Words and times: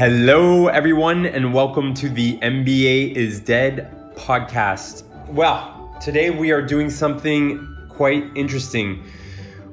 Hello, 0.00 0.68
everyone, 0.68 1.26
and 1.26 1.52
welcome 1.52 1.92
to 1.92 2.08
the 2.08 2.38
MBA 2.38 3.12
is 3.12 3.38
Dead 3.38 4.14
podcast. 4.16 5.04
Well, 5.28 5.94
today 6.00 6.30
we 6.30 6.52
are 6.52 6.62
doing 6.62 6.88
something 6.88 7.76
quite 7.90 8.24
interesting. 8.34 9.04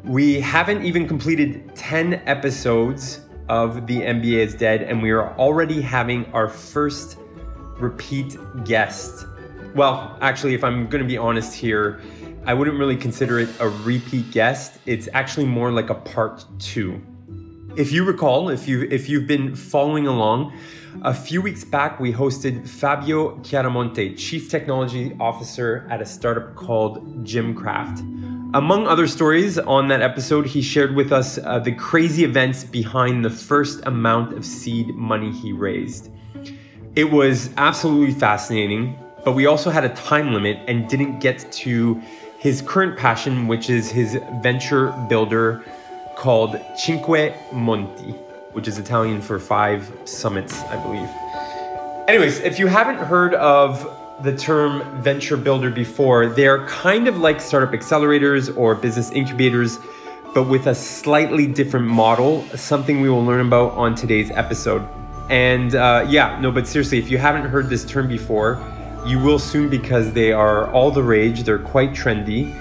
We 0.04 0.42
haven't 0.42 0.84
even 0.84 1.08
completed 1.08 1.74
10 1.76 2.16
episodes 2.26 3.21
of 3.48 3.88
the 3.88 4.02
MBA 4.02 4.40
is 4.40 4.54
Dead, 4.54 4.82
and 4.82 5.02
we 5.02 5.12
are 5.12 5.34
already 5.38 5.80
having 5.80 6.26
our 6.34 6.50
first 6.50 7.18
repeat 7.80 8.36
guest. 8.66 9.28
Well, 9.75 10.18
actually, 10.20 10.55
if 10.55 10.62
I'm 10.62 10.89
going 10.89 11.02
to 11.02 11.07
be 11.07 11.18
honest 11.18 11.54
here, 11.54 12.02
I 12.46 12.54
wouldn't 12.54 12.78
really 12.78 12.98
consider 12.98 13.39
it 13.39 13.48
a 13.62 13.70
repeat 13.70 14.30
guest. 14.32 14.80
It's 14.88 15.07
actually 15.14 15.46
more 15.46 15.71
like 15.71 15.89
a 15.89 15.96
part 15.96 16.44
two. 16.59 17.02
If 17.78 17.91
you 17.91 18.04
recall, 18.04 18.50
if 18.50 18.68
you 18.68 18.88
if 18.89 19.07
you've 19.07 19.28
been 19.28 19.55
following 19.55 20.08
along, 20.08 20.52
a 21.04 21.13
few 21.13 21.44
weeks 21.44 21.63
back 21.63 22.00
we 22.00 22.12
hosted 22.12 22.67
Fabio 22.67 23.38
Chiaramonte, 23.41 24.17
Chief 24.17 24.50
Technology 24.50 25.16
Officer 25.20 25.86
at 25.91 26.02
a 26.02 26.05
startup 26.05 26.55
called 26.55 27.23
Gymcraft. 27.23 28.00
Among 28.55 28.88
other 28.88 29.05
stories 29.05 29.59
on 29.59 29.90
that 29.90 30.02
episode, 30.02 30.48
he 30.48 30.59
shared 30.59 30.95
with 30.95 31.12
us 31.12 31.38
uh, 31.38 31.59
the 31.59 31.72
crazy 31.72 32.23
events 32.23 32.63
behind 32.63 33.23
the 33.23 33.30
first 33.30 33.86
amount 33.86 34.34
of 34.34 34.44
seed 34.44 34.95
money 34.95 35.31
he 35.31 35.53
raised. 35.53 36.09
It 36.95 37.12
was 37.12 37.52
absolutely 37.58 38.16
fascinating, 38.16 38.98
but 39.23 39.34
we 39.34 39.45
also 39.45 39.70
had 39.70 39.86
a 39.86 39.89
time 39.89 40.34
limit 40.34 40.58
and 40.67 40.89
didn't 40.89 41.20
get 41.20 41.52
to 41.52 42.02
his 42.39 42.64
current 42.64 42.98
passion, 42.98 43.48
which 43.48 43.70
is 43.70 43.91
his 43.91 44.17
venture 44.41 44.91
builder 45.09 45.64
called 46.17 46.59
Cinque 46.76 47.35
Monti, 47.53 48.12
which 48.52 48.67
is 48.67 48.80
Italian 48.80 49.21
for 49.21 49.38
five 49.38 49.89
summits, 50.05 50.59
I 50.63 50.81
believe. 50.81 51.08
Anyways, 52.09 52.39
if 52.39 52.58
you 52.58 52.66
haven't 52.66 52.97
heard 52.97 53.36
of 53.36 53.88
the 54.23 54.36
term 54.36 55.00
venture 55.02 55.38
builder 55.38 55.69
before, 55.69 56.25
they're 56.25 56.66
kind 56.66 57.08
of 57.08 57.19
like 57.19 57.39
startup 57.39 57.72
accelerators 57.72 58.55
or 58.58 58.73
business 58.73 59.11
incubators, 59.11 59.77
but 60.33 60.44
with 60.44 60.66
a 60.66 60.73
slightly 60.73 61.45
different 61.45 61.86
model, 61.86 62.44
something 62.55 62.99
we 62.99 63.09
will 63.09 63.23
learn 63.23 63.45
about 63.45 63.73
on 63.73 63.94
today's 63.94 64.31
episode. 64.31 64.88
And 65.30 65.75
uh, 65.75 66.08
yeah, 66.09 66.39
no, 66.42 66.52
but 66.52 66.67
seriously, 66.67 66.97
if 66.97 67.11
you 67.11 67.20
haven't 67.20 67.47
heard 67.47 67.70
this 67.70 67.86
term 67.86 68.08
before, 68.08 68.59
you 69.05 69.20
will 69.20 69.39
soon 69.39 69.70
because 69.70 70.14
they 70.14 70.31
are 70.31 70.72
all 70.72 70.89
the 70.89 71.03
rage. 71.03 71.44
They're 71.44 71.59
quite 71.59 71.92
trendy 71.92 72.55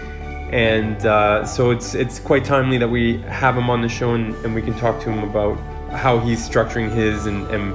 and 0.52 1.04
uh, 1.06 1.44
so 1.44 1.70
it's 1.70 1.94
it's 1.94 2.18
quite 2.20 2.44
timely 2.44 2.78
that 2.78 2.88
we 2.88 3.18
have 3.22 3.56
him 3.56 3.68
on 3.68 3.82
the 3.82 3.88
show 3.88 4.14
and, 4.14 4.34
and 4.44 4.54
we 4.54 4.62
can 4.62 4.74
talk 4.78 5.00
to 5.02 5.10
him 5.10 5.28
about 5.28 5.56
how 5.90 6.18
he's 6.18 6.48
structuring 6.48 6.92
his 6.92 7.26
and, 7.26 7.46
and 7.48 7.74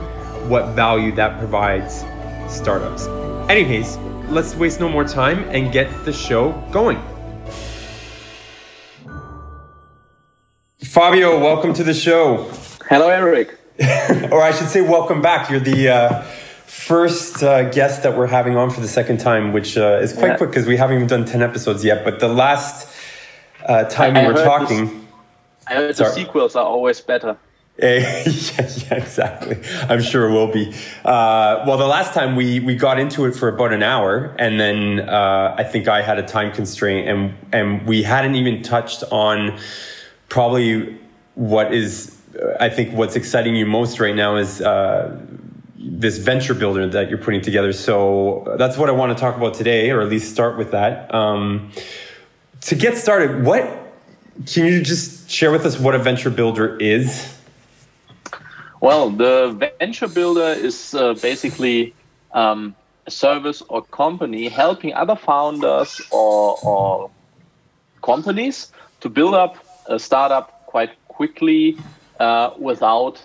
what 0.49 0.67
value 0.75 1.11
that 1.13 1.37
provides 1.37 2.05
startups. 2.47 3.07
Anyways, 3.49 3.97
let's 4.29 4.55
waste 4.55 4.79
no 4.79 4.87
more 4.87 5.03
time 5.03 5.43
and 5.49 5.71
get 5.71 5.89
the 6.05 6.13
show 6.13 6.51
going. 6.71 7.01
Fabio, 10.83 11.39
welcome 11.39 11.73
to 11.73 11.83
the 11.83 11.93
show. 11.93 12.49
Hello, 12.89 13.09
Eric. 13.09 13.57
or 14.31 14.41
I 14.41 14.51
should 14.51 14.67
say, 14.67 14.81
welcome 14.81 15.21
back. 15.21 15.49
You're 15.49 15.59
the 15.59 15.89
uh, 15.89 16.25
first 16.71 17.43
uh, 17.43 17.69
guest 17.69 18.01
that 18.01 18.17
we're 18.17 18.27
having 18.27 18.55
on 18.55 18.69
for 18.69 18.79
the 18.79 18.87
second 18.87 19.19
time, 19.19 19.51
which 19.51 19.77
uh, 19.77 19.99
is 20.01 20.13
quite 20.13 20.29
yeah. 20.29 20.37
quick 20.37 20.51
because 20.51 20.65
we 20.65 20.77
haven't 20.77 20.95
even 20.95 21.07
done 21.07 21.25
10 21.25 21.41
episodes 21.41 21.83
yet. 21.83 22.05
But 22.05 22.21
the 22.21 22.29
last 22.29 22.87
uh, 23.65 23.83
time 23.83 24.15
I, 24.15 24.21
we 24.21 24.33
were 24.33 24.41
talking. 24.41 24.85
This, 24.85 25.03
I 25.67 25.73
heard 25.73 25.95
sorry. 25.97 26.09
the 26.09 26.15
sequels 26.15 26.55
are 26.55 26.65
always 26.65 27.01
better. 27.01 27.37
yeah, 27.77 28.23
yeah, 28.25 28.95
exactly. 28.95 29.57
I'm 29.89 30.01
sure 30.01 30.29
it 30.29 30.31
will 30.31 30.51
be. 30.51 30.73
Uh, 31.03 31.63
well, 31.67 31.77
the 31.77 31.87
last 31.87 32.13
time 32.13 32.37
we, 32.37 32.61
we 32.61 32.75
got 32.75 32.99
into 32.99 33.25
it 33.25 33.35
for 33.35 33.49
about 33.49 33.73
an 33.73 33.83
hour, 33.83 34.33
and 34.39 34.59
then 34.59 35.09
uh, 35.09 35.55
I 35.57 35.63
think 35.63 35.89
I 35.89 36.01
had 36.01 36.19
a 36.19 36.23
time 36.23 36.53
constraint, 36.53 37.07
and 37.07 37.33
and 37.51 37.87
we 37.87 38.03
hadn't 38.03 38.35
even 38.35 38.61
touched 38.61 39.03
on 39.11 39.57
probably 40.29 40.97
what 41.35 41.73
is 41.73 42.15
I 42.59 42.69
think 42.69 42.93
what's 42.93 43.15
exciting 43.15 43.55
you 43.55 43.65
most 43.65 43.99
right 43.99 44.15
now 44.15 44.35
is 44.35 44.61
uh, 44.61 45.17
this 45.83 46.17
venture 46.17 46.53
builder 46.53 46.87
that 46.87 47.09
you're 47.09 47.17
putting 47.17 47.41
together. 47.41 47.73
So 47.73 48.55
that's 48.57 48.77
what 48.77 48.89
I 48.89 48.91
want 48.91 49.15
to 49.17 49.19
talk 49.19 49.35
about 49.35 49.53
today, 49.53 49.89
or 49.91 50.01
at 50.01 50.09
least 50.09 50.31
start 50.31 50.57
with 50.57 50.71
that. 50.71 51.13
Um, 51.13 51.71
to 52.61 52.75
get 52.75 52.97
started, 52.97 53.43
what 53.43 53.63
can 54.45 54.65
you 54.65 54.81
just 54.81 55.29
share 55.29 55.51
with 55.51 55.65
us 55.65 55.79
what 55.79 55.95
a 55.95 55.99
venture 55.99 56.29
builder 56.29 56.77
is? 56.77 57.37
Well, 58.79 59.09
the 59.11 59.71
venture 59.79 60.07
builder 60.07 60.53
is 60.53 60.93
uh, 60.95 61.13
basically 61.15 61.93
um, 62.33 62.75
a 63.05 63.11
service 63.11 63.61
or 63.69 63.83
company 63.83 64.49
helping 64.49 64.93
other 64.93 65.15
founders 65.15 66.01
or, 66.11 66.57
or 66.63 67.11
companies 68.01 68.71
to 69.01 69.09
build 69.09 69.35
up 69.35 69.57
a 69.87 69.99
startup 69.99 70.65
quite 70.65 70.91
quickly 71.07 71.77
uh, 72.19 72.51
without 72.57 73.23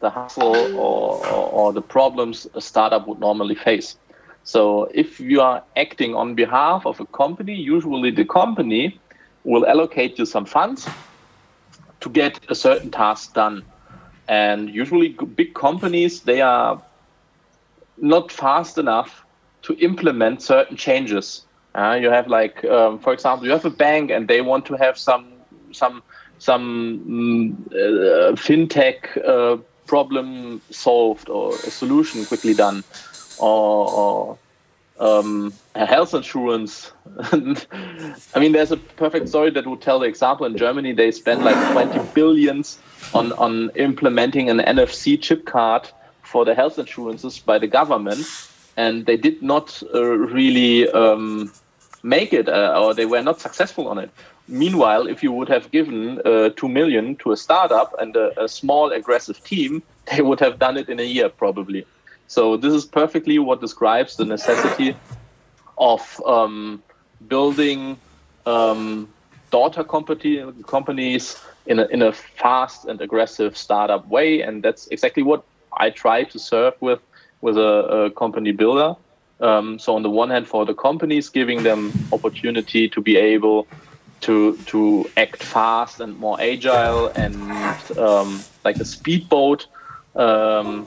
the 0.00 0.10
hustle 0.10 0.56
or, 0.76 1.26
or, 1.26 1.50
or 1.52 1.72
the 1.72 1.82
problems 1.82 2.46
a 2.54 2.60
startup 2.60 3.06
would 3.06 3.20
normally 3.20 3.54
face. 3.54 3.96
So 4.44 4.90
if 4.94 5.20
you 5.20 5.40
are 5.40 5.62
acting 5.76 6.14
on 6.14 6.34
behalf 6.34 6.86
of 6.86 6.98
a 7.00 7.06
company, 7.06 7.54
usually 7.54 8.10
the 8.10 8.24
company 8.24 8.98
will 9.44 9.66
allocate 9.66 10.18
you 10.18 10.24
some 10.24 10.46
funds 10.46 10.88
to 12.00 12.08
get 12.08 12.40
a 12.48 12.54
certain 12.54 12.90
task 12.90 13.34
done. 13.34 13.62
And 14.28 14.70
usually 14.70 15.08
big 15.08 15.54
companies, 15.54 16.22
they 16.22 16.40
are 16.40 16.82
not 17.98 18.32
fast 18.32 18.78
enough 18.78 19.24
to 19.62 19.74
implement 19.78 20.42
certain 20.42 20.76
changes. 20.76 21.44
Uh, 21.74 21.98
you 22.00 22.10
have 22.10 22.26
like, 22.26 22.64
um, 22.64 22.98
for 22.98 23.12
example, 23.12 23.46
you 23.46 23.52
have 23.52 23.64
a 23.64 23.70
bank 23.70 24.10
and 24.10 24.26
they 24.26 24.40
want 24.40 24.64
to 24.66 24.74
have 24.74 24.96
some 24.96 25.26
some 25.72 26.02
some 26.38 27.04
mm, 27.06 27.66
uh, 27.72 28.32
fintech 28.32 29.16
uh, 29.28 29.58
problem 29.90 30.60
solved 30.70 31.28
or 31.28 31.52
a 31.52 31.70
solution 31.82 32.24
quickly 32.24 32.54
done 32.54 32.84
or, 33.38 33.90
or 33.90 34.38
um, 35.00 35.52
health 35.74 36.14
insurance. 36.14 36.92
I 37.18 38.38
mean, 38.38 38.52
there's 38.52 38.70
a 38.70 38.76
perfect 38.76 39.28
story 39.28 39.50
that 39.50 39.66
would 39.66 39.80
tell 39.80 39.98
the 39.98 40.06
example. 40.06 40.46
In 40.46 40.56
Germany, 40.56 40.92
they 40.92 41.10
spend 41.10 41.42
like 41.42 41.58
20 41.72 41.98
billions 42.14 42.78
on, 43.14 43.32
on 43.32 43.70
implementing 43.74 44.48
an 44.48 44.58
NFC 44.58 45.20
chip 45.20 45.44
card 45.44 45.88
for 46.22 46.44
the 46.44 46.54
health 46.54 46.78
insurances 46.78 47.40
by 47.40 47.58
the 47.58 47.66
government. 47.66 48.24
And 48.76 49.06
they 49.06 49.16
did 49.16 49.42
not 49.42 49.82
uh, 49.92 50.04
really 50.04 50.88
um, 50.90 51.52
make 52.04 52.32
it, 52.32 52.48
uh, 52.48 52.80
or 52.80 52.94
they 52.94 53.06
were 53.06 53.22
not 53.22 53.40
successful 53.40 53.88
on 53.88 53.98
it. 53.98 54.10
Meanwhile, 54.50 55.06
if 55.06 55.22
you 55.22 55.30
would 55.32 55.48
have 55.48 55.70
given 55.70 56.20
uh, 56.24 56.50
two 56.56 56.68
million 56.68 57.16
to 57.16 57.30
a 57.30 57.36
startup 57.36 57.94
and 58.00 58.16
a, 58.16 58.44
a, 58.44 58.48
small 58.48 58.90
aggressive 58.90 59.42
team, 59.44 59.82
they 60.10 60.22
would 60.22 60.40
have 60.40 60.58
done 60.58 60.76
it 60.76 60.88
in 60.88 60.98
a 60.98 61.04
year 61.04 61.28
probably. 61.28 61.86
So 62.26 62.56
this 62.56 62.74
is 62.74 62.84
perfectly 62.84 63.38
what 63.38 63.60
describes 63.60 64.16
the 64.16 64.24
necessity 64.24 64.96
of 65.78 66.20
um, 66.26 66.82
building 67.28 67.96
um, 68.46 69.08
daughter 69.50 69.84
company, 69.84 70.44
companies 70.66 71.36
in 71.66 71.78
a, 71.78 71.86
in 71.86 72.02
a 72.02 72.12
fast 72.12 72.86
and 72.86 73.00
aggressive 73.00 73.56
startup 73.56 74.06
way, 74.08 74.42
and 74.42 74.62
that's 74.62 74.86
exactly 74.88 75.22
what 75.22 75.44
I 75.76 75.90
try 75.90 76.24
to 76.24 76.38
serve 76.38 76.74
with 76.80 77.00
with 77.40 77.56
a, 77.56 78.06
a 78.06 78.10
company 78.10 78.52
builder. 78.52 78.96
Um, 79.40 79.78
so 79.78 79.96
on 79.96 80.02
the 80.02 80.10
one 80.10 80.30
hand, 80.30 80.46
for 80.46 80.66
the 80.66 80.74
companies, 80.74 81.28
giving 81.28 81.62
them 81.62 81.92
opportunity 82.12 82.88
to 82.88 83.00
be 83.00 83.16
able 83.16 83.66
to 84.20 84.56
to 84.66 85.08
act 85.16 85.42
fast 85.42 86.00
and 86.00 86.18
more 86.18 86.40
agile 86.40 87.08
and 87.08 87.34
um, 87.98 88.40
like 88.64 88.76
a 88.76 88.84
speedboat. 88.84 89.66
Um, 90.14 90.86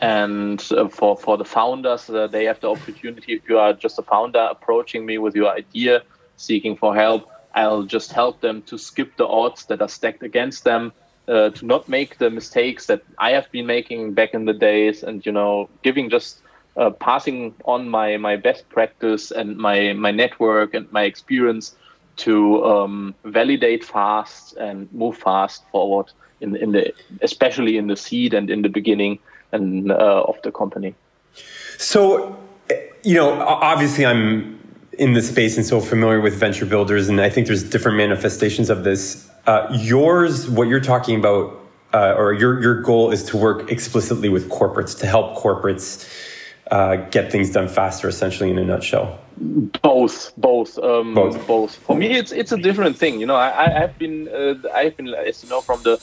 and 0.00 0.62
uh, 0.72 0.88
for 0.88 1.16
for 1.16 1.36
the 1.36 1.44
founders, 1.44 2.10
uh, 2.10 2.26
they 2.26 2.44
have 2.44 2.60
the 2.60 2.70
opportunity. 2.70 3.34
If 3.34 3.48
you 3.48 3.58
are 3.58 3.72
just 3.72 3.98
a 3.98 4.02
founder 4.02 4.48
approaching 4.50 5.06
me 5.06 5.18
with 5.18 5.34
your 5.34 5.50
idea, 5.50 6.02
seeking 6.36 6.76
for 6.76 6.94
help, 6.94 7.30
I'll 7.54 7.84
just 7.84 8.12
help 8.12 8.40
them 8.40 8.62
to 8.62 8.76
skip 8.76 9.16
the 9.16 9.26
odds 9.26 9.66
that 9.66 9.80
are 9.80 9.88
stacked 9.88 10.22
against 10.22 10.64
them. 10.64 10.92
Uh, 11.26 11.48
to 11.48 11.64
not 11.64 11.88
make 11.88 12.18
the 12.18 12.28
mistakes 12.28 12.84
that 12.84 13.02
I 13.18 13.30
have 13.30 13.50
been 13.50 13.64
making 13.64 14.12
back 14.12 14.34
in 14.34 14.44
the 14.44 14.52
days, 14.52 15.02
and 15.02 15.24
you 15.24 15.32
know, 15.32 15.70
giving 15.82 16.10
just 16.10 16.42
uh, 16.76 16.90
passing 16.90 17.54
on 17.64 17.88
my 17.88 18.18
my 18.18 18.36
best 18.36 18.68
practice 18.68 19.30
and 19.30 19.56
my 19.56 19.94
my 19.94 20.10
network 20.10 20.74
and 20.74 20.90
my 20.92 21.04
experience 21.04 21.76
to 22.16 22.64
um, 22.64 23.14
validate 23.24 23.84
fast 23.84 24.56
and 24.56 24.92
move 24.92 25.16
fast 25.16 25.64
forward 25.70 26.10
in, 26.40 26.56
in 26.56 26.72
the 26.72 26.92
especially 27.22 27.76
in 27.76 27.86
the 27.86 27.96
seed 27.96 28.34
and 28.34 28.50
in 28.50 28.62
the 28.62 28.68
beginning 28.68 29.18
and 29.52 29.90
uh, 29.90 30.24
of 30.28 30.40
the 30.42 30.52
company. 30.52 30.94
So, 31.78 32.36
you 33.02 33.14
know, 33.14 33.32
obviously, 33.42 34.06
I'm 34.06 34.60
in 34.98 35.12
the 35.12 35.22
space 35.22 35.56
and 35.56 35.66
so 35.66 35.80
familiar 35.80 36.20
with 36.20 36.34
venture 36.34 36.66
builders, 36.66 37.08
and 37.08 37.20
I 37.20 37.30
think 37.30 37.46
there's 37.46 37.64
different 37.64 37.96
manifestations 37.96 38.70
of 38.70 38.84
this. 38.84 39.28
Uh, 39.46 39.66
yours, 39.72 40.48
what 40.48 40.68
you're 40.68 40.80
talking 40.80 41.18
about, 41.18 41.60
uh, 41.92 42.14
or 42.16 42.32
your 42.32 42.60
your 42.62 42.80
goal 42.80 43.10
is 43.10 43.24
to 43.24 43.36
work 43.36 43.70
explicitly 43.70 44.28
with 44.28 44.48
corporates 44.50 44.98
to 45.00 45.06
help 45.06 45.36
corporates 45.36 46.08
uh, 46.70 46.96
get 46.96 47.30
things 47.30 47.50
done 47.50 47.68
faster, 47.68 48.08
essentially, 48.08 48.50
in 48.50 48.58
a 48.58 48.64
nutshell. 48.64 49.20
Both, 49.82 50.32
both, 50.36 50.78
um, 50.78 51.14
Both. 51.14 51.46
both. 51.46 51.74
For 51.76 51.96
me, 51.96 52.16
it's 52.16 52.32
it's 52.32 52.52
a 52.52 52.56
different 52.56 52.96
thing. 52.96 53.18
You 53.20 53.26
know, 53.26 53.34
I, 53.36 53.66
I 53.66 53.68
have 53.70 53.98
been, 53.98 54.28
uh, 54.28 54.54
I 54.72 54.84
have 54.84 54.96
been, 54.96 55.08
as 55.08 55.42
you 55.42 55.50
know, 55.50 55.60
from 55.60 55.82
the 55.82 56.00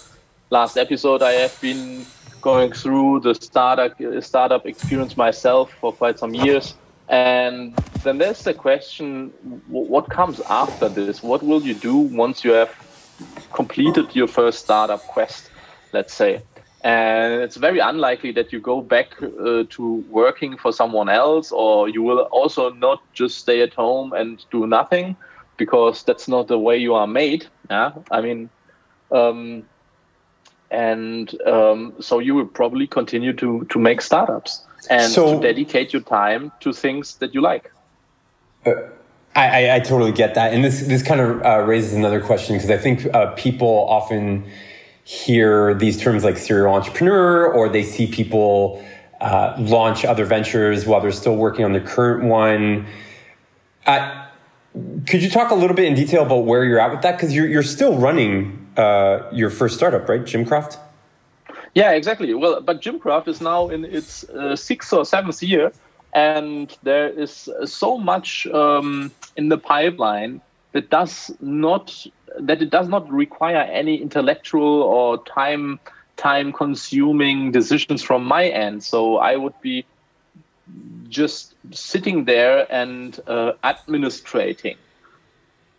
last 0.50 0.78
episode, 0.78 1.22
I 1.22 1.32
have 1.34 1.60
been 1.62 2.06
going 2.42 2.74
through 2.74 3.22
the 3.22 3.34
startup 3.36 3.96
startup 4.22 4.66
experience 4.66 5.16
myself 5.16 5.72
for 5.80 5.94
quite 5.94 6.20
some 6.20 6.34
years. 6.34 6.76
And 7.08 7.76
then 8.04 8.18
there's 8.18 8.44
the 8.44 8.54
question: 8.54 9.30
what 9.68 10.10
comes 10.10 10.42
after 10.42 10.90
this? 10.90 11.24
What 11.24 11.42
will 11.42 11.62
you 11.62 11.74
do 11.74 11.96
once 11.96 12.44
you 12.44 12.52
have 12.52 12.72
completed 13.54 14.14
your 14.14 14.28
first 14.28 14.60
startup 14.60 15.02
quest? 15.08 15.50
Let's 15.94 16.14
say, 16.14 16.42
and 16.84 17.42
it's 17.42 17.58
very 17.58 17.80
unlikely 17.80 18.32
that 18.34 18.52
you 18.52 18.60
go 18.60 18.82
back 18.82 19.22
uh, 19.22 19.64
to 19.70 20.04
working 20.10 20.58
for 20.58 20.72
someone 20.74 21.10
else, 21.10 21.52
or 21.52 21.90
you 21.90 22.02
will 22.02 22.22
also 22.32 22.72
not 22.74 23.02
just 23.14 23.38
stay 23.38 23.62
at 23.62 23.74
home 23.74 24.14
and 24.14 24.44
do 24.52 24.66
nothing, 24.68 25.16
because 25.58 26.04
that's 26.04 26.28
not 26.28 26.48
the 26.48 26.58
way 26.58 26.78
you 26.78 26.96
are 26.96 27.08
made. 27.08 27.48
Yeah, 27.70 27.92
I 28.10 28.22
mean. 28.22 28.50
Um, 29.12 29.64
and 30.72 31.36
um, 31.46 31.94
so 32.00 32.20
you 32.20 32.34
will 32.34 32.46
probably 32.46 32.88
continue 32.88 33.34
to 33.34 33.66
to 33.66 33.80
make 33.80 34.02
startups 34.02 34.66
and 34.90 35.12
So- 35.12 35.36
to 35.36 35.42
dedicate 35.42 35.92
your 35.94 36.02
time 36.02 36.52
to 36.62 36.72
things 36.74 37.18
that 37.18 37.34
you 37.34 37.42
like. 37.42 37.72
I, 38.66 38.74
I, 39.36 39.76
I 39.76 39.80
totally 39.80 40.12
get 40.12 40.34
that, 40.36 40.54
and 40.54 40.64
this 40.64 40.82
this 40.88 41.04
kind 41.04 41.20
of 41.20 41.42
uh, 41.44 41.60
raises 41.66 41.94
another 41.94 42.22
question 42.22 42.56
because 42.56 42.70
I 42.70 42.78
think 42.78 43.14
uh, 43.14 43.34
people 43.36 43.86
often 43.90 44.46
hear 45.04 45.74
these 45.74 46.02
terms 46.02 46.24
like 46.24 46.38
serial 46.38 46.74
entrepreneur, 46.74 47.52
or 47.52 47.70
they 47.70 47.84
see 47.84 48.08
people 48.08 48.84
uh, 49.20 49.56
launch 49.60 50.06
other 50.06 50.26
ventures 50.26 50.86
while 50.86 51.02
they're 51.02 51.12
still 51.12 51.36
working 51.36 51.66
on 51.66 51.74
the 51.74 51.80
current 51.80 52.24
one. 52.24 52.88
Uh, 53.86 54.26
could 55.08 55.22
you 55.22 55.30
talk 55.30 55.52
a 55.52 55.56
little 55.56 55.76
bit 55.76 55.86
in 55.86 55.96
detail 55.96 56.24
about 56.24 56.46
where 56.46 56.64
you're 56.64 56.80
at 56.80 56.92
with 56.92 57.02
that? 57.02 57.18
Because 57.18 57.36
you're 57.36 57.48
you're 57.48 57.64
still 57.64 57.98
running 57.98 58.70
uh, 58.78 59.28
your 59.32 59.50
first 59.50 59.76
startup, 59.76 60.08
right, 60.08 60.22
Gymcraft? 60.22 60.78
Yeah, 61.74 61.92
exactly. 61.92 62.34
Well, 62.34 62.62
but 62.62 62.82
Gymcraft 62.82 63.28
is 63.28 63.42
now 63.42 63.70
in 63.70 63.86
its 63.86 64.24
uh, 64.30 64.56
sixth 64.56 64.92
or 64.94 65.06
seventh 65.06 65.42
year, 65.42 65.72
and 66.14 66.76
there 66.84 67.10
is 67.10 67.50
so 67.66 67.98
much 67.98 68.48
um, 68.48 69.12
in 69.38 69.50
the 69.50 69.58
pipeline 69.58 70.42
that 70.74 70.90
does 70.90 71.32
not 71.42 72.06
that 72.40 72.62
it 72.62 72.70
does 72.70 72.88
not 72.88 73.10
require 73.12 73.64
any 73.72 74.02
intellectual 74.02 74.84
or 74.84 75.24
time 75.26 75.80
time 76.18 76.54
consuming 76.54 77.52
decisions 77.52 78.02
from 78.04 78.24
my 78.24 78.48
end. 78.48 78.84
So 78.84 79.18
I 79.18 79.36
would 79.36 79.60
be 79.62 79.86
just 81.10 81.56
sitting 81.72 82.26
there 82.26 82.72
and 82.72 83.20
uh, 83.28 83.54
administrating. 83.64 84.78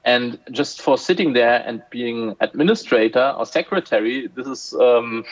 And 0.05 0.39
just 0.51 0.83
for 0.83 0.99
sitting 0.99 1.33
there 1.33 1.63
and 1.65 1.81
being 1.91 2.35
administrator 2.41 3.35
or 3.39 3.47
secretary, 3.47 4.27
this 4.35 4.49
is, 4.49 4.75
um, 4.75 5.25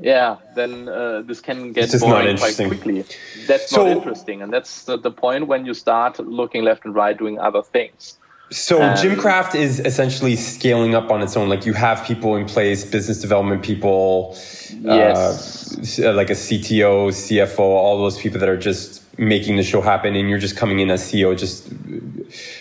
yeah, 0.00 0.36
then 0.56 0.88
uh, 0.88 1.22
this 1.22 1.40
can 1.40 1.72
get 1.72 1.92
not 1.92 2.00
boring 2.00 2.36
quite 2.38 2.56
quickly. 2.56 3.04
That's 3.46 3.70
So- 3.70 3.86
not 3.86 3.96
interesting. 3.96 4.42
And 4.42 4.52
that's 4.52 4.84
the, 4.84 4.98
the 4.98 5.12
point 5.12 5.46
when 5.46 5.64
you 5.64 5.74
start 5.74 6.18
looking 6.18 6.64
left 6.64 6.84
and 6.84 6.94
right 6.94 7.16
doing 7.16 7.38
other 7.38 7.62
things. 7.62 8.18
So 8.50 8.80
Um, 8.80 8.94
Gymcraft 8.96 9.54
is 9.54 9.80
essentially 9.80 10.34
scaling 10.36 10.94
up 10.94 11.10
on 11.10 11.20
its 11.22 11.36
own. 11.36 11.48
Like 11.48 11.66
you 11.66 11.74
have 11.74 12.04
people 12.04 12.36
in 12.36 12.46
place, 12.46 12.84
business 12.84 13.20
development 13.20 13.62
people, 13.62 14.34
Yes. 14.80 16.00
uh, 16.02 16.10
uh, 16.10 16.12
like 16.14 16.30
a 16.30 16.34
CTO, 16.34 17.10
CFO, 17.10 17.60
all 17.60 17.98
those 17.98 18.16
people 18.18 18.40
that 18.40 18.48
are 18.48 18.56
just 18.56 19.02
making 19.18 19.56
the 19.56 19.62
show 19.62 19.80
happen, 19.82 20.14
and 20.16 20.30
you're 20.30 20.38
just 20.38 20.56
coming 20.56 20.78
in 20.78 20.90
as 20.90 21.02
CEO, 21.02 21.36
just 21.36 21.66
uh, 21.68 21.72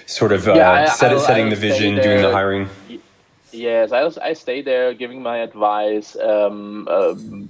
sort 0.07 0.31
of 0.33 0.47
uh, 0.47 0.55
Yeah, 0.55 0.71
I- 0.71 0.85
set, 0.87 1.11
I'll- 1.11 1.19
setting 1.19 1.45
I'll 1.45 1.49
the 1.51 1.55
vision, 1.55 1.95
doing 1.95 2.21
the 2.21 2.31
hiring. 2.31 2.67
Yes, 3.53 3.91
I, 3.93 4.09
I 4.21 4.33
stay 4.33 4.61
there 4.61 4.93
giving 4.93 5.21
my 5.23 5.37
advice, 5.37 6.17
um, 6.17 6.87
um, 6.89 7.49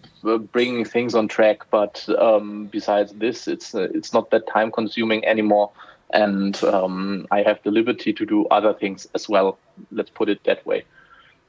bringing 0.52 0.86
things 0.86 1.16
on 1.16 1.28
track. 1.28 1.64
But 1.72 2.08
um, 2.20 2.68
besides 2.72 3.14
this, 3.14 3.48
it's 3.48 3.74
uh, 3.74 3.88
it's 3.96 4.14
not 4.14 4.30
that 4.30 4.46
time 4.48 4.72
consuming 4.72 5.26
anymore, 5.26 5.72
and 6.12 6.62
um, 6.64 7.28
I 7.32 7.42
have 7.44 7.60
the 7.64 7.72
liberty 7.72 8.14
to 8.14 8.26
do 8.26 8.46
other 8.48 8.74
things 8.74 9.08
as 9.14 9.28
well. 9.28 9.58
Let's 9.92 10.10
put 10.10 10.30
it 10.30 10.44
that 10.46 10.66
way. 10.66 10.86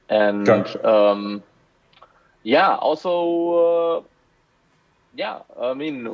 And 0.09 0.49
um, 0.85 1.43
yeah, 2.43 2.75
also. 2.75 3.97
Uh, 3.97 4.01
yeah, 5.15 5.39
I 5.59 5.73
mean, 5.73 6.05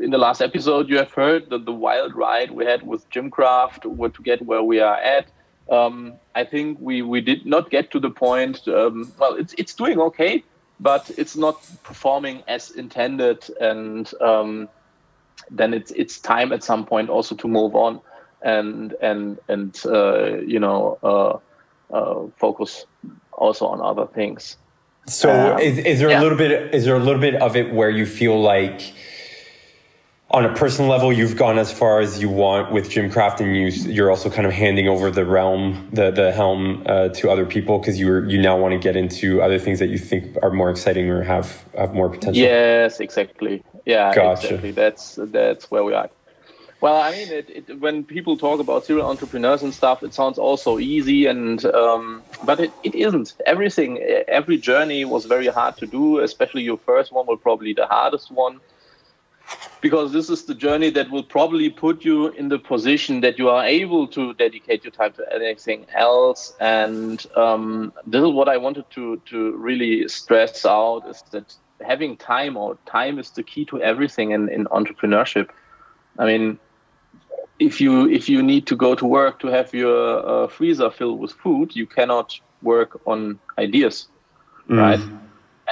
in 0.00 0.10
the 0.10 0.18
last 0.18 0.40
episode, 0.40 0.88
you 0.88 0.98
have 0.98 1.12
heard 1.12 1.48
the, 1.50 1.58
the 1.58 1.72
wild 1.72 2.14
ride 2.14 2.50
we 2.50 2.64
had 2.64 2.86
with 2.86 3.08
Gymcraft 3.10 3.86
where 3.86 4.10
to 4.10 4.22
get 4.22 4.42
where 4.42 4.62
we 4.62 4.78
are 4.78 4.96
at. 4.96 5.26
Um, 5.70 6.14
I 6.34 6.44
think 6.44 6.78
we, 6.80 7.02
we 7.02 7.20
did 7.20 7.46
not 7.46 7.70
get 7.70 7.90
to 7.92 8.00
the 8.00 8.10
point. 8.10 8.68
Um, 8.68 9.12
well, 9.18 9.34
it's 9.34 9.54
it's 9.56 9.74
doing 9.74 9.98
okay, 10.00 10.44
but 10.80 11.10
it's 11.16 11.36
not 11.36 11.56
performing 11.82 12.42
as 12.46 12.70
intended, 12.72 13.48
and 13.60 14.12
um, 14.20 14.68
then 15.50 15.74
it's 15.74 15.90
it's 15.92 16.18
time 16.18 16.52
at 16.52 16.62
some 16.62 16.84
point 16.86 17.10
also 17.10 17.34
to 17.34 17.48
move 17.48 17.74
on 17.74 18.00
and 18.42 18.94
and 19.02 19.38
and 19.48 19.80
uh, 19.86 20.36
you 20.38 20.58
know 20.58 20.98
uh, 21.02 21.94
uh, 21.94 22.26
focus 22.36 22.86
also 23.32 23.66
on 23.66 23.80
other 23.80 24.06
things. 24.06 24.56
So 25.06 25.30
Um, 25.30 25.58
is, 25.58 25.78
is 25.78 25.98
there 25.98 26.10
a 26.16 26.20
little 26.20 26.38
bit 26.38 26.74
is 26.74 26.84
there 26.84 26.96
a 26.96 26.98
little 26.98 27.20
bit 27.20 27.34
of 27.36 27.56
it 27.56 27.72
where 27.72 27.90
you 27.90 28.06
feel 28.06 28.40
like 28.40 28.92
on 30.32 30.44
a 30.44 30.54
personal 30.54 30.88
level 30.88 31.12
you've 31.12 31.36
gone 31.36 31.58
as 31.58 31.72
far 31.72 32.00
as 32.00 32.22
you 32.22 32.28
want 32.28 32.70
with 32.70 32.88
Gymcraft 32.88 33.40
and 33.40 33.56
you 33.56 33.66
you're 33.92 34.10
also 34.10 34.30
kind 34.30 34.46
of 34.46 34.52
handing 34.52 34.86
over 34.88 35.10
the 35.10 35.24
realm 35.24 35.88
the 35.92 36.10
the 36.10 36.32
helm 36.32 36.84
uh, 36.86 37.08
to 37.08 37.30
other 37.30 37.44
people 37.44 37.78
because 37.78 37.98
you 37.98 38.24
you 38.26 38.40
now 38.40 38.56
want 38.56 38.72
to 38.72 38.78
get 38.78 38.96
into 38.96 39.42
other 39.42 39.58
things 39.58 39.78
that 39.80 39.88
you 39.88 39.98
think 39.98 40.36
are 40.42 40.50
more 40.50 40.70
exciting 40.70 41.08
or 41.10 41.22
have 41.22 41.64
have 41.76 41.94
more 41.94 42.08
potential. 42.08 42.42
Yes, 42.42 43.00
exactly. 43.00 43.62
Yeah, 43.86 44.14
Gotcha. 44.14 44.46
exactly. 44.46 44.70
That's 44.70 45.18
that's 45.20 45.70
where 45.70 45.82
we 45.82 45.94
are. 45.94 46.10
Well, 46.80 46.96
I 46.96 47.10
mean, 47.10 47.28
it, 47.28 47.50
it, 47.50 47.80
when 47.80 48.04
people 48.04 48.38
talk 48.38 48.58
about 48.58 48.86
serial 48.86 49.06
entrepreneurs 49.06 49.62
and 49.62 49.74
stuff, 49.74 50.02
it 50.02 50.14
sounds 50.14 50.38
all 50.38 50.56
so 50.56 50.78
easy, 50.78 51.26
and 51.26 51.62
um, 51.66 52.22
but 52.42 52.58
it, 52.58 52.72
it 52.82 52.94
isn't. 52.94 53.34
Everything, 53.44 53.98
every 54.28 54.56
journey 54.56 55.04
was 55.04 55.26
very 55.26 55.48
hard 55.48 55.76
to 55.78 55.86
do. 55.86 56.20
Especially 56.20 56.62
your 56.62 56.78
first 56.78 57.12
one 57.12 57.26
was 57.26 57.38
probably 57.42 57.74
the 57.74 57.86
hardest 57.86 58.30
one, 58.30 58.60
because 59.80 60.12
this 60.12 60.28
is 60.28 60.44
the 60.44 60.54
journey 60.54 60.90
that 60.90 61.10
will 61.10 61.22
probably 61.22 61.70
put 61.70 62.04
you 62.04 62.28
in 62.28 62.48
the 62.48 62.58
position 62.58 63.20
that 63.20 63.38
you 63.38 63.48
are 63.48 63.64
able 63.64 64.06
to 64.08 64.34
dedicate 64.34 64.84
your 64.84 64.90
time 64.90 65.12
to 65.12 65.24
anything 65.32 65.86
else. 65.94 66.54
And 66.60 67.24
um, 67.36 67.92
this 68.06 68.22
is 68.22 68.30
what 68.30 68.48
I 68.48 68.56
wanted 68.56 68.84
to 68.90 69.20
to 69.26 69.56
really 69.56 70.08
stress 70.08 70.66
out: 70.66 71.08
is 71.08 71.22
that 71.30 71.54
having 71.80 72.16
time 72.16 72.56
or 72.56 72.76
time 72.86 73.18
is 73.18 73.30
the 73.30 73.42
key 73.42 73.64
to 73.66 73.80
everything 73.82 74.32
in, 74.32 74.48
in 74.48 74.66
entrepreneurship. 74.66 75.48
I 76.18 76.26
mean, 76.26 76.58
if 77.58 77.80
you 77.80 78.08
if 78.08 78.28
you 78.28 78.42
need 78.42 78.66
to 78.66 78.76
go 78.76 78.94
to 78.94 79.06
work 79.06 79.38
to 79.40 79.48
have 79.48 79.72
your 79.72 80.26
uh, 80.28 80.48
freezer 80.48 80.90
filled 80.90 81.20
with 81.20 81.32
food, 81.32 81.74
you 81.74 81.86
cannot 81.86 82.38
work 82.62 83.00
on 83.06 83.38
ideas, 83.58 84.08
right? 84.68 85.00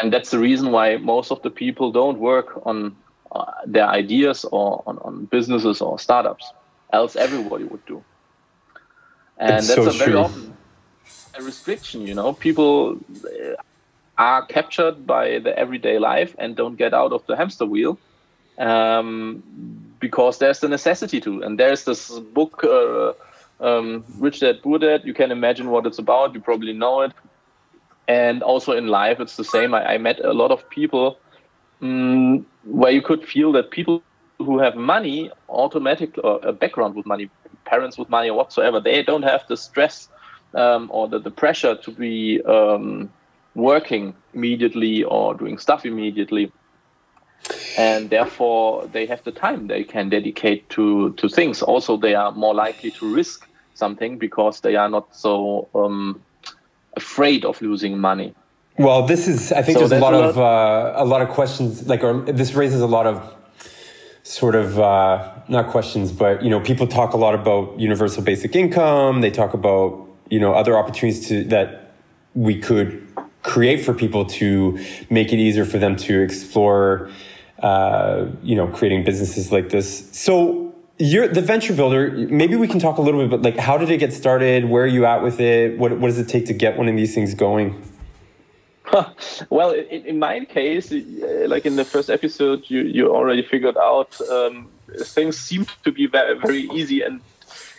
And 0.01 0.13
that's 0.13 0.31
the 0.31 0.39
reason 0.39 0.71
why 0.71 0.97
most 0.97 1.33
of 1.33 1.43
the 1.43 1.51
people 1.51 1.91
don't 1.91 2.19
work 2.19 2.63
on 2.65 2.97
uh, 3.33 3.53
their 3.67 3.89
ideas 3.89 4.45
or 4.45 4.83
on, 4.87 4.99
on 4.99 5.25
businesses 5.27 5.81
or 5.81 5.99
startups. 5.99 6.53
Else, 6.93 7.17
everybody 7.17 7.65
would 7.65 7.85
do. 7.87 8.03
And 9.39 9.59
It's 9.59 9.69
that's 9.69 9.85
so 9.85 9.89
a 9.89 9.93
very 9.93 10.13
true. 10.13 10.21
often 10.21 10.57
a 11.39 11.43
restriction. 11.43 12.07
You 12.07 12.15
know, 12.15 12.33
people 12.33 12.99
uh, 13.25 13.55
are 14.17 14.45
captured 14.47 15.07
by 15.07 15.39
the 15.39 15.57
everyday 15.59 15.99
life 15.99 16.35
and 16.39 16.57
don't 16.57 16.77
get 16.77 16.93
out 16.95 17.13
of 17.13 17.25
the 17.27 17.37
hamster 17.37 17.67
wheel 17.67 17.99
um, 18.59 19.43
because 20.01 20.39
there's 20.39 20.61
the 20.61 20.69
necessity 20.69 21.21
to. 21.21 21.43
And 21.43 21.59
there's 21.59 21.85
this 21.85 22.19
book, 22.19 22.65
uh, 22.65 23.13
um, 23.61 24.05
Rich 24.19 24.41
Dad 24.41 24.63
Poor 24.63 24.79
Dad. 24.79 25.03
You 25.05 25.15
can 25.15 25.31
imagine 25.31 25.71
what 25.71 25.87
it's 25.87 25.99
about. 25.99 26.35
You 26.35 26.41
probably 26.41 26.73
know 26.73 27.03
it. 27.03 27.13
And 28.09 28.43
also 28.43 28.73
in 28.73 28.87
life, 28.89 29.21
it's 29.21 29.37
the 29.37 29.45
same. 29.45 29.75
I, 29.75 29.95
I 29.95 29.99
met 29.99 30.25
a 30.25 30.33
lot 30.33 30.51
of 30.51 30.69
people 30.71 31.19
mm, 31.83 32.45
where 32.69 32.93
you 32.93 33.01
could 33.01 33.25
feel 33.27 33.51
that 33.53 33.71
people 33.71 34.03
who 34.39 34.59
have 34.59 34.77
money, 34.77 35.31
automatically, 35.49 36.23
or 36.23 36.39
a 36.43 36.53
background 36.53 36.95
with 36.95 37.07
money, 37.07 37.31
parents 37.65 37.99
with 37.99 38.09
money 38.09 38.29
or 38.29 38.37
whatsoever, 38.37 38.79
they 38.79 39.03
don't 39.03 39.23
have 39.23 39.43
the 39.49 39.57
stress 39.57 40.09
um, 40.55 40.89
or 40.93 41.09
the, 41.09 41.19
the 41.19 41.31
pressure 41.31 41.75
to 41.77 41.91
be 41.91 42.41
um, 42.43 43.11
working 43.55 44.15
immediately 44.35 45.03
or 45.05 45.35
doing 45.35 45.59
stuff 45.59 45.85
immediately. 45.85 46.53
And 47.79 48.11
therefore 48.11 48.87
they 48.89 49.07
have 49.07 49.23
the 49.25 49.33
time. 49.33 49.69
They 49.69 49.85
can 49.85 50.09
dedicate 50.09 50.69
to 50.71 51.13
to 51.15 51.29
things. 51.29 51.63
Also 51.63 51.97
they 51.97 52.15
are 52.15 52.33
more 52.33 52.55
likely 52.55 52.91
to 52.93 53.07
risk 53.07 53.47
something 53.75 54.19
because 54.19 54.61
they 54.61 54.75
are 54.75 54.89
not 54.89 55.15
so 55.15 55.69
um, 55.75 56.21
afraid 56.97 57.45
of 57.45 57.63
losing 57.63 57.97
money 57.99 58.35
Well, 58.79 59.07
this 59.07 59.27
is. 59.27 59.53
I 59.53 59.63
think 59.63 59.79
so 59.79 59.89
there's 59.89 60.01
a 60.01 60.05
lot, 60.05 60.15
a 60.15 60.19
lot 60.19 60.29
of 60.31 60.39
uh, 60.39 60.93
a 60.97 61.05
lot 61.05 61.23
of 61.23 61.31
questions. 61.31 61.87
Like, 61.87 62.05
or 62.05 62.23
this 62.23 62.55
raises 62.55 62.81
a 62.81 62.87
lot 62.87 63.07
of 63.07 63.35
sort 64.23 64.55
of 64.55 64.79
uh, 64.79 65.33
not 65.49 65.69
questions, 65.69 66.13
but 66.13 66.43
you 66.43 66.51
know, 66.51 66.61
people 66.61 66.87
talk 66.87 67.13
a 67.13 67.17
lot 67.17 67.35
about 67.35 67.79
universal 67.79 68.23
basic 68.23 68.55
income. 68.55 69.21
They 69.21 69.31
talk 69.31 69.55
about 69.55 70.09
you 70.31 70.39
know 70.39 70.55
other 70.55 70.77
opportunities 70.77 71.27
to 71.29 71.45
that 71.45 71.93
we 72.35 72.61
could 72.61 73.07
create 73.43 73.85
for 73.85 73.95
people 73.95 74.25
to 74.27 74.79
make 75.11 75.33
it 75.33 75.39
easier 75.39 75.65
for 75.65 75.79
them 75.79 75.97
to 75.97 76.21
explore. 76.21 77.11
Uh, 77.59 78.31
you 78.45 78.55
know, 78.55 78.69
creating 78.69 79.03
businesses 79.03 79.51
like 79.51 79.71
this. 79.71 80.09
So 80.13 80.73
you're 80.97 81.27
the 81.27 81.43
venture 81.43 81.73
builder. 81.73 82.13
Maybe 82.13 82.55
we 82.55 82.69
can 82.69 82.79
talk 82.79 82.99
a 82.99 83.03
little 83.03 83.21
bit, 83.21 83.31
but 83.31 83.43
like, 83.43 83.57
how 83.57 83.77
did 83.79 83.91
it 83.91 83.97
get 83.97 84.13
started? 84.13 84.67
Where 84.67 84.85
are 84.85 84.87
you 84.87 85.07
at 85.07 85.25
with 85.25 85.41
it? 85.41 85.77
What 85.77 85.99
what 85.99 86.07
does 86.07 86.21
it 86.21 86.29
take 86.29 86.47
to 86.47 86.53
get 86.53 86.79
one 86.79 86.87
of 86.87 86.95
these 86.95 87.17
things 87.17 87.35
going? 87.35 87.83
well, 89.51 89.71
in, 89.71 90.05
in, 90.07 90.19
my 90.19 90.45
case, 90.45 90.93
uh, 90.93 91.47
like 91.49 91.67
in 91.67 91.77
the 91.77 91.85
first 91.85 92.11
episode, 92.11 92.65
you, 92.69 92.81
you 92.83 93.15
already 93.15 93.43
figured 93.43 93.77
out 93.77 94.21
um, 94.31 94.69
things 95.01 95.39
seem 95.39 95.67
to 95.85 95.93
be 95.93 96.07
very, 96.07 96.39
very 96.39 96.63
easy 96.71 97.03
and 97.03 97.21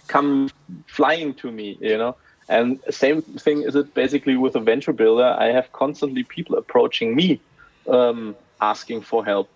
come 0.08 0.50
flying 0.88 1.34
to 1.36 1.52
me, 1.52 1.78
you 1.82 1.98
know. 1.98 2.16
And 2.48 2.80
same 2.90 3.22
thing 3.22 3.62
is 3.62 3.76
it 3.76 3.94
basically 3.94 4.36
with 4.36 4.56
a 4.56 4.60
venture 4.60 4.94
builder. 4.94 5.36
I 5.40 5.48
have 5.48 5.72
constantly 5.72 6.24
people 6.24 6.58
approaching 6.58 7.16
me, 7.16 7.40
um, 7.88 8.36
asking 8.60 9.02
for 9.02 9.24
help. 9.24 9.50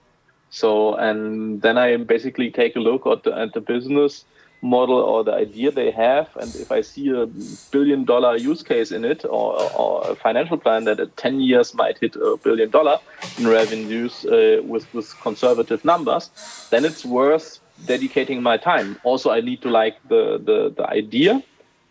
So, 0.52 0.96
and 0.96 1.62
then 1.64 1.80
I 1.80 1.98
basically 1.98 2.52
take 2.52 2.76
a 2.76 2.80
look 2.80 3.08
at 3.08 3.24
the, 3.24 3.36
at 3.36 3.54
the 3.54 3.62
business 3.62 4.26
model 4.64 4.96
or 4.96 5.26
the 5.26 5.34
idea 5.34 5.70
they 5.70 5.92
have 5.92 6.30
and 6.38 6.56
if 6.56 6.72
i 6.72 6.80
see 6.80 7.10
a 7.10 7.28
billion 7.72 8.06
dollar 8.06 8.38
use 8.38 8.64
case 8.64 8.92
in 8.92 9.04
it 9.04 9.26
or, 9.26 9.62
or 9.74 10.10
a 10.10 10.16
financial 10.16 10.58
plan 10.58 10.86
that 10.86 11.00
at 11.02 11.16
10 11.18 11.42
years 11.42 11.74
might 11.74 11.98
hit 12.00 12.16
a 12.16 12.38
billion 12.44 12.70
dollar 12.70 12.98
in 13.38 13.46
revenues 13.46 14.26
uh, 14.26 14.62
with, 14.64 14.92
with 14.94 15.14
conservative 15.22 15.84
numbers 15.84 16.32
then 16.72 16.86
it's 16.86 17.04
worth 17.04 17.60
dedicating 17.86 18.42
my 18.42 18.56
time. 18.56 18.98
Also 19.04 19.32
i 19.32 19.42
need 19.42 19.62
to 19.62 19.70
like 19.70 19.98
the, 20.08 20.38
the, 20.38 20.74
the 20.78 20.90
idea 20.90 21.44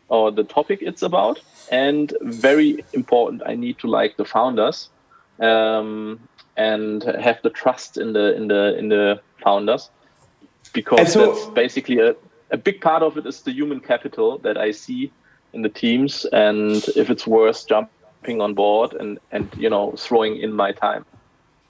or 0.09 0.33
the 0.33 0.45
topic 0.45 0.79
it's 0.81 1.03
about 1.03 1.39
and 1.71 2.15
very 2.23 2.83
important 2.95 3.43
i 3.45 3.55
need 3.55 3.79
to 3.79 3.87
like 3.87 4.17
the 4.17 4.25
founders 4.25 4.89
um, 5.41 6.19
and 6.57 7.03
have 7.03 7.39
the 7.43 7.51
trust 7.51 7.99
in 7.99 8.15
the 8.15 8.35
in 8.35 8.49
the 8.49 8.79
in 8.79 8.89
the 8.89 9.21
founders 9.43 9.91
because 10.73 11.13
so, 11.13 11.27
that's 11.27 11.47
basically 11.51 11.99
a 11.99 12.15
a 12.53 12.59
big 12.59 12.81
part 12.81 13.03
of 13.03 13.17
it 13.17 13.27
is 13.27 13.41
the 13.41 13.53
human 13.53 13.81
capital 13.81 14.39
that 14.39 14.57
I 14.57 14.71
see 14.71 15.11
in 15.53 15.63
the 15.63 15.69
teams, 15.69 16.25
and 16.27 16.85
if 16.97 17.11
it's 17.11 17.27
worth 17.27 17.67
jumping 17.67 18.41
on 18.41 18.55
board 18.55 18.93
and 18.93 19.19
and 19.33 19.51
you 19.57 19.69
know 19.69 19.93
throwing 19.97 20.37
in 20.37 20.53
my 20.53 20.73
time. 20.73 21.05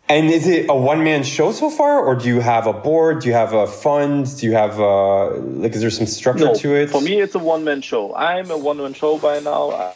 And 0.09 0.29
is 0.29 0.47
it 0.47 0.69
a 0.69 0.75
one 0.75 1.05
man 1.05 1.23
show 1.23 1.53
so 1.53 1.71
far, 1.71 2.05
or 2.05 2.17
do 2.17 2.29
you 2.29 2.41
have 2.41 2.67
a 2.67 2.73
board? 2.73 3.21
Do 3.21 3.29
you 3.29 3.35
have 3.35 3.55
a 3.55 3.67
fund? 3.67 4.37
Do 4.37 4.47
you 4.47 4.53
have 4.53 4.79
a, 4.79 5.31
like? 5.63 5.73
Is 5.73 5.81
there 5.81 5.91
some 5.91 6.07
structure 6.07 6.47
no, 6.47 6.55
to 6.55 6.75
it? 6.75 6.91
For 6.91 7.01
me, 7.01 7.21
it's 7.21 7.35
a 7.35 7.39
one 7.39 7.65
man 7.65 7.81
show. 7.81 8.15
I'm 8.15 8.51
a 8.51 8.59
one 8.59 8.79
man 8.79 8.95
show 8.95 9.19
by 9.19 9.39
now. 9.39 9.95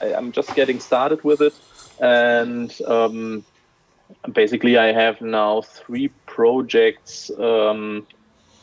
I, 0.00 0.06
am 0.06 0.32
just 0.32 0.54
getting 0.54 0.80
started 0.80 1.22
with 1.22 1.42
it, 1.42 1.54
and 2.00 2.74
um, 2.86 3.44
basically, 4.32 4.78
I 4.78 4.92
have 4.92 5.20
now 5.20 5.60
three 5.60 6.08
projects 6.24 7.30
um, 7.38 8.06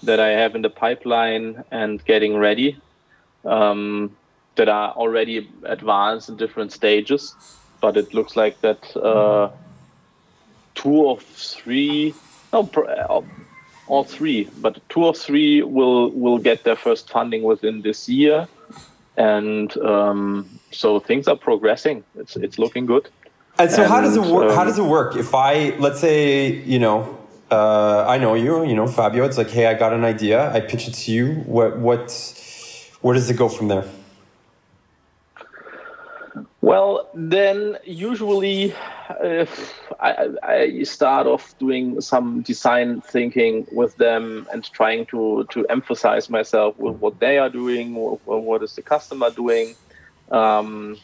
that 0.04 0.20
I 0.20 0.30
have 0.30 0.56
in 0.56 0.62
the 0.62 0.70
pipeline 0.70 1.64
and 1.72 2.04
getting 2.06 2.38
ready 2.38 2.78
um, 3.46 4.16
that 4.56 4.70
are 4.70 4.92
already 4.92 5.50
advanced 5.64 6.30
in 6.30 6.38
different 6.38 6.72
stages. 6.72 7.36
But 7.82 7.98
it 7.98 8.14
looks 8.14 8.36
like 8.36 8.62
that 8.62 8.96
uh, 8.96 9.50
two 10.76 11.10
of 11.10 11.22
three, 11.22 12.14
no, 12.52 12.70
uh, 12.76 13.22
all 13.88 14.04
three, 14.04 14.50
but 14.62 14.80
two 14.90 15.08
of 15.08 15.18
three 15.18 15.62
will 15.62 16.12
will 16.12 16.38
get 16.38 16.64
their 16.64 16.78
first 16.78 17.10
funding 17.10 17.44
within 17.44 17.82
this 17.82 18.08
year, 18.08 18.48
and 19.18 19.76
um, 19.78 20.50
so 20.72 21.00
things 21.00 21.28
are 21.28 21.36
progressing. 21.36 22.04
It's 22.16 22.38
it's 22.38 22.58
looking 22.58 22.86
good. 22.86 23.10
And 23.60 23.70
so, 23.70 23.84
and, 23.84 23.92
how 23.92 24.02
does 24.02 24.16
it 24.16 24.24
work? 24.24 24.50
Um, 24.50 24.56
how 24.56 24.64
does 24.64 24.80
it 24.80 24.86
work? 24.86 25.18
If 25.18 25.36
I 25.36 25.76
let's 25.78 26.00
say 26.00 26.62
you 26.64 26.80
know 26.80 27.18
uh, 27.54 28.06
I 28.08 28.18
know 28.18 28.34
you, 28.34 28.66
you 28.66 28.76
know, 28.76 28.88
Fabio. 28.88 29.26
It's 29.26 29.38
like, 29.38 29.52
hey, 29.52 29.68
I 29.68 29.76
got 29.76 29.94
an 29.94 30.04
idea. 30.04 30.52
I 30.52 30.60
pitch 30.60 30.88
it 30.88 30.94
to 31.04 31.12
you. 31.12 31.26
What, 31.58 31.78
what, 31.78 32.06
where 33.02 33.14
does 33.14 33.30
it 33.30 33.38
go 33.38 33.48
from 33.48 33.68
there? 33.68 33.86
Well, 36.62 37.10
then 37.14 37.78
usually 37.84 38.74
uh, 39.10 39.46
I, 40.00 40.30
I, 40.42 40.84
start 40.84 41.28
off 41.28 41.56
doing 41.60 42.02
some 42.02 42.42
design 42.42 43.02
thinking 43.02 43.68
with 43.72 43.98
them 43.98 44.48
and 44.52 44.64
trying 44.72 45.06
to, 45.08 45.46
to 45.52 45.68
emphasize 45.68 46.30
myself 46.30 46.80
with 46.80 46.96
what 46.96 47.20
they 47.20 47.38
are 47.38 47.50
doing, 47.50 47.94
what 47.94 48.64
is 48.64 48.74
the 48.76 48.82
customer 48.82 49.30
doing. 49.30 49.76
Um, 50.32 50.98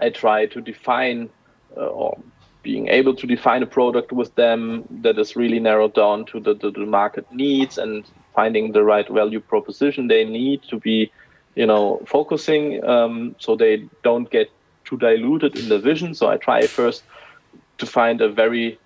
I 0.00 0.10
try 0.10 0.46
to 0.46 0.60
define 0.60 1.28
uh, 1.76 1.86
or 1.86 2.18
being 2.64 2.88
able 2.88 3.14
to 3.14 3.26
define 3.26 3.62
a 3.62 3.66
product 3.66 4.10
with 4.10 4.34
them 4.34 4.84
that 5.02 5.18
is 5.18 5.36
really 5.36 5.60
narrowed 5.60 5.94
down 5.94 6.24
to 6.24 6.40
the, 6.40 6.54
the, 6.54 6.70
the, 6.72 6.86
market 6.86 7.30
needs 7.32 7.78
and 7.78 8.04
finding 8.34 8.72
the 8.72 8.82
right 8.82 9.08
value 9.08 9.38
proposition 9.38 10.08
they 10.08 10.24
need 10.24 10.60
to 10.62 10.80
be 10.80 11.12
you 11.54 11.66
know 11.66 12.02
focusing 12.06 12.82
um, 12.84 13.36
so 13.38 13.54
they 13.54 13.88
don't 14.02 14.30
get 14.30 14.50
too 14.84 14.96
diluted 14.96 15.56
in 15.58 15.68
the 15.68 15.78
vision. 15.78 16.14
So 16.14 16.28
i 16.28 16.36
try 16.36 16.66
first 16.66 17.02
to 17.78 17.86
find 17.86 18.20
a 18.20 18.28
very 18.28 18.78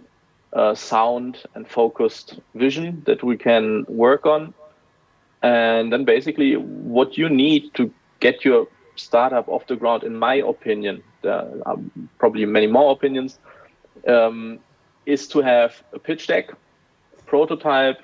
uh, 0.53 0.75
sound 0.75 1.43
and 1.55 1.69
focused 1.69 2.39
vision 2.55 3.03
that 3.07 3.23
we 3.23 3.37
can 3.37 3.85
work 3.89 4.27
on. 4.27 4.55
And 5.43 5.93
then 5.93 6.05
basically 6.05 6.57
what 6.57 7.17
you 7.17 7.29
need 7.29 7.75
to 7.75 7.93
get 8.21 8.45
your 8.45 8.67
startup 8.97 9.49
off 9.49 9.67
the 9.69 9.77
ground 9.77 10.03
in 10.03 10.17
my 10.17 10.35
opinion 10.35 11.01
there 11.23 11.47
are 11.67 11.79
probably 12.19 12.45
many 12.45 12.67
more 12.67 12.91
opinions 12.91 13.39
um, 14.09 14.59
is 15.07 15.29
to 15.29 15.41
have 15.41 15.83
a 15.93 15.99
pitch 15.99 16.27
deck, 16.27 16.51
prototype, 17.27 18.01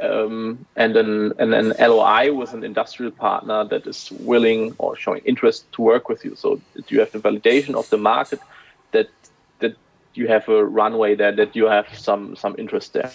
um, 0.00 0.66
and 0.76 0.96
an 0.96 1.32
and 1.38 1.54
an 1.54 1.74
LOI 1.80 2.32
with 2.32 2.52
an 2.52 2.62
industrial 2.62 3.12
partner 3.12 3.64
that 3.64 3.86
is 3.86 4.10
willing 4.20 4.74
or 4.78 4.96
showing 4.96 5.22
interest 5.24 5.70
to 5.72 5.82
work 5.82 6.08
with 6.08 6.24
you. 6.24 6.34
So 6.36 6.60
that 6.74 6.90
you 6.90 7.00
have 7.00 7.12
the 7.12 7.18
validation 7.18 7.74
of 7.74 7.88
the 7.90 7.96
market, 7.96 8.40
that 8.92 9.08
that 9.60 9.74
you 10.14 10.28
have 10.28 10.48
a 10.48 10.64
runway 10.64 11.14
there, 11.14 11.32
that 11.32 11.56
you 11.56 11.66
have 11.66 11.86
some 11.98 12.36
some 12.36 12.54
interest 12.58 12.92
there, 12.92 13.10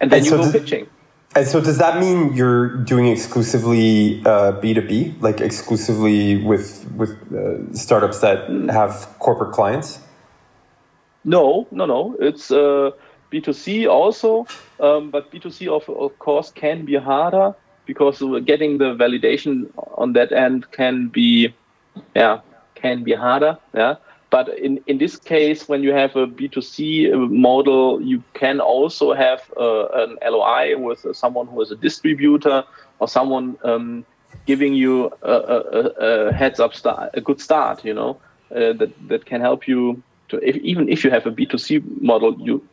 and 0.00 0.10
then 0.10 0.18
and 0.18 0.24
you 0.24 0.30
so 0.30 0.38
go 0.38 0.52
pitching. 0.52 0.88
And 1.36 1.46
so, 1.46 1.60
does 1.60 1.78
that 1.78 2.00
mean 2.00 2.32
you're 2.32 2.68
doing 2.84 3.06
exclusively 3.06 4.22
B 4.60 4.74
two 4.74 4.82
B, 4.82 5.14
like 5.20 5.40
exclusively 5.40 6.42
with 6.42 6.90
with 6.96 7.10
uh, 7.32 7.72
startups 7.74 8.20
that 8.20 8.48
mm. 8.48 8.72
have 8.72 9.14
corporate 9.20 9.52
clients? 9.52 10.00
No, 11.24 11.66
no, 11.70 11.86
no. 11.86 12.16
It's 12.20 12.50
uh, 12.50 12.90
B2C 13.32 13.88
also, 13.88 14.46
um, 14.80 15.10
but 15.10 15.30
B2C 15.30 15.68
of, 15.68 15.88
of 15.88 16.18
course 16.18 16.50
can 16.50 16.84
be 16.84 16.96
harder 16.96 17.54
because 17.86 18.22
getting 18.44 18.78
the 18.78 18.94
validation 18.94 19.70
on 19.96 20.12
that 20.12 20.32
end 20.32 20.70
can 20.72 21.08
be, 21.08 21.54
yeah, 22.14 22.40
can 22.74 23.02
be 23.02 23.14
harder. 23.14 23.58
Yeah. 23.74 23.96
But 24.30 24.58
in, 24.58 24.80
in 24.86 24.98
this 24.98 25.16
case, 25.16 25.68
when 25.68 25.82
you 25.82 25.92
have 25.92 26.14
a 26.14 26.26
B2C 26.26 27.30
model, 27.30 28.00
you 28.02 28.22
can 28.34 28.60
also 28.60 29.14
have 29.14 29.40
uh, 29.58 29.86
an 29.88 30.18
LOI 30.22 30.76
with 30.76 31.06
someone 31.16 31.46
who 31.46 31.62
is 31.62 31.70
a 31.70 31.76
distributor 31.76 32.62
or 32.98 33.08
someone 33.08 33.56
um, 33.64 34.04
giving 34.46 34.74
you 34.74 35.10
a, 35.22 35.32
a, 35.32 35.58
a, 35.60 36.32
heads 36.32 36.60
up 36.60 36.74
start, 36.74 37.10
a 37.14 37.22
good 37.22 37.40
start, 37.40 37.84
you 37.84 37.94
know, 37.94 38.20
uh, 38.54 38.74
that, 38.74 38.90
that 39.08 39.24
can 39.24 39.40
help 39.40 39.66
you 39.66 40.02
to 40.28 40.48
if, 40.48 40.56
even 40.56 40.88
if 40.88 41.04
you 41.04 41.10
have 41.10 41.26
a 41.26 41.30
B2C 41.30 42.02
model, 42.02 42.36
you 42.40 42.66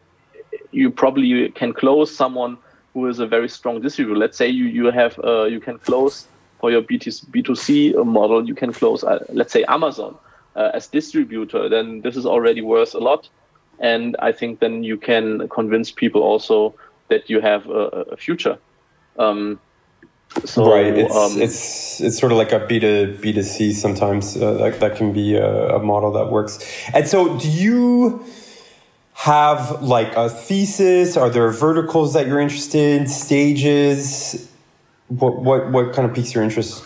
you 0.71 0.89
probably 0.89 1.49
can 1.49 1.73
close 1.73 2.15
someone 2.15 2.57
who 2.93 3.07
is 3.07 3.19
a 3.19 3.27
very 3.27 3.49
strong 3.49 3.81
distributor. 3.81 4.17
Let's 4.17 4.37
say 4.37 4.47
you 4.47 4.65
you 4.65 4.85
have 4.91 5.19
uh, 5.23 5.45
you 5.45 5.59
can 5.59 5.79
close 5.79 6.27
for 6.59 6.71
your 6.71 6.81
B2C 6.81 8.05
model, 8.05 8.47
you 8.47 8.55
can 8.55 8.71
close 8.73 9.03
uh, 9.03 9.23
let's 9.29 9.53
say 9.53 9.63
Amazon 9.65 10.15
uh, 10.55 10.71
as 10.73 10.87
distributor. 10.87 11.69
Then 11.69 12.01
this 12.01 12.15
is 12.15 12.25
already 12.25 12.61
worth 12.61 12.95
a 12.95 12.99
lot, 12.99 13.29
and 13.79 14.15
I 14.19 14.31
think 14.31 14.59
then 14.59 14.83
you 14.83 14.97
can 14.97 15.47
convince 15.49 15.91
people 15.91 16.23
also 16.23 16.73
that 17.09 17.29
you 17.29 17.41
have 17.41 17.67
a, 17.67 18.13
a 18.13 18.17
future. 18.17 18.57
Um, 19.17 19.59
so, 20.43 20.69
right, 20.69 20.97
it's, 20.97 21.15
um, 21.15 21.41
it's 21.41 22.01
it's 22.01 22.19
sort 22.19 22.31
of 22.31 22.37
like 22.37 22.51
a 22.51 22.59
B 22.59 22.79
to 22.79 23.17
B 23.21 23.31
to 23.33 23.43
C 23.43 23.71
sometimes. 23.71 24.35
Uh, 24.35 24.53
that 24.55 24.79
that 24.81 24.95
can 24.97 25.13
be 25.13 25.35
a, 25.35 25.75
a, 25.75 25.79
model 25.79 26.11
that 26.11 26.29
works. 26.29 26.59
And 26.93 27.07
so, 27.07 27.37
do 27.39 27.49
you 27.49 28.25
have 29.13 29.81
like 29.81 30.13
a 30.15 30.29
thesis? 30.29 31.15
Are 31.15 31.29
there 31.29 31.49
verticals 31.51 32.13
that 32.13 32.27
you're 32.27 32.41
interested 32.41 33.01
in? 33.01 33.07
Stages? 33.07 34.49
What 35.07 35.39
what 35.39 35.71
what 35.71 35.93
kind 35.93 36.07
of 36.07 36.13
piques 36.13 36.35
your 36.35 36.43
interest? 36.43 36.83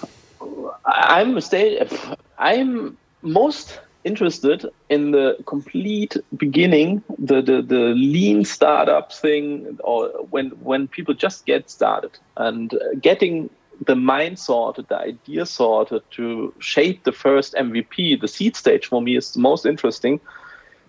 I'm 0.85 1.39
stage. 1.41 1.91
I'm 2.37 2.97
most 3.21 3.79
interested 4.03 4.65
in 4.89 5.11
the 5.11 5.37
complete 5.45 6.15
beginning, 6.37 7.03
the, 7.17 7.41
the, 7.41 7.61
the 7.61 7.93
lean 7.95 8.45
startup 8.45 9.11
thing, 9.11 9.77
or 9.83 10.09
when 10.29 10.49
when 10.63 10.87
people 10.87 11.13
just 11.13 11.45
get 11.45 11.69
started 11.69 12.17
and 12.37 12.73
getting 13.01 13.49
the 13.85 13.95
mind 13.95 14.39
sorted, 14.39 14.87
the 14.89 14.97
idea 14.97 15.45
sorted 15.45 16.01
to 16.11 16.53
shape 16.59 17.03
the 17.03 17.11
first 17.11 17.53
MVP, 17.53 18.19
the 18.19 18.27
seed 18.27 18.55
stage 18.55 18.85
for 18.85 19.01
me 19.01 19.15
is 19.15 19.33
the 19.33 19.39
most 19.39 19.65
interesting 19.65 20.19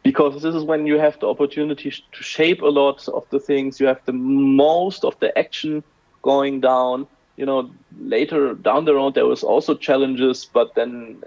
because 0.03 0.43
this 0.43 0.55
is 0.55 0.65
when 0.65 0.87
you 0.87 0.99
have 0.99 1.19
the 1.21 1.29
opportunity 1.29 1.91
to 1.91 2.23
shape 2.23 2.63
a 2.63 2.67
lot 2.67 3.07
of 3.09 3.29
the 3.31 3.39
things, 3.39 3.79
you 3.79 3.87
have 3.87 4.01
the 4.07 4.13
most 4.13 5.05
of 5.05 5.19
the 5.21 5.37
action 5.39 5.83
going 6.23 6.61
down. 6.61 7.07
You 7.41 7.47
know, 7.47 7.71
later 7.99 8.53
down 8.53 8.85
the 8.85 8.95
road 8.95 9.15
there 9.15 9.25
was 9.25 9.43
also 9.43 9.75
challenges, 9.75 10.45
but 10.45 10.75
then 10.75 11.23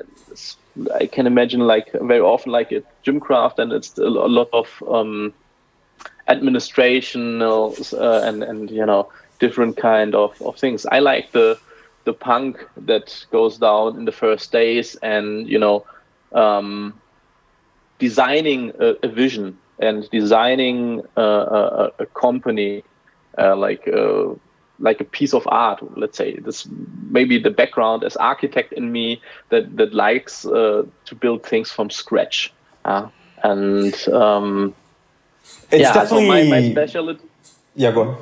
I 0.94 1.08
can 1.08 1.26
imagine 1.26 1.62
like 1.62 1.92
very 1.92 2.20
often 2.20 2.52
like 2.52 2.72
a 2.72 2.78
at 2.78 3.04
Gymcraft 3.04 3.58
and 3.58 3.74
it's 3.74 3.98
a 3.98 4.10
lot 4.40 4.50
of 4.54 4.84
um, 4.88 5.34
administration 6.28 7.42
uh, 7.42 7.72
and 8.28 8.44
and 8.44 8.70
you 8.70 8.86
know 8.86 9.10
different 9.40 9.76
kind 9.78 10.14
of, 10.14 10.40
of 10.42 10.56
things. 10.58 10.86
I 10.86 11.00
like 11.00 11.32
the 11.32 11.58
the 12.04 12.14
punk 12.14 12.68
that 12.78 13.26
goes 13.32 13.58
down 13.58 13.98
in 13.98 14.06
the 14.06 14.12
first 14.12 14.52
days 14.52 14.96
and 15.02 15.48
you 15.48 15.58
know 15.58 15.84
um, 16.34 16.94
designing 17.98 18.72
a, 18.80 18.96
a, 19.04 19.08
vision 19.08 19.58
and 19.80 20.10
designing 20.12 21.02
a, 21.16 21.22
a, 21.22 21.92
a 22.00 22.06
company 22.08 22.84
uh, 23.38 23.56
like 23.56 23.88
uh, 23.88 24.34
like 24.84 25.00
a 25.02 25.06
piece 25.06 25.34
of 25.34 25.48
art 25.48 25.80
let's 25.98 26.18
say. 26.18 26.36
This 26.36 26.68
maybe 27.10 27.40
the 27.40 27.50
background 27.50 28.04
as 28.04 28.16
architect 28.18 28.74
in 28.74 28.92
me 28.92 29.22
that 29.50 29.76
that 29.78 29.94
likes 29.94 30.46
uh, 30.46 30.84
to 31.06 31.16
build 31.16 31.44
things 31.44 31.72
from 31.72 31.90
scratch. 31.90 32.54
Uh, 32.86 33.08
and 33.44 33.96
um, 34.10 34.76
it's 35.72 35.82
yeah, 35.82 35.94
definitely 35.94 36.46
so 36.46 36.50
my, 36.50 36.62
my 36.62 36.72
specialty 36.72 37.26
yeah 37.76 37.92
go 37.92 38.02
on. 38.02 38.18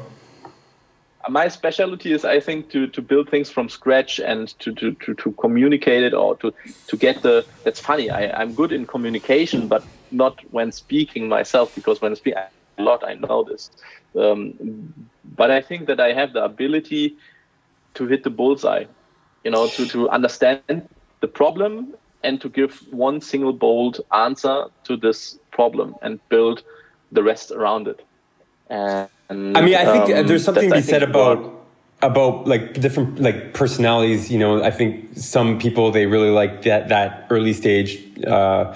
My 1.29 1.49
specialty 1.49 2.13
is 2.13 2.25
i 2.25 2.39
think 2.39 2.71
to 2.71 2.87
to 2.87 3.01
build 3.01 3.29
things 3.29 3.49
from 3.51 3.69
scratch 3.69 4.19
and 4.19 4.47
to 4.59 4.73
to 4.73 4.93
to, 4.93 5.13
to 5.13 5.31
communicate 5.33 6.03
it 6.03 6.13
or 6.13 6.35
to 6.37 6.51
to 6.87 6.97
get 6.97 7.21
the 7.21 7.45
that's 7.63 7.79
funny 7.79 8.09
I, 8.09 8.41
i'm 8.41 8.55
good 8.55 8.71
in 8.71 8.87
communication 8.87 9.67
but 9.67 9.85
not 10.09 10.39
when 10.49 10.71
speaking 10.71 11.29
myself 11.29 11.75
because 11.75 12.01
when 12.01 12.11
i 12.11 12.15
speak 12.15 12.33
a 12.77 12.81
lot 12.81 13.03
i 13.03 13.13
know 13.15 13.43
this 13.43 13.71
um, 14.17 14.53
but 15.35 15.51
i 15.51 15.61
think 15.61 15.87
that 15.87 15.99
i 15.99 16.13
have 16.13 16.33
the 16.33 16.43
ability 16.43 17.15
to 17.93 18.07
hit 18.07 18.23
the 18.23 18.29
bullseye 18.29 18.85
you 19.43 19.51
know 19.51 19.67
to 19.67 19.85
to 19.85 20.09
understand 20.09 20.87
the 21.19 21.27
problem 21.27 21.93
and 22.23 22.39
to 22.39 22.49
give 22.49 22.79
one 22.91 23.19
single 23.19 23.53
bold 23.53 23.99
answer 24.13 24.65
to 24.83 24.95
this 24.95 25.39
problem 25.51 25.95
and 26.01 26.19
build 26.29 26.63
the 27.11 27.23
rest 27.23 27.51
around 27.51 27.87
it 27.87 28.05
and 28.69 29.09
I 29.57 29.61
mean, 29.61 29.75
I 29.75 29.85
think 29.85 30.17
um, 30.17 30.27
there's 30.27 30.43
something 30.43 30.69
to 30.69 30.75
be 30.75 30.81
said 30.81 31.03
about 31.03 31.61
about 32.01 32.47
like 32.47 32.73
different 32.73 33.19
like 33.19 33.53
personalities. 33.53 34.31
You 34.31 34.39
know, 34.39 34.63
I 34.63 34.71
think 34.71 35.17
some 35.17 35.59
people 35.59 35.91
they 35.91 36.05
really 36.05 36.29
like 36.29 36.63
that 36.63 36.89
that 36.89 37.27
early 37.29 37.53
stage. 37.53 37.99
Uh, 38.25 38.73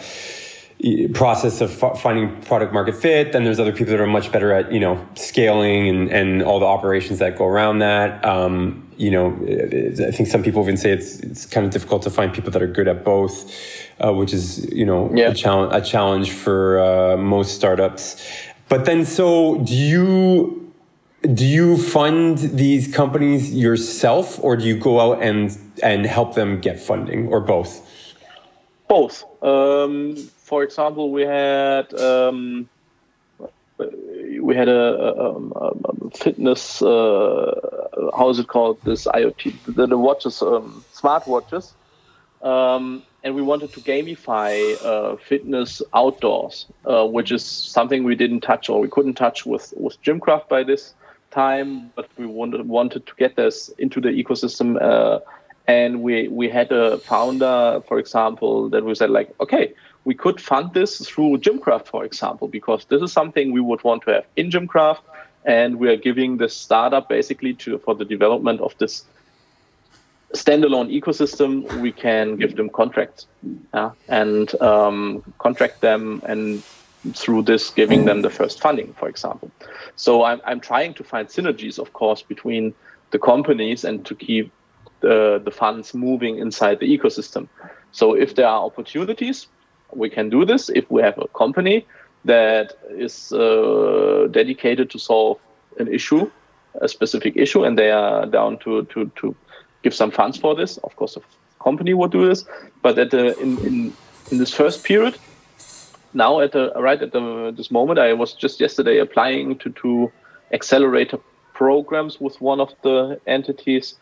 process 1.13 1.61
of 1.61 1.83
f- 1.83 1.99
finding 1.99 2.41
product 2.41 2.73
market 2.73 2.95
fit 2.95 3.31
then 3.31 3.43
there's 3.43 3.59
other 3.59 3.71
people 3.71 3.91
that 3.91 3.99
are 3.99 4.07
much 4.07 4.31
better 4.31 4.51
at 4.51 4.71
you 4.71 4.79
know 4.79 5.03
scaling 5.15 5.89
and, 5.89 6.11
and 6.11 6.43
all 6.43 6.59
the 6.59 6.65
operations 6.65 7.19
that 7.19 7.37
go 7.37 7.45
around 7.45 7.79
that 7.79 8.23
um, 8.23 8.87
you 8.97 9.09
know 9.09 9.27
i 10.07 10.11
think 10.11 10.27
some 10.29 10.43
people 10.43 10.61
even 10.61 10.77
say 10.77 10.91
it's 10.91 11.19
it's 11.21 11.45
kind 11.45 11.65
of 11.65 11.71
difficult 11.71 12.01
to 12.01 12.09
find 12.09 12.33
people 12.33 12.51
that 12.51 12.61
are 12.61 12.67
good 12.67 12.87
at 12.87 13.03
both 13.03 13.51
uh, 13.99 14.13
which 14.13 14.33
is 14.33 14.65
you 14.71 14.85
know 14.85 15.11
yeah. 15.13 15.29
a, 15.29 15.33
challenge 15.33 15.73
a 15.73 15.81
challenge 15.81 16.31
for 16.31 16.79
uh, 16.79 17.17
most 17.17 17.55
startups 17.55 18.21
but 18.67 18.85
then, 18.85 19.05
so 19.05 19.59
do 19.59 19.75
you 19.75 20.73
do 21.21 21.45
you 21.45 21.77
fund 21.77 22.37
these 22.37 22.93
companies 22.93 23.53
yourself, 23.53 24.43
or 24.43 24.55
do 24.55 24.65
you 24.65 24.77
go 24.77 24.99
out 24.99 25.21
and 25.21 25.55
and 25.83 26.05
help 26.05 26.35
them 26.35 26.59
get 26.59 26.79
funding, 26.79 27.27
or 27.27 27.41
both? 27.41 27.81
Both. 28.87 29.23
Um, 29.43 30.15
for 30.45 30.63
example, 30.63 31.11
we 31.11 31.23
had 31.23 31.91
um, 31.99 32.69
we 34.39 34.55
had 34.55 34.69
a, 34.69 34.85
a, 34.95 35.31
a 35.31 36.09
fitness. 36.11 36.81
Uh, 36.81 38.09
how 38.15 38.29
is 38.29 38.37
it 38.37 38.47
called? 38.47 38.79
This 38.83 39.07
IoT, 39.07 39.55
the, 39.65 39.87
the 39.87 39.97
watches, 39.97 40.41
um, 40.41 40.85
smart 40.93 41.27
watches. 41.27 41.73
Um, 42.43 43.01
and 43.23 43.33
we 43.33 43.41
wanted 43.41 43.73
to 43.73 43.79
gamify 43.81 44.53
uh, 44.85 45.15
fitness 45.15 45.81
outdoors, 45.95 46.67
uh, 46.85 47.07
which 47.07 47.31
is 47.31 47.43
something 47.43 48.03
we 48.03 48.13
didn't 48.13 48.41
touch 48.41 48.69
or 48.69 48.79
we 48.79 48.87
couldn't 48.87 49.15
touch 49.15 49.47
with 49.47 49.73
with 49.75 49.99
Gymcraft 50.03 50.47
by 50.47 50.61
this 50.63 50.93
time, 51.31 51.91
but 51.95 52.07
we 52.19 52.27
wanted 52.27 52.67
wanted 52.67 53.07
to 53.07 53.13
get 53.17 53.35
this 53.35 53.69
into 53.79 53.99
the 53.99 54.09
ecosystem. 54.09 54.79
Uh, 54.79 55.21
and 55.67 56.03
we 56.03 56.27
we 56.27 56.47
had 56.47 56.71
a 56.71 56.99
founder, 56.99 57.81
for 57.87 57.97
example, 57.97 58.69
that 58.69 58.85
we 58.85 58.93
said 58.93 59.09
like, 59.09 59.33
okay, 59.39 59.73
we 60.05 60.13
could 60.13 60.39
fund 60.39 60.73
this 60.73 61.05
through 61.05 61.39
Gymcraft, 61.39 61.87
for 61.87 62.05
example, 62.05 62.47
because 62.47 62.85
this 62.85 63.01
is 63.01 63.11
something 63.11 63.51
we 63.51 63.59
would 63.59 63.83
want 63.83 64.03
to 64.03 64.11
have 64.11 64.25
in 64.35 64.49
Gymcraft, 64.49 65.01
and 65.43 65.77
we 65.77 65.89
are 65.89 65.97
giving 65.97 66.37
this 66.37 66.55
startup 66.55 67.09
basically 67.09 67.53
to 67.55 67.77
for 67.79 67.95
the 67.95 68.05
development 68.05 68.61
of 68.61 68.75
this 68.77 69.05
standalone 70.33 70.89
ecosystem, 70.91 71.81
we 71.81 71.91
can 71.91 72.35
give 72.35 72.55
them 72.55 72.69
contracts 72.69 73.27
yeah, 73.73 73.91
and 74.07 74.59
um, 74.61 75.23
contract 75.39 75.81
them 75.81 76.21
and 76.25 76.63
through 77.13 77.43
this 77.43 77.69
giving 77.69 78.05
them 78.05 78.21
the 78.21 78.29
first 78.29 78.59
funding, 78.59 78.93
for 78.93 79.07
example. 79.07 79.49
So 79.95 80.23
I'm, 80.23 80.41
I'm 80.45 80.59
trying 80.59 80.93
to 80.95 81.03
find 81.03 81.27
synergies, 81.27 81.79
of 81.79 81.93
course, 81.93 82.21
between 82.21 82.73
the 83.11 83.19
companies 83.19 83.83
and 83.83 84.05
to 84.05 84.15
keep 84.15 84.51
the, 85.01 85.41
the 85.43 85.51
funds 85.51 85.93
moving 85.93 86.39
inside 86.39 86.79
the 86.79 86.97
ecosystem. 86.97 87.47
So 87.91 88.13
if 88.13 88.35
there 88.35 88.47
are 88.47 88.65
opportunities, 88.65 89.47
we 89.93 90.09
can 90.09 90.29
do 90.29 90.45
this. 90.45 90.69
If 90.69 90.89
we 90.89 91.01
have 91.01 91.17
a 91.17 91.27
company 91.29 91.85
that 92.25 92.73
is 92.89 93.31
uh, 93.31 94.27
dedicated 94.31 94.89
to 94.91 94.99
solve 94.99 95.37
an 95.79 95.87
issue, 95.87 96.29
a 96.81 96.87
specific 96.87 97.37
issue, 97.37 97.63
and 97.63 97.77
they 97.77 97.91
are 97.91 98.25
down 98.25 98.57
to, 98.59 98.83
to, 98.85 99.11
to 99.15 99.35
give 99.83 99.93
some 99.93 100.11
funds 100.11 100.37
for 100.37 100.55
this. 100.55 100.77
Of 100.77 100.95
course, 100.95 101.15
a 101.15 101.21
company 101.63 101.93
would 101.93 102.11
do 102.11 102.27
this, 102.27 102.45
but 102.81 102.97
at 102.97 103.11
the 103.11 103.37
in 103.39 103.57
in, 103.59 103.93
in 104.31 104.37
this 104.37 104.53
first 104.53 104.83
period, 104.83 105.17
now 106.13 106.39
at 106.39 106.51
the 106.51 106.71
right 106.75 107.01
at 107.01 107.11
the 107.11 107.53
this 107.55 107.69
moment, 107.71 107.99
I 107.99 108.13
was 108.13 108.33
just 108.33 108.59
yesterday 108.59 108.99
applying 108.99 109.57
to 109.59 109.69
two 109.69 110.11
accelerator 110.51 111.19
programs 111.53 112.19
with 112.19 112.41
one 112.41 112.59
of 112.59 112.73
the 112.81 113.19
entities, 113.27 113.95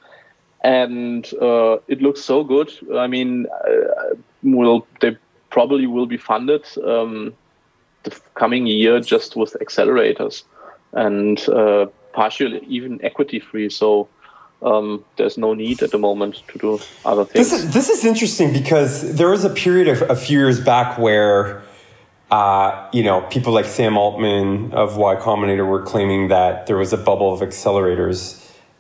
and 0.64 1.32
uh, 1.42 1.78
it 1.88 2.02
looks 2.02 2.22
so 2.22 2.44
good. 2.44 2.72
I 2.96 3.08
mean, 3.08 3.48
uh, 3.68 4.16
will 4.44 4.88
they 5.02 5.18
probably 5.54 5.86
will 5.86 6.08
be 6.08 6.18
funded 6.18 6.66
um, 6.84 7.32
the 8.04 8.12
coming 8.34 8.66
year 8.66 9.00
just 9.00 9.36
with 9.36 9.56
accelerators 9.62 10.44
and 10.94 11.48
uh, 11.50 11.86
partially 12.12 12.60
even 12.68 13.00
equity 13.04 13.40
free. 13.40 13.70
So 13.70 14.08
um, 14.64 15.06
there's 15.18 15.38
no 15.38 15.54
need 15.54 15.84
at 15.84 15.92
the 15.92 16.00
moment 16.00 16.42
to 16.48 16.58
do 16.58 16.80
other 17.06 17.24
things. 17.24 17.52
This 17.52 17.54
is, 17.54 17.74
this 17.74 17.90
is 17.90 18.04
interesting 18.04 18.52
because 18.52 19.16
there 19.16 19.30
was 19.30 19.44
a 19.46 19.50
period 19.52 19.88
of 19.88 20.10
a 20.10 20.16
few 20.16 20.40
years 20.40 20.60
back 20.60 20.98
where, 20.98 21.62
uh, 22.32 22.90
you 22.92 23.04
know, 23.04 23.22
people 23.30 23.54
like 23.54 23.66
Sam 23.66 23.96
Altman 23.96 24.74
of 24.74 24.98
Y 24.98 25.16
Combinator 25.18 25.68
were 25.68 25.84
claiming 25.84 26.30
that 26.30 26.66
there 26.66 26.78
was 26.78 26.94
a 26.94 26.98
bubble 26.98 27.32
of 27.32 27.42
accelerators, 27.42 28.18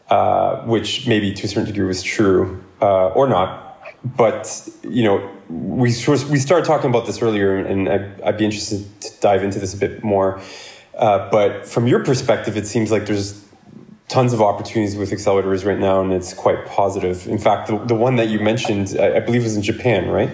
uh, 0.09 0.61
which 0.63 1.07
maybe 1.07 1.33
to 1.33 1.45
a 1.45 1.47
certain 1.47 1.65
degree 1.65 1.85
was 1.85 2.01
true 2.01 2.63
uh, 2.81 3.19
or 3.19 3.27
not. 3.27 3.62
But 4.03 4.69
you 4.83 5.03
know, 5.03 5.29
we 5.49 5.89
we 5.89 6.39
started 6.39 6.65
talking 6.65 6.89
about 6.89 7.05
this 7.05 7.21
earlier, 7.21 7.57
and 7.57 7.87
I'd, 7.87 8.21
I'd 8.21 8.37
be 8.37 8.45
interested 8.45 8.85
to 9.01 9.21
dive 9.21 9.43
into 9.43 9.59
this 9.59 9.73
a 9.73 9.77
bit 9.77 10.03
more. 10.03 10.41
Uh, 10.95 11.29
but 11.29 11.65
from 11.65 11.87
your 11.87 12.03
perspective, 12.03 12.57
it 12.57 12.67
seems 12.67 12.91
like 12.91 13.05
there's 13.05 13.43
tons 14.09 14.33
of 14.33 14.41
opportunities 14.41 14.95
with 14.95 15.11
accelerators 15.11 15.65
right 15.65 15.79
now, 15.79 16.01
and 16.01 16.11
it's 16.13 16.33
quite 16.33 16.65
positive. 16.65 17.27
In 17.27 17.39
fact, 17.39 17.67
the, 17.67 17.77
the 17.79 17.95
one 17.95 18.17
that 18.17 18.27
you 18.27 18.39
mentioned, 18.39 18.95
I, 18.99 19.17
I 19.17 19.19
believe, 19.21 19.43
was 19.43 19.55
in 19.55 19.63
Japan, 19.63 20.09
right? 20.09 20.29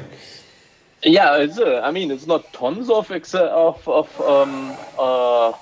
Yeah, 1.04 1.38
it's. 1.38 1.58
Uh, 1.58 1.82
I 1.82 1.92
mean, 1.92 2.12
it's 2.12 2.28
not 2.28 2.52
tons 2.52 2.90
of 2.90 3.10
of 3.12 3.88
of 3.88 4.22
um, 4.22 4.76
uh, 4.98 5.54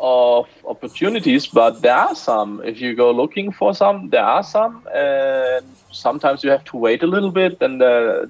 of 0.00 0.46
opportunities, 0.66 1.46
but 1.46 1.82
there 1.82 1.94
are 1.94 2.14
some. 2.14 2.62
If 2.64 2.80
you 2.80 2.94
go 2.94 3.10
looking 3.10 3.52
for 3.52 3.74
some, 3.74 4.10
there 4.10 4.24
are 4.24 4.42
some, 4.42 4.82
and 4.94 5.64
sometimes 5.90 6.44
you 6.44 6.50
have 6.50 6.64
to 6.64 6.76
wait 6.76 7.02
a 7.02 7.06
little 7.06 7.30
bit, 7.30 7.62
and 7.62 7.80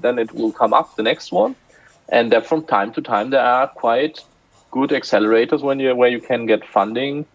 then 0.00 0.18
it 0.18 0.32
will 0.34 0.52
come 0.52 0.72
up 0.72 0.96
the 0.96 1.02
next 1.02 1.32
one. 1.32 1.54
And 2.08 2.34
from 2.44 2.64
time 2.64 2.92
to 2.92 3.00
time, 3.00 3.30
there 3.30 3.44
are 3.44 3.66
quite 3.68 4.20
good 4.70 4.90
accelerators 4.90 5.62
when 5.62 5.80
you 5.80 5.94
where 5.94 6.10
you 6.10 6.20
can 6.20 6.46
get 6.46 6.64
funding 6.66 7.26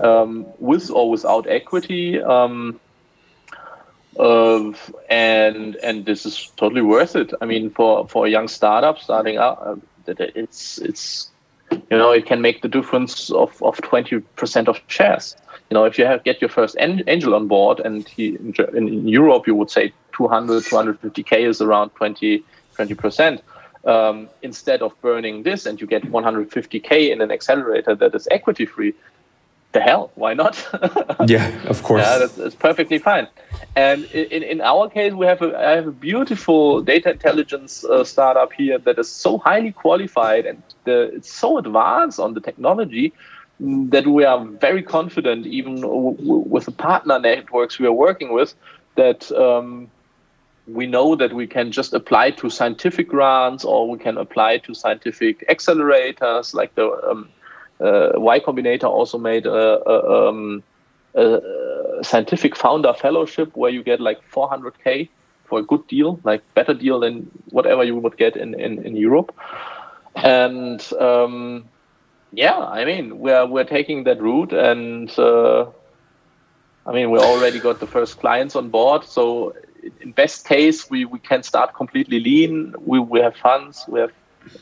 um, 0.00 0.46
with 0.58 0.90
or 0.90 1.10
without 1.10 1.46
equity. 1.46 2.22
Um, 2.22 2.80
Uh, 4.16 4.70
and 5.10 5.74
and 5.82 6.06
this 6.06 6.24
is 6.24 6.52
totally 6.56 6.82
worth 6.82 7.16
it. 7.16 7.34
I 7.42 7.46
mean, 7.46 7.70
for 7.70 8.06
for 8.06 8.26
a 8.26 8.30
young 8.30 8.48
startup 8.48 8.98
starting 8.98 9.38
out, 9.38 9.58
uh, 9.66 9.74
it's 10.38 10.78
it's 10.78 11.33
you 11.90 11.98
know 11.98 12.10
it 12.10 12.26
can 12.26 12.40
make 12.40 12.62
the 12.62 12.68
difference 12.68 13.30
of 13.30 13.62
of 13.62 13.76
twenty 13.82 14.20
percent 14.36 14.68
of 14.68 14.80
shares. 14.88 15.36
You 15.70 15.74
know, 15.74 15.84
if 15.84 15.98
you 15.98 16.04
have 16.04 16.22
get 16.24 16.40
your 16.40 16.50
first 16.50 16.76
angel 16.78 17.34
on 17.34 17.48
board, 17.48 17.80
and 17.80 18.06
he, 18.08 18.36
in, 18.36 18.54
in 18.76 19.08
Europe 19.08 19.46
you 19.46 19.54
would 19.54 19.70
say 19.70 19.92
200, 20.12 20.62
250k 20.64 21.48
is 21.48 21.60
around 21.60 21.90
20 21.90 22.44
percent. 22.96 23.42
Um, 23.84 24.28
instead 24.42 24.80
of 24.80 24.98
burning 25.02 25.42
this, 25.42 25.66
and 25.66 25.78
you 25.78 25.86
get 25.86 26.02
150k 26.04 27.10
in 27.10 27.20
an 27.20 27.30
accelerator 27.30 27.94
that 27.94 28.14
is 28.14 28.26
equity 28.30 28.64
free, 28.64 28.94
the 29.72 29.80
hell, 29.80 30.10
why 30.14 30.32
not? 30.32 30.56
yeah, 31.26 31.48
of 31.64 31.82
course. 31.82 32.00
Yeah, 32.02 32.18
that's, 32.18 32.34
that's, 32.34 32.54
perfectly 32.54 32.96
fine. 32.96 33.28
And 33.76 34.04
in, 34.06 34.42
in 34.42 34.60
our 34.60 34.88
case, 34.88 35.12
we 35.12 35.26
have 35.26 35.42
a, 35.42 35.58
I 35.58 35.72
have 35.72 35.88
a 35.88 35.92
beautiful 35.92 36.80
data 36.80 37.10
intelligence 37.10 37.84
uh, 37.84 38.04
startup 38.04 38.52
here 38.52 38.78
that 38.78 38.98
is 38.98 39.10
so 39.10 39.38
highly 39.38 39.72
qualified 39.72 40.46
and 40.46 40.62
the, 40.84 41.14
it's 41.14 41.32
so 41.32 41.58
advanced 41.58 42.20
on 42.20 42.34
the 42.34 42.40
technology 42.40 43.12
that 43.60 44.06
we 44.06 44.24
are 44.24 44.44
very 44.44 44.82
confident, 44.82 45.46
even 45.46 45.80
with 45.82 46.66
the 46.66 46.72
partner 46.72 47.18
networks 47.18 47.78
we 47.78 47.86
are 47.86 47.92
working 47.92 48.32
with, 48.32 48.54
that 48.96 49.30
um, 49.32 49.88
we 50.66 50.86
know 50.86 51.14
that 51.14 51.32
we 51.32 51.46
can 51.46 51.70
just 51.70 51.94
apply 51.94 52.30
to 52.32 52.50
scientific 52.50 53.08
grants 53.08 53.64
or 53.64 53.88
we 53.88 53.98
can 53.98 54.18
apply 54.18 54.58
to 54.58 54.74
scientific 54.74 55.46
accelerators 55.48 56.54
like 56.54 56.74
the 56.74 56.90
um, 57.08 57.28
uh, 57.80 58.12
Y 58.14 58.40
Combinator 58.40 58.84
also 58.84 59.18
made 59.18 59.46
a, 59.46 59.88
a, 59.88 60.28
um, 60.28 60.62
a, 61.14 61.40
scientific 62.04 62.56
founder 62.56 62.92
fellowship 62.94 63.56
where 63.56 63.70
you 63.70 63.82
get 63.82 64.00
like 64.00 64.18
400k 64.30 65.08
for 65.44 65.58
a 65.58 65.62
good 65.62 65.86
deal, 65.88 66.20
like 66.24 66.42
better 66.54 66.74
deal 66.74 67.00
than 67.00 67.30
whatever 67.50 67.84
you 67.84 67.96
would 67.96 68.16
get 68.16 68.36
in, 68.36 68.58
in, 68.58 68.84
in 68.84 68.96
Europe. 68.96 69.34
And 70.16 70.80
um, 71.00 71.64
yeah, 72.32 72.58
I 72.58 72.84
mean, 72.84 73.18
we're, 73.18 73.46
we're 73.46 73.64
taking 73.64 74.04
that 74.04 74.20
route 74.20 74.52
and 74.52 75.10
uh, 75.18 75.66
I 76.86 76.92
mean, 76.92 77.10
we 77.10 77.18
already 77.18 77.60
got 77.60 77.80
the 77.80 77.86
first 77.86 78.20
clients 78.20 78.56
on 78.56 78.68
board. 78.70 79.04
So 79.04 79.54
in 80.00 80.12
best 80.12 80.46
case, 80.46 80.90
we, 80.90 81.04
we 81.04 81.18
can 81.18 81.42
start 81.42 81.74
completely 81.74 82.20
lean. 82.20 82.74
We, 82.78 82.98
we 82.98 83.20
have 83.20 83.36
funds. 83.36 83.84
We 83.88 84.00
have, 84.00 84.12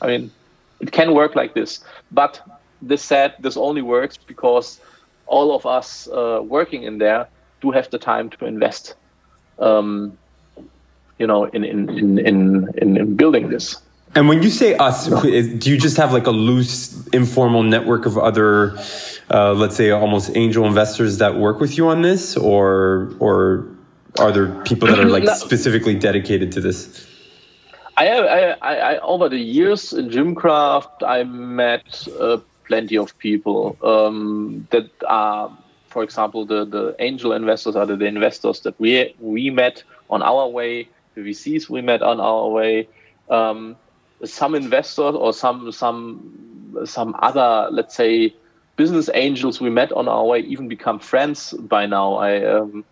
I 0.01 0.07
mean, 0.07 0.31
it 0.79 0.91
can 0.91 1.13
work 1.13 1.35
like 1.35 1.53
this. 1.53 1.83
But 2.11 2.41
this 2.81 3.01
said, 3.01 3.35
this 3.39 3.57
only 3.57 3.81
works 3.81 4.17
because 4.17 4.79
all 5.33 5.55
of 5.55 5.65
us 5.65 6.07
uh, 6.07 6.41
working 6.55 6.83
in 6.83 6.99
there 6.99 7.27
do 7.61 7.71
have 7.71 7.89
the 7.89 7.97
time 7.97 8.29
to 8.29 8.45
invest, 8.45 8.95
um, 9.59 10.17
you 11.19 11.27
know, 11.27 11.45
in, 11.55 11.63
in, 11.63 11.79
in, 11.89 12.19
in, 12.19 12.39
in 12.77 13.15
building 13.15 13.49
this. 13.49 13.65
And 14.15 14.27
when 14.29 14.43
you 14.43 14.51
say 14.51 14.75
us, 14.75 15.07
do 15.07 15.71
you 15.71 15.77
just 15.87 15.97
have 15.97 16.13
like 16.13 16.27
a 16.27 16.35
loose, 16.49 16.75
informal 17.07 17.63
network 17.63 18.05
of 18.05 18.15
other, 18.17 18.77
uh, 19.31 19.53
let's 19.53 19.75
say, 19.75 19.89
almost 19.89 20.35
angel 20.35 20.67
investors 20.67 21.17
that 21.17 21.35
work 21.35 21.59
with 21.59 21.77
you 21.77 21.87
on 21.87 22.03
this, 22.03 22.37
or 22.37 23.11
or 23.19 23.65
are 24.19 24.31
there 24.31 24.49
people 24.65 24.87
that 24.87 24.99
are 24.99 25.09
like 25.09 25.27
specifically 25.47 25.95
dedicated 25.95 26.51
to 26.51 26.61
this? 26.61 27.07
I, 27.97 28.07
I, 28.07 28.39
I, 28.61 28.75
I, 28.93 28.99
over 28.99 29.29
the 29.29 29.43
years 29.57 29.93
in 29.93 30.09
Gymcraft, 30.09 31.01
I 31.05 31.23
met 31.23 32.07
uh, 32.19 32.37
plenty 32.65 32.97
of 32.97 33.17
people 33.17 33.77
um, 33.83 34.67
that 34.71 34.89
are, 35.07 35.55
for 35.87 36.03
example, 36.03 36.45
the, 36.45 36.65
the 36.65 36.95
angel 36.99 37.33
investors 37.33 37.75
are 37.75 37.85
the, 37.85 37.95
the, 37.95 38.05
investors 38.05 38.61
that 38.61 38.79
we 38.79 39.15
we 39.19 39.49
met 39.49 39.83
on 40.09 40.21
our 40.21 40.47
way, 40.47 40.87
the 41.15 41.21
VCs 41.21 41.69
we 41.69 41.81
met 41.81 42.01
on 42.01 42.19
our 42.19 42.49
way. 42.49 42.87
Um, 43.29 43.75
some 44.25 44.55
investors 44.55 45.15
or 45.15 45.33
some 45.33 45.71
some 45.71 46.79
some 46.85 47.15
other, 47.19 47.67
let's 47.71 47.95
say, 47.95 48.33
business 48.75 49.09
angels 49.13 49.61
we 49.61 49.69
met 49.69 49.91
on 49.91 50.07
our 50.07 50.25
way 50.25 50.39
even 50.39 50.67
become 50.67 50.99
friends 50.99 51.53
by 51.53 51.85
now. 51.85 52.15
I 52.15 52.43
um, 52.45 52.85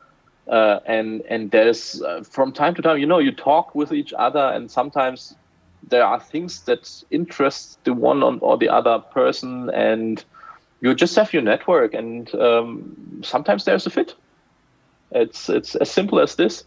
uh, 0.47 0.79
and 0.85 1.21
and 1.29 1.51
there's 1.51 2.01
uh, 2.01 2.23
from 2.23 2.51
time 2.51 2.75
to 2.75 2.81
time, 2.81 2.97
you 2.97 3.05
know, 3.05 3.19
you 3.19 3.31
talk 3.31 3.73
with 3.75 3.93
each 3.93 4.13
other, 4.13 4.51
and 4.53 4.69
sometimes 4.69 5.35
there 5.91 6.05
are 6.05 6.19
things 6.19 6.61
that 6.61 7.03
interest 7.11 7.77
the 7.83 7.93
one 7.93 8.23
or 8.23 8.57
the 8.57 8.69
other 8.69 8.99
person 8.99 9.69
and 9.69 10.25
you 10.81 10.95
just 10.95 11.15
have 11.15 11.31
your 11.31 11.43
network 11.43 11.93
and 11.93 12.33
um, 12.35 13.21
sometimes 13.23 13.65
there's 13.65 13.85
a 13.85 13.91
fit. 13.91 14.15
It's 15.11 15.49
it's 15.49 15.75
as 15.75 15.91
simple 15.91 16.19
as 16.19 16.35
this. 16.35 16.63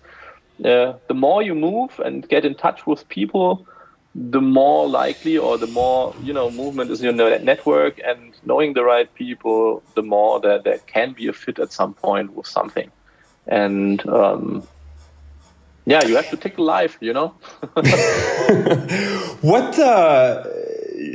Uh, 0.65 0.93
the 1.09 1.15
more 1.15 1.43
you 1.43 1.55
move 1.55 1.99
and 2.05 2.29
get 2.29 2.45
in 2.45 2.55
touch 2.55 2.87
with 2.87 3.09
people 3.09 3.67
the 4.15 4.41
more 4.41 4.89
likely 4.89 5.37
or 5.37 5.59
the 5.59 5.67
more 5.67 6.15
you 6.23 6.33
know 6.33 6.49
movement 6.51 6.91
is 6.91 7.03
your 7.03 7.13
network 7.13 8.01
and 8.05 8.33
knowing 8.45 8.73
the 8.75 8.85
right 8.85 9.13
people 9.15 9.83
the 9.97 10.03
more 10.03 10.39
that 10.41 10.63
there 10.63 10.79
can 10.87 11.13
be 11.13 11.27
a 11.27 11.33
fit 11.33 11.59
at 11.59 11.73
some 11.73 11.95
point 11.95 12.33
with 12.35 12.47
something. 12.47 12.91
And 13.47 14.07
um, 14.09 14.67
yeah, 15.87 16.05
you 16.05 16.16
have 16.16 16.31
to 16.31 16.37
take 16.37 16.59
life, 16.59 16.97
you 17.01 17.12
know. 17.12 17.29
what 19.42 19.79
uh, 19.79 20.44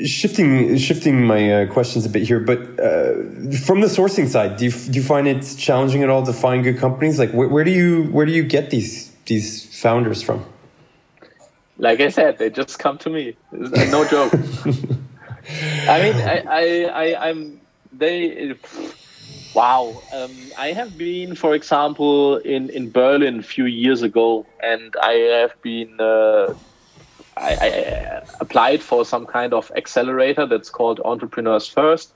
shifting 0.05 0.77
shifting 0.77 1.25
my 1.25 1.63
uh, 1.63 1.73
questions 1.73 2.05
a 2.05 2.10
bit 2.10 2.23
here, 2.23 2.39
but 2.39 2.60
uh, 2.79 3.13
from 3.65 3.82
the 3.82 3.88
sourcing 3.88 4.27
side, 4.27 4.58
do 4.58 4.65
you, 4.65 4.71
do 4.71 4.91
you 4.99 5.03
find 5.03 5.27
it 5.27 5.41
challenging 5.58 6.03
at 6.03 6.10
all 6.10 6.25
to 6.25 6.34
find 6.34 6.63
good 6.63 6.77
companies? 6.77 7.17
Like, 7.17 7.32
where, 7.32 7.47
where 7.47 7.63
do 7.63 7.71
you 7.71 8.03
where 8.12 8.25
do 8.25 8.32
you 8.32 8.43
get 8.43 8.69
these 8.69 9.12
these 9.25 9.65
founders 9.82 10.21
from? 10.21 10.45
Like 11.77 12.01
I 12.01 12.10
said, 12.10 12.38
they 12.38 12.49
just 12.49 12.77
come 12.77 12.97
to 12.99 13.10
me. 13.10 13.38
No 13.51 14.05
joke. 14.05 14.34
I 15.88 16.01
mean, 16.01 16.15
I, 16.15 16.43
I, 16.47 16.84
I, 16.84 17.29
I'm 17.29 17.60
they 17.91 18.53
Wow. 19.60 20.02
Um, 20.13 20.32
I 20.58 20.72
have 20.72 20.98
been, 20.98 21.36
for 21.36 21.54
example, 21.54 22.38
in, 22.38 22.69
in 22.69 22.91
Berlin 22.91 23.39
a 23.39 23.43
few 23.43 23.65
years 23.65 24.04
ago, 24.04 24.45
and 24.63 24.95
I 25.04 25.12
have 25.41 25.62
been. 25.62 26.00
Uh, 26.00 26.54
I, 27.36 27.58
I, 27.62 28.22
applied 28.39 28.82
for 28.82 29.04
some 29.04 29.26
kind 29.26 29.54
of 29.54 29.69
accelerator 29.76 30.45
that's 30.45 30.69
called 30.69 31.02
Entrepreneurs 31.04 31.67
First, 31.67 32.13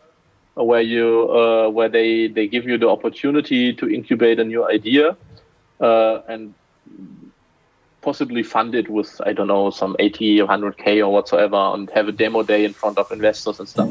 where 0.54 0.80
you 0.80 1.30
uh, 1.34 1.68
where 1.68 1.90
they, 1.90 2.28
they 2.28 2.48
give 2.48 2.64
you 2.64 2.78
the 2.78 2.88
opportunity 2.88 3.74
to 3.74 3.90
incubate 3.90 4.40
a 4.40 4.46
new 4.46 4.66
idea, 4.66 5.18
uh, 5.82 6.22
and 6.30 6.54
possibly 8.02 8.44
fund 8.44 8.74
it 8.74 8.88
with 8.90 9.20
I 9.26 9.34
don't 9.34 9.48
know 9.48 9.70
some 9.70 9.98
80 10.00 10.40
or 10.44 10.48
100k 10.48 11.06
or 11.06 11.10
whatsoever, 11.12 11.58
and 11.58 11.90
have 11.90 12.08
a 12.08 12.14
demo 12.14 12.42
day 12.44 12.64
in 12.64 12.72
front 12.72 12.98
of 12.98 13.12
investors 13.12 13.60
and 13.60 13.68
stuff. 13.68 13.90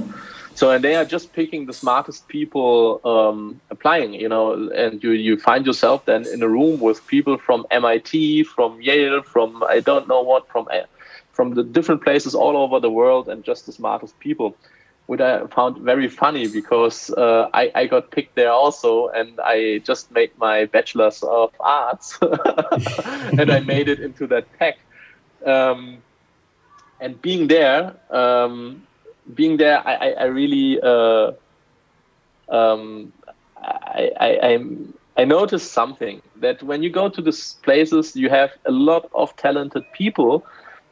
So 0.54 0.70
and 0.70 0.84
they 0.84 0.94
are 0.96 1.04
just 1.04 1.32
picking 1.32 1.66
the 1.66 1.72
smartest 1.72 2.28
people 2.28 3.00
um, 3.04 3.60
applying, 3.70 4.14
you 4.14 4.28
know, 4.28 4.68
and 4.70 5.02
you 5.02 5.12
you 5.12 5.38
find 5.38 5.64
yourself 5.66 6.04
then 6.04 6.26
in 6.26 6.42
a 6.42 6.48
room 6.48 6.78
with 6.80 7.06
people 7.06 7.38
from 7.38 7.66
MIT, 7.70 8.44
from 8.44 8.80
Yale, 8.80 9.22
from 9.22 9.62
I 9.68 9.80
don't 9.80 10.08
know 10.08 10.22
what, 10.22 10.48
from 10.48 10.68
uh, 10.70 10.82
from 11.32 11.54
the 11.54 11.62
different 11.62 12.02
places 12.02 12.34
all 12.34 12.56
over 12.56 12.80
the 12.80 12.90
world, 12.90 13.28
and 13.28 13.42
just 13.44 13.66
the 13.66 13.72
smartest 13.72 14.18
people, 14.18 14.56
which 15.06 15.20
I 15.20 15.46
found 15.46 15.78
very 15.78 16.08
funny 16.08 16.46
because 16.48 17.10
uh, 17.10 17.48
I 17.54 17.72
I 17.74 17.86
got 17.86 18.10
picked 18.10 18.34
there 18.34 18.52
also, 18.52 19.08
and 19.08 19.40
I 19.40 19.78
just 19.78 20.10
made 20.10 20.30
my 20.36 20.66
bachelor's 20.66 21.22
of 21.22 21.50
arts, 21.60 22.18
and 23.38 23.50
I 23.50 23.60
made 23.60 23.88
it 23.88 24.00
into 24.00 24.26
that 24.28 24.46
pack. 24.58 24.76
Um, 25.46 26.02
and 27.00 27.20
being 27.20 27.48
there, 27.48 27.96
um, 28.10 28.86
being 29.34 29.56
there, 29.56 29.86
I, 29.86 29.94
I, 29.94 30.08
I 30.10 30.24
really 30.24 30.80
uh, 30.82 31.32
um, 32.48 33.12
I, 33.62 34.10
I, 34.20 34.66
I, 35.16 35.24
noticed 35.24 35.72
something 35.72 36.20
that 36.36 36.62
when 36.62 36.82
you 36.82 36.90
go 36.90 37.08
to 37.08 37.22
these 37.22 37.54
places, 37.62 38.16
you 38.16 38.28
have 38.28 38.50
a 38.66 38.72
lot 38.72 39.08
of 39.14 39.34
talented 39.36 39.84
people 39.92 40.44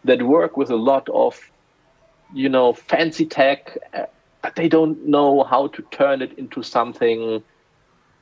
that 0.05 0.23
work 0.23 0.57
with 0.57 0.71
a 0.71 0.77
lot 0.77 1.09
of, 1.11 1.51
you 2.33 2.49
know, 2.49 2.73
fancy 2.73 3.27
tech, 3.27 3.77
uh, 3.93 4.07
but 4.43 4.57
they 4.57 4.69
don't 4.69 5.07
know 5.07 5.43
how 5.45 5.67
to 5.69 5.83
turn 5.91 6.23
it 6.23 6.33
into 6.39 6.63
something 6.63 7.43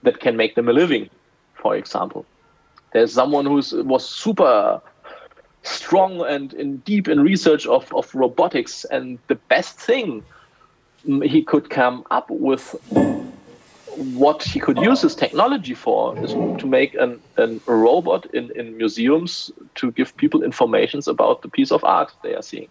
that 0.02 0.20
can 0.20 0.36
make 0.36 0.54
them 0.54 0.68
a 0.68 0.72
living. 0.72 1.08
For 1.54 1.76
example, 1.76 2.24
there's 2.92 3.12
someone 3.12 3.44
who 3.44 3.62
was 3.84 4.08
super 4.08 4.80
strong 5.68 6.20
and 6.22 6.52
in 6.54 6.78
deep 6.78 7.08
in 7.08 7.20
research 7.20 7.66
of, 7.66 7.92
of 7.94 8.14
robotics 8.14 8.84
and 8.86 9.18
the 9.28 9.34
best 9.48 9.78
thing 9.80 10.24
mm, 11.06 11.26
he 11.26 11.42
could 11.42 11.70
come 11.70 12.04
up 12.10 12.26
with 12.30 12.74
what 13.86 14.42
he 14.42 14.60
could 14.60 14.78
use 14.78 15.02
his 15.02 15.14
technology 15.14 15.74
for 15.74 16.16
is 16.22 16.36
to 16.58 16.66
make 16.66 16.94
an, 16.94 17.20
an, 17.36 17.60
a 17.66 17.74
robot 17.74 18.26
in, 18.34 18.50
in 18.56 18.76
museums 18.76 19.50
to 19.74 19.90
give 19.92 20.16
people 20.16 20.42
informations 20.42 21.08
about 21.08 21.42
the 21.42 21.48
piece 21.48 21.72
of 21.72 21.82
art 21.84 22.12
they 22.22 22.34
are 22.34 22.42
seeing. 22.42 22.68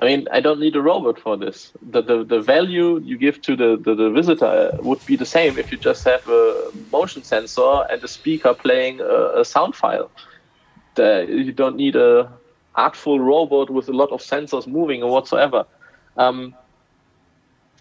I 0.00 0.04
mean, 0.04 0.28
I 0.30 0.40
don't 0.40 0.60
need 0.60 0.76
a 0.76 0.82
robot 0.82 1.18
for 1.18 1.36
this. 1.36 1.72
The, 1.82 2.02
the, 2.02 2.24
the 2.24 2.40
value 2.40 3.00
you 3.00 3.18
give 3.18 3.42
to 3.42 3.56
the, 3.56 3.76
the, 3.82 3.96
the 3.96 4.10
visitor 4.10 4.72
would 4.78 5.04
be 5.04 5.16
the 5.16 5.26
same 5.26 5.58
if 5.58 5.72
you 5.72 5.78
just 5.78 6.04
have 6.04 6.26
a 6.28 6.70
motion 6.92 7.24
sensor 7.24 7.82
and 7.90 8.02
a 8.04 8.08
speaker 8.08 8.54
playing 8.54 9.00
a, 9.00 9.40
a 9.40 9.44
sound 9.44 9.74
file. 9.74 10.12
The, 10.98 11.26
you 11.28 11.52
don't 11.52 11.76
need 11.76 11.96
a 11.96 12.30
artful 12.74 13.18
robot 13.20 13.70
with 13.70 13.88
a 13.88 13.92
lot 13.92 14.10
of 14.12 14.20
sensors 14.20 14.66
moving 14.66 15.02
or 15.02 15.10
whatsoever. 15.10 15.64
Um, 16.16 16.54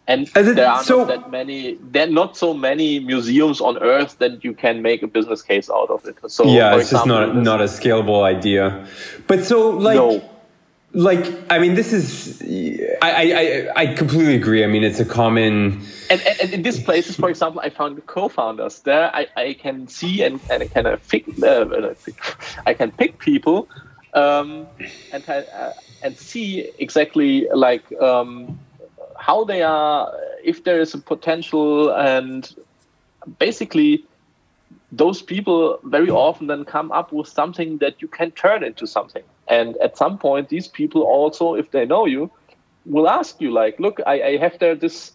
and 0.07 0.27
there 0.27 0.69
are 0.69 0.83
so, 0.83 0.99
not 0.99 1.07
that 1.07 1.31
many 1.31 1.77
there 1.91 2.07
are 2.07 2.11
not 2.21 2.37
so 2.37 2.53
many 2.53 2.99
museums 2.99 3.59
on 3.59 3.77
earth 3.79 4.17
that 4.19 4.43
you 4.43 4.53
can 4.53 4.81
make 4.81 5.03
a 5.03 5.07
business 5.07 5.41
case 5.41 5.69
out 5.69 5.89
of 5.89 6.05
it. 6.05 6.15
So 6.31 6.45
yeah 6.45 6.75
it's 6.75 6.83
example, 6.83 7.17
just 7.17 7.33
not 7.35 7.43
not 7.51 7.61
a 7.61 7.65
scalable 7.65 8.23
idea. 8.23 8.87
But 9.27 9.43
so 9.43 9.69
like 9.69 9.95
no 9.95 10.23
like 10.93 11.25
i 11.51 11.59
mean 11.59 11.75
this 11.75 11.91
is 11.91 12.41
I, 13.01 13.33
I 13.33 13.81
i 13.81 13.93
completely 13.93 14.35
agree. 14.35 14.63
I 14.63 14.67
mean 14.67 14.83
it's 14.83 14.99
a 14.99 15.05
common 15.05 15.81
and, 16.09 16.21
and, 16.21 16.39
and 16.41 16.53
in 16.53 16.61
these 16.63 16.79
places 16.79 17.15
for 17.15 17.29
example 17.29 17.61
i 17.63 17.69
found 17.69 18.03
co-founders. 18.05 18.79
There 18.79 19.13
i, 19.13 19.27
I 19.35 19.53
can 19.53 19.87
see 19.87 20.23
and, 20.23 20.39
and 20.49 20.63
I 20.63 20.67
can 20.67 20.85
uh, 20.85 20.97
pick, 21.09 21.25
uh, 21.43 21.93
i 22.65 22.73
can 22.73 22.91
pick 22.91 23.19
people 23.19 23.67
um, 24.13 24.67
and 25.11 25.27
uh, 25.29 25.71
and 26.01 26.17
see 26.17 26.71
exactly 26.79 27.47
like 27.53 27.83
um, 28.01 28.57
how 29.19 29.43
they 29.43 29.63
are 29.63 30.11
if 30.43 30.63
there 30.63 30.79
is 30.79 30.93
a 30.93 30.99
potential 30.99 31.93
and 31.95 32.55
basically 33.39 34.05
those 34.91 35.21
people 35.21 35.79
very 35.83 36.09
often 36.09 36.47
then 36.47 36.63
come 36.63 36.91
up 36.93 37.11
with 37.11 37.27
something 37.27 37.77
that 37.79 38.01
you 38.01 38.07
can 38.07 38.31
turn 38.31 38.63
into 38.63 38.87
something 38.87 39.23
and 39.49 39.77
at 39.77 39.97
some 39.97 40.17
point, 40.17 40.49
these 40.49 40.67
people 40.67 41.03
also, 41.03 41.55
if 41.55 41.71
they 41.71 41.85
know 41.85 42.05
you, 42.05 42.31
will 42.85 43.09
ask 43.09 43.39
you 43.41 43.51
like, 43.51 43.79
look, 43.79 43.99
I, 44.05 44.21
I 44.21 44.37
have 44.37 44.59
there 44.59 44.75
this 44.75 45.13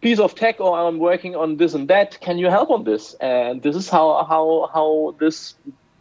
piece 0.00 0.18
of 0.18 0.34
tech 0.34 0.60
or 0.60 0.78
I'm 0.78 0.98
working 0.98 1.34
on 1.34 1.56
this 1.56 1.74
and 1.74 1.88
that. 1.88 2.20
Can 2.20 2.38
you 2.38 2.48
help 2.48 2.70
on 2.70 2.84
this? 2.84 3.14
And 3.14 3.62
this 3.62 3.76
is 3.76 3.88
how 3.88 4.24
how 4.24 4.70
how 4.72 5.14
this, 5.18 5.54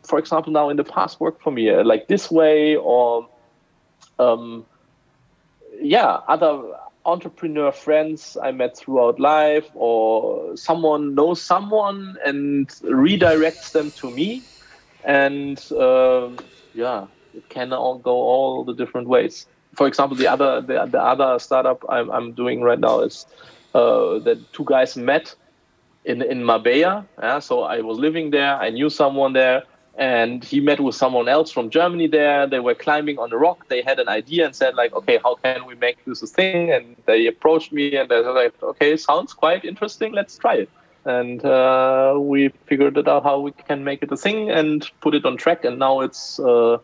for 0.04 0.20
example, 0.20 0.52
now 0.52 0.70
in 0.70 0.78
the 0.78 0.84
past 0.84 1.20
worked 1.20 1.42
for 1.42 1.52
me, 1.52 1.70
uh, 1.70 1.84
like 1.84 2.08
this 2.08 2.30
way 2.32 2.76
or 2.76 3.28
um, 4.20 4.66
yeah, 5.82 6.20
other 6.28 6.62
entrepreneur 7.06 7.72
friends 7.72 8.38
I 8.42 8.52
met 8.52 8.78
throughout 8.78 9.20
life, 9.20 9.70
or 9.74 10.58
someone 10.58 11.16
knows 11.16 11.42
someone 11.42 12.18
and 12.26 12.68
redirects 12.84 13.72
them 13.72 13.92
to 13.92 14.10
me, 14.10 14.42
and 15.04 15.64
uh, 15.72 16.30
yeah, 16.74 17.06
it 17.36 17.50
can 17.50 17.74
all 17.74 17.98
go 17.98 18.12
all 18.12 18.64
the 18.64 18.74
different 18.74 19.08
ways. 19.08 19.48
For 19.74 19.88
example, 19.88 20.16
the 20.18 20.28
other 20.28 20.62
the, 20.62 20.86
the 20.86 21.02
other 21.02 21.40
startup 21.40 21.84
I'm, 21.90 22.10
I'm 22.12 22.32
doing 22.34 22.62
right 22.62 22.80
now 22.80 23.02
is 23.02 23.26
uh, 23.74 24.20
that 24.20 24.38
two 24.54 24.66
guys 24.66 24.96
met 24.96 25.36
in 26.06 26.22
in 26.22 26.44
Marbella. 26.44 27.06
Yeah, 27.20 27.40
so 27.40 27.64
I 27.64 27.82
was 27.82 27.98
living 27.98 28.32
there. 28.32 28.56
I 28.56 28.70
knew 28.70 28.90
someone 28.90 29.34
there, 29.34 29.64
and 29.98 30.44
he 30.44 30.60
met 30.60 30.80
with 30.80 30.96
someone 30.96 31.28
else 31.30 31.52
from 31.52 31.70
Germany 31.70 32.08
there. 32.08 32.48
They 32.48 32.60
were 32.60 32.76
climbing 32.76 33.18
on 33.18 33.32
a 33.32 33.38
rock. 33.38 33.68
They 33.70 33.82
had 33.82 34.00
an 34.00 34.10
idea 34.10 34.46
and 34.46 34.56
said 34.56 34.76
like, 34.76 34.94
okay, 34.94 35.20
how 35.24 35.36
can 35.36 35.66
we 35.66 35.76
make 35.76 36.04
this 36.06 36.22
a 36.22 36.28
thing? 36.28 36.72
And 36.72 36.96
they 37.06 37.28
approached 37.28 37.72
me 37.72 37.96
and 37.96 38.10
they 38.10 38.22
said 38.22 38.32
like, 38.32 38.62
okay, 38.62 38.98
sounds 38.98 39.34
quite 39.34 39.64
interesting. 39.64 40.14
Let's 40.14 40.38
try 40.38 40.56
it. 40.56 40.70
And 41.06 41.46
uh, 41.46 42.16
we 42.18 42.50
figured 42.66 42.98
it 42.98 43.08
out 43.08 43.24
how 43.24 43.40
we 43.40 43.52
can 43.52 43.84
make 43.84 44.02
it 44.02 44.12
a 44.12 44.18
thing 44.18 44.50
and 44.50 44.90
put 45.02 45.14
it 45.14 45.24
on 45.26 45.38
track. 45.38 45.64
And 45.64 45.80
now 45.80 46.02
it's 46.02 46.40
uh, 46.40 46.78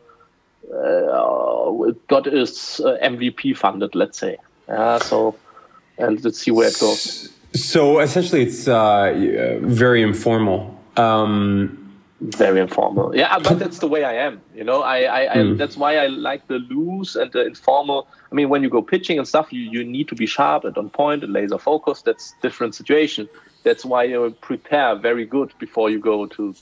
got 2.07 2.27
its 2.27 2.79
uh, 2.79 2.97
MVP 3.01 3.57
funded, 3.57 3.95
let's 3.95 4.17
say. 4.17 4.37
Yeah, 4.67 4.99
so 4.99 5.35
and 5.97 6.23
let's 6.23 6.39
see 6.39 6.51
where 6.51 6.67
it 6.67 6.79
goes. 6.79 7.29
So 7.53 7.99
essentially, 7.99 8.43
it's 8.43 8.67
uh, 8.67 9.59
very 9.61 10.01
informal. 10.01 10.77
Um, 10.97 11.77
very 12.21 12.59
informal. 12.59 13.15
Yeah, 13.15 13.39
but 13.39 13.57
that's 13.57 13.79
the 13.79 13.87
way 13.87 14.03
I 14.03 14.13
am. 14.13 14.41
You 14.55 14.63
know, 14.63 14.83
I, 14.83 14.99
I, 15.01 15.33
I 15.33 15.37
mm. 15.37 15.57
that's 15.57 15.75
why 15.75 15.97
I 15.97 16.07
like 16.07 16.47
the 16.47 16.59
loose 16.59 17.15
and 17.15 17.31
the 17.31 17.45
informal. 17.45 18.07
I 18.31 18.35
mean, 18.35 18.49
when 18.49 18.61
you 18.61 18.69
go 18.69 18.81
pitching 18.81 19.17
and 19.17 19.27
stuff, 19.27 19.51
you, 19.51 19.61
you 19.61 19.83
need 19.83 20.07
to 20.09 20.15
be 20.15 20.27
sharp 20.27 20.63
and 20.63 20.77
on 20.77 20.89
point 20.91 21.23
and 21.23 21.33
laser 21.33 21.57
focused. 21.57 22.05
That's 22.05 22.33
different 22.41 22.75
situation. 22.75 23.27
That's 23.63 23.83
why 23.83 24.03
you 24.03 24.35
prepare 24.41 24.95
very 24.95 25.25
good 25.25 25.53
before 25.59 25.89
you 25.89 25.99
go 25.99 26.27
to 26.27 26.55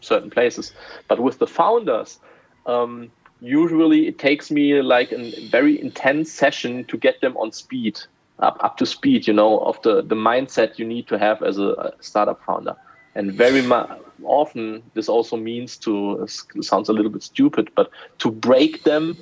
certain 0.00 0.30
places. 0.30 0.72
But 1.08 1.20
with 1.20 1.38
the 1.38 1.46
founders, 1.46 2.18
um, 2.66 3.10
usually 3.44 4.08
it 4.08 4.18
takes 4.18 4.50
me 4.50 4.80
like 4.80 5.12
a 5.12 5.48
very 5.48 5.80
intense 5.80 6.32
session 6.32 6.84
to 6.86 6.96
get 6.96 7.20
them 7.20 7.36
on 7.36 7.52
speed 7.52 8.00
up, 8.38 8.56
up 8.64 8.76
to 8.78 8.86
speed 8.86 9.26
you 9.26 9.34
know 9.34 9.60
of 9.60 9.80
the, 9.82 10.02
the 10.02 10.14
mindset 10.14 10.78
you 10.78 10.86
need 10.86 11.06
to 11.08 11.18
have 11.18 11.42
as 11.42 11.58
a, 11.58 11.92
startup 12.00 12.42
founder. 12.44 12.74
And 13.14 13.32
very 13.32 13.64
often 14.24 14.82
this 14.94 15.08
also 15.08 15.36
means 15.36 15.76
to 15.78 16.26
sounds 16.60 16.88
a 16.88 16.92
little 16.92 17.10
bit 17.10 17.22
stupid 17.22 17.70
but 17.76 17.90
to 18.18 18.30
break 18.30 18.82
them 18.84 19.16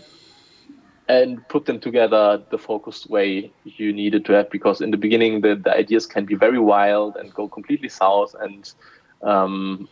and 1.08 1.46
put 1.48 1.66
them 1.66 1.80
together 1.80 2.42
the 2.50 2.58
focused 2.58 3.10
way 3.10 3.52
you 3.64 3.92
needed 3.92 4.24
to 4.24 4.32
have 4.32 4.48
because 4.50 4.80
in 4.80 4.92
the 4.92 4.96
beginning 4.96 5.40
the, 5.40 5.56
the 5.56 5.76
ideas 5.76 6.06
can 6.06 6.24
be 6.24 6.34
very 6.34 6.58
wild 6.58 7.16
and 7.16 7.34
go 7.34 7.48
completely 7.48 7.88
south 7.88 8.34
and 8.40 8.72
um, 9.22 9.88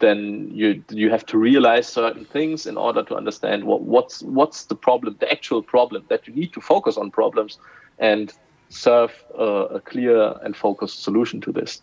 then 0.00 0.50
you 0.52 0.82
you 0.90 1.10
have 1.10 1.24
to 1.26 1.38
realize 1.38 1.86
certain 1.88 2.24
things 2.24 2.66
in 2.66 2.76
order 2.76 3.02
to 3.02 3.16
understand 3.16 3.64
what 3.64 3.82
what's 3.82 4.22
what's 4.22 4.64
the 4.64 4.74
problem, 4.74 5.16
the 5.20 5.30
actual 5.30 5.62
problem 5.62 6.04
that 6.08 6.26
you 6.26 6.34
need 6.34 6.52
to 6.52 6.60
focus 6.60 6.96
on 6.96 7.10
problems 7.10 7.58
and 7.98 8.32
serve 8.68 9.12
a, 9.38 9.44
a 9.78 9.80
clear 9.80 10.34
and 10.42 10.56
focused 10.56 11.02
solution 11.02 11.40
to 11.40 11.52
this. 11.52 11.80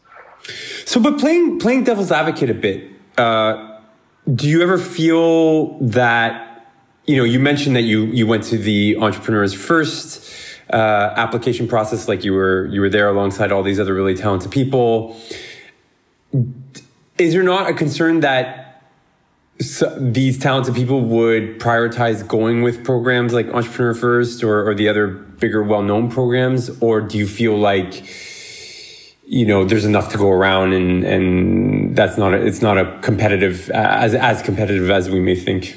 So, 0.86 1.00
but 1.00 1.20
playing 1.20 1.60
playing 1.60 1.84
devil's 1.84 2.12
advocate 2.12 2.50
a 2.50 2.54
bit, 2.54 2.92
uh, 3.18 3.80
do 4.34 4.48
you 4.48 4.62
ever 4.62 4.78
feel 4.78 5.78
that 5.80 6.68
you 7.06 7.18
know 7.18 7.24
you 7.24 7.40
mentioned 7.40 7.76
that 7.76 7.84
you 7.84 8.06
you 8.06 8.28
went 8.28 8.44
to 8.46 8.58
the 8.58 8.98
entrepreneur's 8.98 9.54
first 9.54 10.32
uh, 10.74 11.14
application 11.16 11.68
process, 11.68 12.08
like 12.08 12.24
you 12.24 12.34
were 12.34 12.68
you 12.68 12.82
were 12.82 12.90
there 12.90 13.10
alongside 13.10 13.52
all 13.52 13.64
these 13.64 13.80
other 13.80 13.94
really 13.94 14.16
talented 14.16 14.52
people 14.52 15.16
is 17.22 17.34
there 17.34 17.44
not 17.44 17.70
a 17.70 17.74
concern 17.74 18.22
that 18.22 18.84
these 20.00 20.40
talented 20.40 20.74
people 20.74 21.02
would 21.02 21.60
prioritize 21.60 22.28
going 22.28 22.64
with 22.64 22.84
programs 22.84 23.32
like 23.32 23.48
Entrepreneur 23.54 23.94
First 23.94 24.44
or, 24.44 24.68
or 24.68 24.74
the 24.74 24.90
other 24.90 25.08
bigger, 25.08 25.62
well-known 25.62 26.10
programs, 26.10 26.70
or 26.82 27.00
do 27.02 27.18
you 27.18 27.28
feel 27.28 27.58
like 27.58 28.04
you 29.24 29.46
know 29.46 29.64
there's 29.64 29.86
enough 29.86 30.12
to 30.12 30.18
go 30.18 30.30
around 30.30 30.74
and 30.74 31.04
and 31.04 31.96
that's 31.96 32.18
not 32.18 32.34
a, 32.34 32.46
it's 32.46 32.62
not 32.62 32.78
a 32.78 33.00
competitive 33.02 33.70
as 33.72 34.16
as 34.16 34.42
competitive 34.42 34.90
as 34.90 35.10
we 35.10 35.20
may 35.20 35.36
think? 35.36 35.76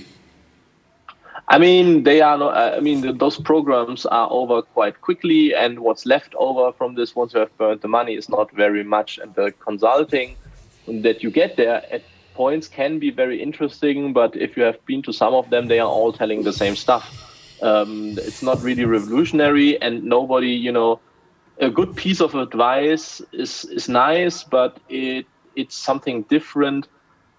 I 1.48 1.58
mean, 1.58 2.04
they 2.04 2.22
are. 2.22 2.38
Not, 2.38 2.56
I 2.56 2.80
mean, 2.80 3.18
those 3.18 3.38
programs 3.38 4.06
are 4.06 4.28
over 4.30 4.62
quite 4.62 5.02
quickly, 5.02 5.54
and 5.54 5.80
what's 5.80 6.06
left 6.06 6.34
over 6.36 6.72
from 6.72 6.94
this 6.94 7.14
once 7.14 7.34
you 7.34 7.40
have 7.40 7.54
burned 7.58 7.82
the 7.82 7.88
money 7.88 8.14
is 8.14 8.30
not 8.30 8.50
very 8.52 8.82
much. 8.82 9.18
And 9.18 9.34
the 9.34 9.52
consulting 9.60 10.36
that 10.86 11.22
you 11.22 11.30
get 11.30 11.56
there 11.56 11.82
at 11.92 12.02
points 12.34 12.68
can 12.68 12.98
be 12.98 13.10
very 13.10 13.40
interesting, 13.40 14.12
but 14.12 14.36
if 14.36 14.56
you 14.56 14.62
have 14.64 14.84
been 14.86 15.02
to 15.02 15.12
some 15.12 15.34
of 15.34 15.48
them, 15.50 15.68
they 15.68 15.78
are 15.78 15.88
all 15.88 16.12
telling 16.12 16.42
the 16.42 16.52
same 16.52 16.76
stuff. 16.76 17.04
Um, 17.62 18.18
it's 18.18 18.42
not 18.42 18.60
really 18.62 18.84
revolutionary, 18.84 19.80
and 19.80 20.04
nobody, 20.04 20.50
you 20.50 20.72
know, 20.72 21.00
a 21.58 21.70
good 21.70 21.94
piece 21.96 22.20
of 22.20 22.34
advice 22.34 23.22
is 23.32 23.64
is 23.66 23.88
nice, 23.88 24.42
but 24.42 24.78
it 24.88 25.26
it's 25.56 25.76
something 25.76 26.22
different 26.22 26.88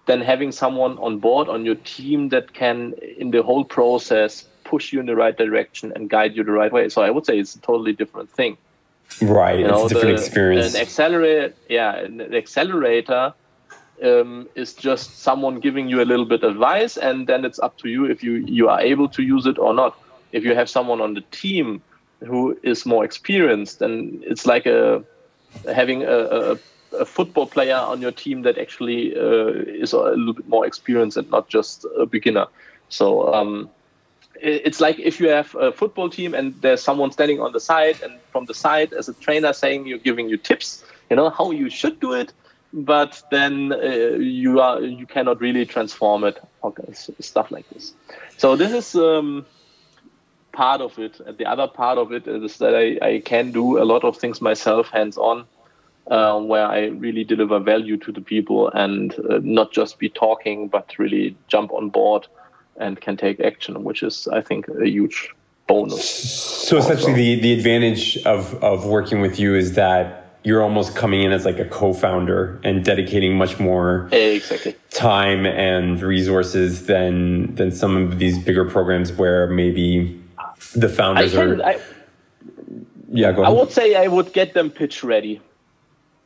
than 0.06 0.20
having 0.20 0.52
someone 0.52 0.96
on 0.98 1.18
board 1.18 1.48
on 1.48 1.64
your 1.64 1.74
team 1.74 2.30
that 2.30 2.54
can, 2.54 2.94
in 3.18 3.30
the 3.30 3.42
whole 3.42 3.64
process, 3.64 4.46
push 4.64 4.92
you 4.92 5.00
in 5.00 5.06
the 5.06 5.16
right 5.16 5.36
direction 5.36 5.92
and 5.94 6.08
guide 6.08 6.34
you 6.36 6.44
the 6.44 6.52
right 6.52 6.72
way. 6.72 6.88
So 6.88 7.02
I 7.02 7.10
would 7.10 7.26
say 7.26 7.38
it's 7.38 7.54
a 7.54 7.60
totally 7.60 7.92
different 7.92 8.30
thing. 8.30 8.56
Right, 9.22 9.58
you 9.58 9.66
know, 9.66 9.84
it's 9.84 9.92
a 9.92 9.94
different 9.94 10.18
the, 10.18 10.24
experience. 10.24 10.74
An 10.74 10.80
accelerator, 10.80 11.54
yeah, 11.68 11.96
an 11.96 12.34
accelerator 12.34 13.32
um, 14.02 14.48
is 14.54 14.74
just 14.74 15.22
someone 15.22 15.58
giving 15.60 15.88
you 15.88 16.02
a 16.02 16.04
little 16.04 16.26
bit 16.26 16.42
advice, 16.44 16.96
and 16.96 17.26
then 17.26 17.44
it's 17.44 17.58
up 17.58 17.78
to 17.78 17.88
you 17.88 18.04
if 18.04 18.22
you 18.22 18.34
you 18.34 18.68
are 18.68 18.80
able 18.80 19.08
to 19.08 19.22
use 19.22 19.46
it 19.46 19.58
or 19.58 19.72
not. 19.72 19.98
If 20.32 20.44
you 20.44 20.54
have 20.54 20.68
someone 20.68 21.00
on 21.00 21.14
the 21.14 21.22
team 21.30 21.82
who 22.26 22.58
is 22.62 22.84
more 22.84 23.04
experienced, 23.04 23.78
then 23.78 24.22
it's 24.26 24.44
like 24.44 24.66
a 24.66 25.02
having 25.72 26.02
a, 26.02 26.18
a, 26.18 26.58
a 27.00 27.04
football 27.04 27.46
player 27.46 27.76
on 27.76 28.02
your 28.02 28.12
team 28.12 28.42
that 28.42 28.58
actually 28.58 29.16
uh, 29.16 29.48
is 29.82 29.92
a 29.92 29.98
little 29.98 30.34
bit 30.34 30.48
more 30.48 30.66
experienced 30.66 31.16
and 31.16 31.30
not 31.30 31.48
just 31.48 31.86
a 31.98 32.04
beginner. 32.04 32.46
So 32.88 33.32
um, 33.32 33.70
it's 34.42 34.80
like 34.80 34.98
if 34.98 35.20
you 35.20 35.28
have 35.28 35.54
a 35.56 35.72
football 35.72 36.08
team 36.08 36.34
and 36.34 36.54
there's 36.60 36.82
someone 36.82 37.10
standing 37.10 37.40
on 37.40 37.52
the 37.52 37.60
side 37.60 38.00
and 38.02 38.18
from 38.30 38.44
the 38.46 38.54
side 38.54 38.92
as 38.92 39.08
a 39.08 39.14
trainer 39.14 39.52
saying 39.52 39.86
you're 39.86 39.98
giving 39.98 40.28
you 40.28 40.36
tips 40.36 40.84
you 41.10 41.16
know 41.16 41.30
how 41.30 41.50
you 41.50 41.70
should 41.70 41.98
do 42.00 42.12
it 42.12 42.32
but 42.72 43.22
then 43.30 43.72
uh, 43.72 44.16
you 44.18 44.60
are 44.60 44.80
you 44.80 45.06
cannot 45.06 45.40
really 45.40 45.64
transform 45.64 46.24
it 46.24 46.38
okay, 46.64 46.92
stuff 47.20 47.50
like 47.50 47.68
this 47.70 47.94
so 48.36 48.56
this 48.56 48.72
is 48.72 48.94
um, 48.94 49.46
part 50.56 50.80
of 50.80 50.98
it. 50.98 51.20
And 51.20 51.38
the 51.38 51.44
other 51.44 51.68
part 51.68 51.98
of 51.98 52.12
it 52.12 52.26
is 52.26 52.58
that 52.58 52.74
I, 52.74 53.06
I 53.06 53.20
can 53.20 53.52
do 53.52 53.78
a 53.80 53.84
lot 53.84 54.02
of 54.02 54.16
things 54.16 54.40
myself, 54.40 54.88
hands 54.88 55.18
on, 55.18 55.44
uh, 56.10 56.40
where 56.40 56.66
I 56.66 56.86
really 56.86 57.22
deliver 57.22 57.60
value 57.60 57.96
to 57.98 58.10
the 58.10 58.20
people 58.20 58.68
and 58.70 59.14
uh, 59.30 59.40
not 59.42 59.70
just 59.70 59.98
be 59.98 60.08
talking, 60.08 60.68
but 60.68 60.98
really 60.98 61.36
jump 61.46 61.72
on 61.72 61.90
board 61.90 62.26
and 62.78 63.00
can 63.00 63.16
take 63.16 63.40
action, 63.40 63.84
which 63.84 64.02
is, 64.02 64.28
I 64.28 64.40
think, 64.40 64.68
a 64.68 64.88
huge 64.88 65.34
bonus. 65.66 66.08
So 66.68 66.76
essentially, 66.76 67.14
the, 67.14 67.40
the 67.40 67.52
advantage 67.52 68.18
of, 68.18 68.62
of 68.62 68.86
working 68.86 69.20
with 69.20 69.38
you 69.38 69.54
is 69.54 69.74
that 69.74 70.26
you're 70.46 70.62
almost 70.62 70.94
coming 70.94 71.22
in 71.22 71.32
as 71.32 71.44
like 71.44 71.58
a 71.58 71.64
co-founder 71.64 72.60
and 72.62 72.84
dedicating 72.84 73.36
much 73.36 73.58
more 73.58 74.08
exactly. 74.12 74.76
time 74.90 75.44
and 75.44 76.00
resources 76.00 76.86
than 76.86 77.52
than 77.56 77.72
some 77.72 77.96
of 77.96 78.20
these 78.20 78.38
bigger 78.38 78.64
programs 78.64 79.12
where 79.12 79.48
maybe 79.48 80.22
the 80.76 80.88
founders 80.88 81.32
can, 81.32 81.60
are. 81.60 81.66
I, 81.66 81.80
yeah, 83.10 83.32
go 83.32 83.42
ahead. 83.42 83.52
I 83.52 83.58
would 83.58 83.72
say 83.72 83.96
I 83.96 84.06
would 84.06 84.32
get 84.32 84.54
them 84.54 84.70
pitch 84.70 85.02
ready. 85.02 85.40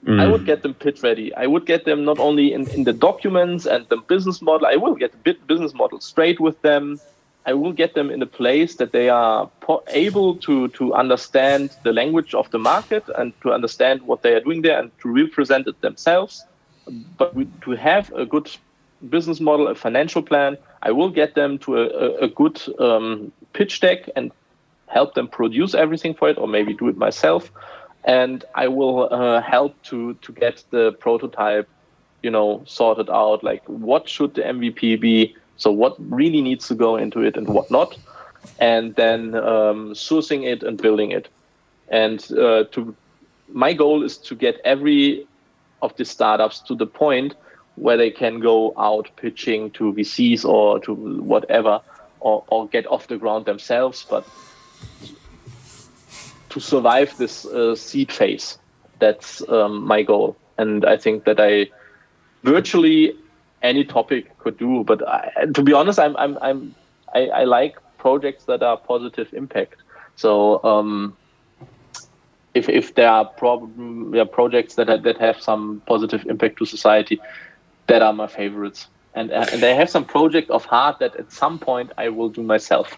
Mm. 0.05 0.21
I 0.21 0.27
would 0.27 0.47
get 0.47 0.63
them 0.63 0.73
pitch 0.73 1.03
ready. 1.03 1.35
I 1.35 1.47
would 1.47 1.67
get 1.67 1.85
them 1.85 2.05
not 2.05 2.19
only 2.19 2.53
in, 2.55 2.69
in 2.71 2.85
the 2.85 2.93
documents 2.93 3.67
and 3.67 3.87
the 3.89 3.99
business 3.99 4.41
model. 4.41 4.67
I 4.67 4.77
will 4.77 4.95
get 4.95 5.13
the 5.13 5.35
business 5.47 5.75
model 5.75 6.01
straight 6.01 6.41
with 6.41 6.61
them. 6.63 6.99
I 7.47 7.53
will 7.53 7.73
get 7.73 7.95
them 7.95 8.11
in 8.11 8.23
a 8.23 8.27
place 8.27 8.77
that 8.77 8.93
they 8.93 9.09
are 9.09 9.51
po- 9.61 9.83
able 9.89 10.37
to 10.37 10.69
to 10.69 10.95
understand 10.95 11.71
the 11.85 11.93
language 11.93 12.35
of 12.35 12.51
the 12.51 12.59
market 12.59 13.05
and 13.19 13.33
to 13.43 13.53
understand 13.53 14.03
what 14.03 14.23
they 14.23 14.35
are 14.35 14.41
doing 14.41 14.63
there 14.63 14.79
and 14.79 14.91
to 15.01 15.09
represent 15.09 15.67
it 15.67 15.81
themselves. 15.81 16.45
But 17.19 17.35
we, 17.35 17.47
to 17.63 17.73
have 17.73 18.13
a 18.13 18.25
good 18.25 18.51
business 19.09 19.41
model, 19.41 19.69
a 19.69 19.75
financial 19.75 20.23
plan, 20.23 20.57
I 20.83 20.93
will 20.93 21.11
get 21.11 21.35
them 21.35 21.59
to 21.59 21.77
a, 21.77 21.85
a, 21.85 22.07
a 22.25 22.29
good 22.29 22.61
um, 22.79 23.33
pitch 23.53 23.81
deck 23.81 24.09
and 24.17 24.33
help 24.87 25.15
them 25.15 25.29
produce 25.29 25.75
everything 25.75 26.15
for 26.15 26.29
it, 26.29 26.39
or 26.39 26.49
maybe 26.49 26.75
do 26.75 26.89
it 26.89 26.97
myself. 26.97 27.51
And 28.05 28.45
I 28.55 28.69
will 28.69 29.13
uh, 29.13 29.43
help 29.43 29.81
to 29.85 30.15
to 30.15 30.33
get 30.33 30.65
the 30.71 30.93
prototype, 30.93 31.69
you 32.23 32.31
know, 32.31 32.63
sorted 32.67 33.11
out. 33.11 33.45
Like, 33.45 33.63
what 33.69 34.09
should 34.09 34.35
the 34.35 34.43
MVP 34.43 35.01
be? 35.01 35.37
So 35.57 35.71
what 35.71 35.97
really 35.99 36.41
needs 36.41 36.69
to 36.69 36.75
go 36.75 36.97
into 36.97 37.21
it 37.21 37.37
and 37.37 37.47
what 37.49 37.71
not, 37.71 37.99
and 38.59 38.95
then 38.95 39.35
um, 39.35 39.93
sourcing 39.93 40.45
it 40.45 40.63
and 40.63 40.81
building 40.81 41.13
it. 41.13 41.29
And 41.89 42.21
uh, 42.33 42.65
to 42.73 42.95
my 43.53 43.73
goal 43.75 44.03
is 44.03 44.17
to 44.19 44.35
get 44.35 44.61
every 44.65 45.27
of 45.83 45.97
the 45.97 46.05
startups 46.05 46.61
to 46.61 46.75
the 46.75 46.87
point 46.87 47.35
where 47.77 47.97
they 47.97 48.11
can 48.11 48.41
go 48.41 48.75
out 48.79 49.11
pitching 49.17 49.71
to 49.73 49.93
VCs 49.93 50.45
or 50.45 50.79
to 50.81 50.95
whatever, 50.95 51.81
or, 52.21 52.45
or 52.49 52.69
get 52.69 52.87
off 52.87 53.09
the 53.09 53.17
ground 53.17 53.47
themselves. 53.47 54.07
But 54.09 54.27
to 56.51 56.61
survive 56.61 57.17
this 57.17 57.47
uh, 57.47 57.75
seed 57.75 58.13
phase, 58.13 58.59
that's 58.99 59.43
um, 59.49 59.85
my 59.87 60.03
goal. 60.03 60.37
And 60.59 60.85
I 60.85 60.97
think 60.97 61.25
that 61.25 61.41
I 61.41 61.69
virtually 62.43 63.15
any 63.63 63.85
topic 63.85 64.39
could 64.39 64.59
do. 64.59 64.85
But 64.85 65.07
I, 65.09 65.47
to 65.55 65.63
be 65.63 65.73
honest, 65.73 65.99
I'm 65.99 66.17
I'm 66.17 66.39
I'm 66.43 66.75
I, 67.15 67.27
I, 67.29 67.45
like 67.45 67.79
projects 67.99 68.45
that 68.45 68.63
are 68.63 68.77
positive 68.77 69.33
impact. 69.33 69.77
So 70.17 70.63
um, 70.65 71.17
if 72.55 72.69
if 72.69 72.95
there 72.95 73.09
are 73.09 73.25
problem 73.25 74.15
yeah, 74.15 74.25
projects 74.25 74.75
that 74.75 75.03
that 75.03 75.19
have 75.19 75.41
some 75.41 75.83
positive 75.87 76.27
impact 76.27 76.59
to 76.59 76.67
society, 76.67 77.21
that 77.87 78.03
are 78.03 78.13
my 78.13 78.27
favorites. 78.27 78.89
And 79.15 79.31
and 79.31 79.63
they 79.63 79.75
have 79.75 79.91
some 79.91 80.05
project 80.05 80.51
of 80.51 80.65
heart 80.65 80.99
that 81.01 81.17
at 81.17 81.33
some 81.33 81.59
point 81.59 81.93
I 81.99 82.11
will 82.11 82.29
do 82.29 82.43
myself, 82.43 82.97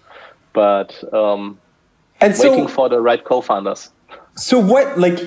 but 0.52 0.92
um, 1.14 1.58
and 2.22 2.36
so, 2.36 2.68
for 2.68 2.88
the 2.88 3.00
right 3.00 3.22
co-founders. 3.24 3.90
So 4.36 4.58
what 4.58 4.98
like? 4.98 5.18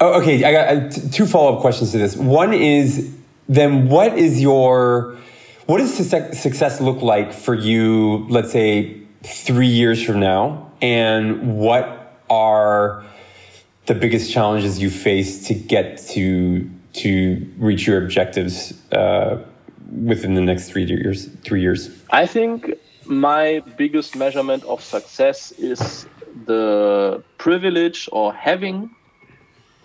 Oh, 0.00 0.20
okay, 0.20 0.42
I 0.42 0.52
got 0.52 0.68
uh, 0.68 1.08
two 1.10 1.26
follow 1.26 1.54
up 1.54 1.60
questions 1.60 1.92
to 1.92 1.98
this. 1.98 2.16
One 2.16 2.52
is 2.52 3.14
then 3.48 3.88
what 3.88 4.16
is 4.16 4.40
your 4.40 5.16
what 5.66 5.78
does 5.78 5.94
success 5.94 6.80
look 6.80 7.02
like 7.02 7.32
for 7.32 7.54
you 7.54 8.26
let's 8.28 8.50
say 8.52 9.00
three 9.22 9.66
years 9.66 10.02
from 10.02 10.20
now 10.20 10.70
and 10.80 11.56
what 11.56 12.18
are 12.30 13.04
the 13.86 13.94
biggest 13.94 14.32
challenges 14.32 14.80
you 14.80 14.90
face 14.90 15.46
to 15.46 15.54
get 15.54 15.98
to 15.98 16.68
to 16.92 17.48
reach 17.58 17.86
your 17.86 18.02
objectives 18.02 18.72
uh, 18.92 19.42
within 20.04 20.34
the 20.34 20.40
next 20.40 20.70
three 20.70 20.84
years 20.84 21.26
three 21.44 21.60
years 21.60 21.90
i 22.10 22.26
think 22.26 22.74
my 23.04 23.62
biggest 23.76 24.16
measurement 24.16 24.64
of 24.64 24.82
success 24.82 25.52
is 25.52 26.06
the 26.46 27.22
privilege 27.38 28.08
or 28.12 28.32
having 28.32 28.90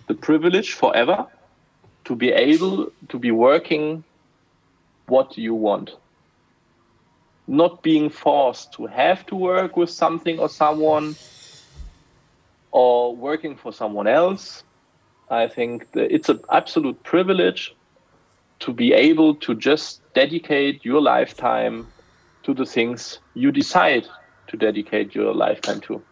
the 0.06 0.14
privilege 0.14 0.74
forever 0.74 1.26
to 2.04 2.16
be 2.16 2.30
able 2.30 2.90
to 3.08 3.18
be 3.18 3.30
working 3.30 4.02
what 5.06 5.36
you 5.36 5.54
want. 5.54 5.96
Not 7.46 7.82
being 7.82 8.10
forced 8.10 8.72
to 8.74 8.86
have 8.86 9.26
to 9.26 9.34
work 9.34 9.76
with 9.76 9.90
something 9.90 10.38
or 10.38 10.48
someone 10.48 11.16
or 12.70 13.14
working 13.16 13.56
for 13.56 13.72
someone 13.72 14.06
else. 14.06 14.62
I 15.30 15.48
think 15.48 15.86
it's 15.94 16.28
an 16.28 16.40
absolute 16.50 17.02
privilege 17.02 17.74
to 18.60 18.72
be 18.72 18.92
able 18.92 19.34
to 19.36 19.54
just 19.54 20.00
dedicate 20.14 20.84
your 20.84 21.00
lifetime 21.00 21.86
to 22.42 22.54
the 22.54 22.66
things 22.66 23.18
you 23.34 23.52
decide 23.52 24.06
to 24.48 24.56
dedicate 24.56 25.14
your 25.14 25.34
lifetime 25.34 25.80
to. 25.82 26.02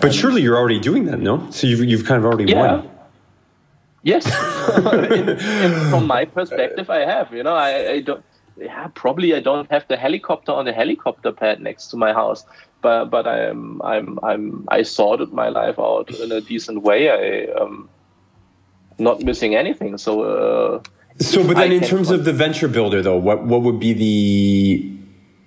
But 0.00 0.14
surely 0.14 0.42
you're 0.42 0.56
already 0.56 0.78
doing 0.78 1.06
that, 1.06 1.18
no? 1.18 1.50
So 1.50 1.66
you've, 1.66 1.84
you've 1.84 2.04
kind 2.04 2.18
of 2.18 2.24
already 2.24 2.52
yeah. 2.52 2.58
won. 2.58 2.90
Yes, 4.02 4.26
in, 5.10 5.28
in, 5.28 5.90
from 5.90 6.06
my 6.06 6.24
perspective, 6.24 6.88
I 6.88 7.00
have. 7.00 7.32
You 7.32 7.42
know, 7.42 7.54
I, 7.54 7.90
I, 7.90 8.00
don't. 8.00 8.24
Yeah, 8.56 8.88
probably 8.94 9.34
I 9.34 9.40
don't 9.40 9.70
have 9.70 9.86
the 9.88 9.96
helicopter 9.96 10.52
on 10.52 10.64
the 10.64 10.72
helicopter 10.72 11.32
pad 11.32 11.60
next 11.60 11.88
to 11.88 11.96
my 11.96 12.12
house, 12.12 12.44
but 12.80 13.06
but 13.06 13.26
I'm 13.26 13.82
I'm 13.82 14.18
I'm 14.22 14.66
I 14.68 14.82
sorted 14.82 15.32
my 15.32 15.48
life 15.48 15.78
out 15.78 16.10
in 16.10 16.30
a 16.30 16.40
decent 16.40 16.82
way. 16.82 17.10
I 17.10 17.52
um, 17.60 17.88
not 18.98 19.22
missing 19.22 19.54
anything. 19.54 19.98
So. 19.98 20.22
Uh, 20.22 20.82
so, 21.20 21.44
but 21.44 21.56
then, 21.56 21.72
I 21.72 21.74
in 21.74 21.82
terms 21.82 22.10
of 22.10 22.24
the 22.24 22.32
venture 22.32 22.68
builder, 22.68 23.02
though, 23.02 23.16
what 23.16 23.44
what 23.44 23.62
would 23.62 23.80
be 23.80 23.92
the 23.92 24.92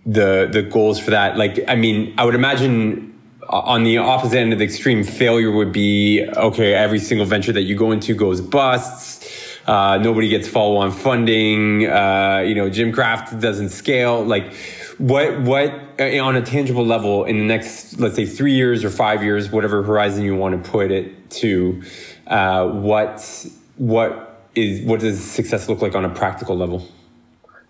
the 0.05 0.49
the 0.51 0.61
goals 0.61 0.99
for 0.99 1.11
that? 1.11 1.37
Like, 1.37 1.63
I 1.69 1.75
mean, 1.75 2.13
I 2.17 2.25
would 2.25 2.35
imagine 2.35 3.10
on 3.49 3.83
the 3.83 3.97
opposite 3.97 4.37
end 4.37 4.53
of 4.53 4.59
the 4.59 4.65
extreme, 4.65 5.03
failure 5.03 5.51
would 5.51 5.71
be 5.71 6.25
okay, 6.35 6.73
every 6.73 6.99
single 6.99 7.25
venture 7.25 7.51
that 7.51 7.63
you 7.63 7.75
go 7.75 7.91
into 7.91 8.13
goes 8.13 8.41
busts. 8.41 9.57
Uh, 9.67 9.97
nobody 9.97 10.27
gets 10.27 10.47
follow 10.47 10.77
on 10.77 10.91
funding. 10.91 11.87
Uh, 11.87 12.43
you 12.45 12.55
know, 12.55 12.69
Gymcraft 12.69 13.39
doesn't 13.41 13.69
scale. 13.69 14.23
Like, 14.23 14.53
what, 14.97 15.41
what, 15.41 15.73
uh, 15.99 16.19
on 16.19 16.35
a 16.35 16.41
tangible 16.41 16.85
level 16.85 17.25
in 17.25 17.37
the 17.37 17.45
next, 17.45 17.99
let's 17.99 18.15
say, 18.15 18.25
three 18.25 18.53
years 18.53 18.83
or 18.83 18.89
five 18.89 19.23
years, 19.23 19.51
whatever 19.51 19.83
horizon 19.83 20.23
you 20.23 20.35
want 20.35 20.63
to 20.63 20.69
put 20.69 20.91
it 20.91 21.29
to, 21.31 21.81
uh, 22.27 22.67
what, 22.67 23.45
what 23.77 24.47
is, 24.55 24.85
what 24.85 24.99
does 24.99 25.23
success 25.23 25.69
look 25.69 25.81
like 25.81 25.95
on 25.95 26.05
a 26.05 26.09
practical 26.09 26.57
level? 26.57 26.87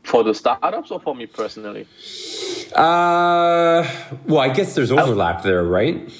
For 0.03 0.23
the 0.23 0.33
startups 0.33 0.91
or 0.91 0.99
for 0.99 1.15
me 1.15 1.25
personally? 1.25 1.87
Uh, 2.75 3.87
well, 4.27 4.39
I 4.39 4.49
guess 4.49 4.75
there's 4.75 4.91
overlap 4.91 5.43
there, 5.43 5.63
right? 5.63 6.11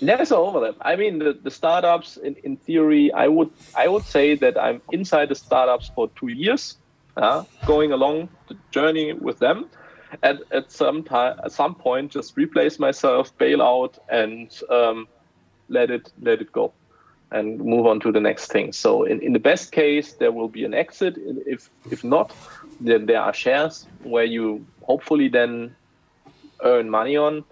There's 0.00 0.30
an 0.30 0.36
overlap. 0.36 0.76
I 0.82 0.96
mean, 0.96 1.18
the, 1.18 1.38
the 1.42 1.50
startups, 1.50 2.16
in, 2.16 2.36
in 2.44 2.56
theory, 2.56 3.12
I 3.12 3.28
would 3.28 3.50
I 3.76 3.88
would 3.88 4.04
say 4.04 4.34
that 4.36 4.56
I'm 4.60 4.80
inside 4.92 5.28
the 5.30 5.34
startups 5.34 5.90
for 5.94 6.08
two 6.10 6.28
years, 6.28 6.76
uh, 7.16 7.44
going 7.66 7.92
along 7.92 8.28
the 8.48 8.56
journey 8.70 9.12
with 9.12 9.38
them. 9.38 9.66
At, 10.22 10.36
at 10.52 10.70
some 10.70 11.02
time, 11.02 11.40
at 11.44 11.50
some 11.50 11.74
point, 11.74 12.12
just 12.12 12.36
replace 12.36 12.78
myself, 12.78 13.36
bail 13.38 13.60
out, 13.60 13.98
and 14.08 14.48
um, 14.70 15.08
let 15.68 15.90
it 15.90 16.12
let 16.20 16.40
it 16.40 16.52
go, 16.52 16.72
and 17.34 17.58
move 17.58 17.86
on 17.86 18.00
to 18.00 18.12
the 18.12 18.20
next 18.20 18.52
thing. 18.52 18.72
So, 18.72 19.04
in, 19.04 19.20
in 19.20 19.32
the 19.32 19.38
best 19.38 19.72
case, 19.72 20.14
there 20.14 20.32
will 20.32 20.48
be 20.48 20.64
an 20.64 20.74
exit. 20.74 21.14
If 21.46 21.68
if 21.90 22.04
not, 22.04 22.32
then 22.80 23.06
there 23.06 23.20
are 23.20 23.34
shares 23.34 23.86
where 24.02 24.24
you 24.24 24.64
hopefully 24.82 25.28
then 25.28 25.74
earn 26.62 26.88
money 26.88 27.16
on, 27.16 27.44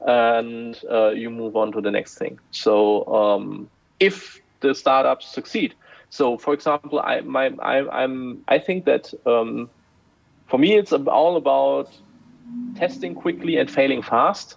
and 0.00 0.78
uh, 0.90 1.10
you 1.10 1.30
move 1.30 1.56
on 1.56 1.72
to 1.72 1.80
the 1.80 1.90
next 1.90 2.18
thing. 2.18 2.38
So 2.50 3.04
um, 3.06 3.70
if 4.00 4.40
the 4.60 4.74
startups 4.74 5.26
succeed, 5.26 5.74
so 6.10 6.38
for 6.38 6.54
example, 6.54 7.00
I 7.00 7.20
my 7.20 7.50
I, 7.60 8.02
I'm 8.02 8.44
I 8.48 8.58
think 8.58 8.84
that 8.84 9.14
um, 9.26 9.70
for 10.46 10.58
me 10.58 10.76
it's 10.76 10.92
all 10.92 11.36
about 11.36 11.90
testing 12.76 13.14
quickly 13.14 13.56
and 13.56 13.70
failing 13.70 14.02
fast 14.02 14.56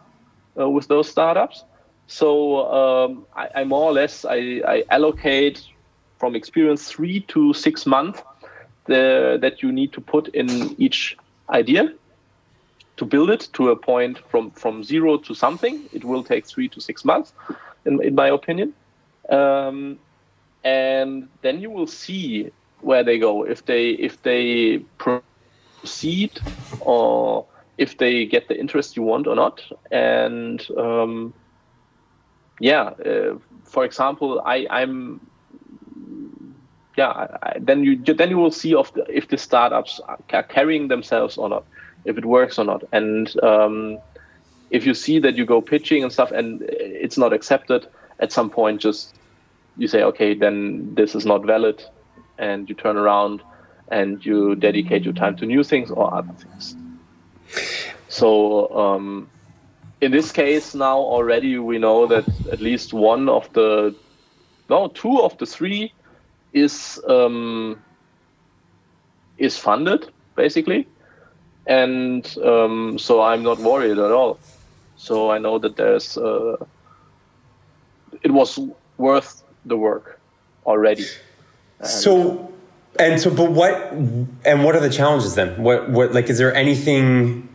uh, 0.60 0.70
with 0.70 0.88
those 0.88 1.10
startups. 1.10 1.64
So 2.12 2.70
um, 2.70 3.26
I, 3.38 3.48
I, 3.56 3.64
more 3.64 3.86
or 3.90 3.94
less 3.94 4.26
I, 4.26 4.62
I, 4.68 4.84
allocate 4.90 5.66
from 6.20 6.36
experience 6.36 6.92
three 6.92 7.22
to 7.30 7.54
six 7.54 7.86
months 7.86 8.22
the, 8.88 9.38
that 9.42 9.64
you 9.64 9.72
need 9.72 9.94
to 9.94 10.02
put 10.02 10.28
in 10.36 10.76
each 10.78 11.16
idea 11.50 11.94
to 12.98 13.06
build 13.06 13.30
it 13.30 13.48
to 13.54 13.70
a 13.70 13.78
point 13.78 14.20
from 14.30 14.52
from 14.52 14.84
zero 14.84 15.18
to 15.20 15.34
something. 15.34 15.84
It 15.94 16.04
will 16.04 16.22
take 16.22 16.46
three 16.46 16.68
to 16.70 16.82
six 16.82 17.06
months, 17.06 17.32
in, 17.86 18.04
in 18.04 18.14
my 18.14 18.28
opinion. 18.28 18.74
Um, 19.30 19.98
and 20.66 21.30
then 21.44 21.62
you 21.62 21.70
will 21.70 21.88
see 21.88 22.52
where 22.82 23.06
they 23.06 23.20
go 23.20 23.46
if 23.46 23.66
they 23.66 23.92
if 23.92 24.22
they 24.24 24.84
proceed 24.98 26.42
or 26.82 27.46
if 27.78 27.98
they 27.98 28.26
get 28.26 28.50
the 28.50 28.60
interest 28.60 28.98
you 28.98 29.04
want 29.04 29.28
or 29.28 29.36
not. 29.36 29.62
And 29.92 30.60
um, 30.78 31.34
yeah, 32.62 32.92
uh, 33.06 33.38
for 33.66 33.84
example, 33.84 34.42
I, 34.46 34.68
I'm 34.70 35.20
yeah, 36.96 37.28
I, 37.42 37.58
then 37.60 37.84
you 37.84 37.98
then 38.04 38.30
you 38.30 38.38
will 38.38 38.52
see 38.52 38.76
of 38.76 38.94
the, 38.94 39.06
if 39.10 39.30
the 39.30 39.38
startups 39.38 40.00
are 40.30 40.44
carrying 40.44 40.88
themselves 40.88 41.38
or 41.38 41.50
not, 41.50 41.66
if 42.06 42.18
it 42.18 42.26
works 42.26 42.60
or 42.60 42.66
not, 42.66 42.84
and 42.92 43.34
um, 43.44 43.98
if 44.70 44.86
you 44.86 44.94
see 44.94 45.20
that 45.20 45.36
you 45.36 45.46
go 45.46 45.62
pitching 45.62 46.04
and 46.04 46.14
stuff 46.14 46.32
and 46.32 46.62
it's 46.70 47.18
not 47.18 47.34
accepted, 47.34 47.88
at 48.20 48.32
some 48.32 48.50
point 48.50 48.80
just 48.80 49.16
you 49.78 49.88
say, 49.88 50.04
okay, 50.04 50.36
then 50.36 50.94
this 50.94 51.16
is 51.16 51.26
not 51.26 51.44
valid, 51.44 51.84
and 52.38 52.70
you 52.70 52.76
turn 52.76 52.96
around 52.96 53.42
and 53.92 54.24
you 54.24 54.56
dedicate 54.56 55.04
your 55.04 55.14
time 55.14 55.36
to 55.38 55.46
new 55.46 55.64
things 55.64 55.90
or 55.90 56.14
other 56.14 56.34
things. 56.34 56.76
So 58.08 58.70
um, 58.78 59.30
in 60.02 60.12
this 60.12 60.32
case, 60.32 60.74
now 60.74 60.98
already 60.98 61.58
we 61.60 61.78
know 61.78 62.08
that 62.08 62.26
at 62.52 62.60
least 62.60 62.92
one 62.92 63.30
of 63.30 63.52
the, 63.54 63.96
no, 64.70 64.88
two 64.90 65.22
of 65.22 65.38
the 65.38 65.46
three 65.46 65.94
is 66.54 67.00
um, 67.08 67.82
is 69.38 69.58
funded 69.58 70.12
basically, 70.36 70.88
and 71.68 72.38
um, 72.44 72.98
so 73.00 73.22
I'm 73.22 73.44
not 73.44 73.60
worried 73.60 73.98
at 73.98 74.12
all. 74.12 74.40
So 74.98 75.32
I 75.32 75.38
know 75.38 75.60
that 75.60 75.78
there's 75.78 76.18
uh, 76.18 76.58
it 78.24 78.32
was 78.32 78.60
worth 78.98 79.44
the 79.66 79.78
work 79.78 80.20
already. 80.66 81.06
And 81.80 81.88
so 81.88 82.52
and 83.00 83.22
so, 83.22 83.30
but 83.34 83.52
what 83.52 83.92
and 84.46 84.64
what 84.64 84.76
are 84.76 84.82
the 84.82 84.90
challenges 84.90 85.36
then? 85.36 85.62
What 85.62 85.90
what 85.90 86.14
like 86.14 86.30
is 86.30 86.38
there 86.38 86.54
anything 86.54 87.48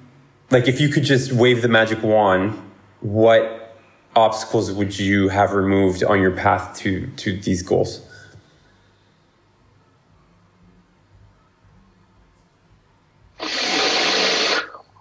like 0.50 0.68
if 0.68 0.80
you 0.80 0.88
could 0.88 1.04
just 1.04 1.32
wave 1.32 1.62
the 1.62 1.68
magic 1.68 2.02
wand? 2.02 2.62
What 3.00 3.76
obstacles 4.14 4.72
would 4.72 4.98
you 4.98 5.28
have 5.28 5.52
removed 5.52 6.02
on 6.02 6.20
your 6.20 6.32
path 6.32 6.76
to 6.78 7.06
to 7.16 7.36
these 7.38 7.62
goals? 7.62 8.00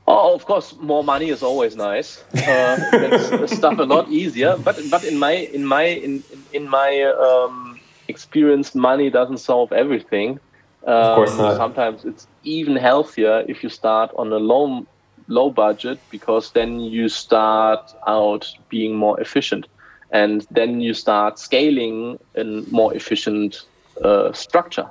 Oh, 0.07 0.35
of 0.35 0.45
course, 0.45 0.75
more 0.79 1.03
money 1.03 1.29
is 1.29 1.41
always 1.41 1.75
nice. 1.75 2.23
Uh, 2.35 2.77
makes 2.93 3.57
stuff 3.57 3.79
a 3.79 3.83
lot 3.83 4.07
easier. 4.09 4.55
But 4.57 4.79
but 4.91 5.03
in 5.03 5.17
my 5.17 5.31
in 5.31 5.65
my 5.65 5.83
in 5.83 6.23
in 6.53 6.69
my 6.69 7.01
um, 7.01 7.79
experience, 8.07 8.75
money 8.75 9.09
doesn't 9.09 9.39
solve 9.39 9.71
everything. 9.71 10.39
Um, 10.85 10.93
of 10.93 11.15
course 11.15 11.31
um, 11.31 11.37
not. 11.37 11.57
Sometimes 11.57 12.05
it's 12.05 12.27
even 12.43 12.75
healthier 12.75 13.43
if 13.47 13.63
you 13.63 13.69
start 13.69 14.11
on 14.15 14.31
a 14.31 14.37
low 14.37 14.85
low 15.27 15.49
budget 15.49 15.99
because 16.09 16.51
then 16.51 16.79
you 16.79 17.09
start 17.09 17.93
out 18.07 18.47
being 18.69 18.95
more 18.95 19.19
efficient, 19.19 19.67
and 20.11 20.45
then 20.51 20.81
you 20.81 20.93
start 20.93 21.39
scaling 21.39 22.19
in 22.35 22.65
more 22.71 22.93
efficient 22.93 23.65
uh, 24.03 24.31
structure, 24.33 24.89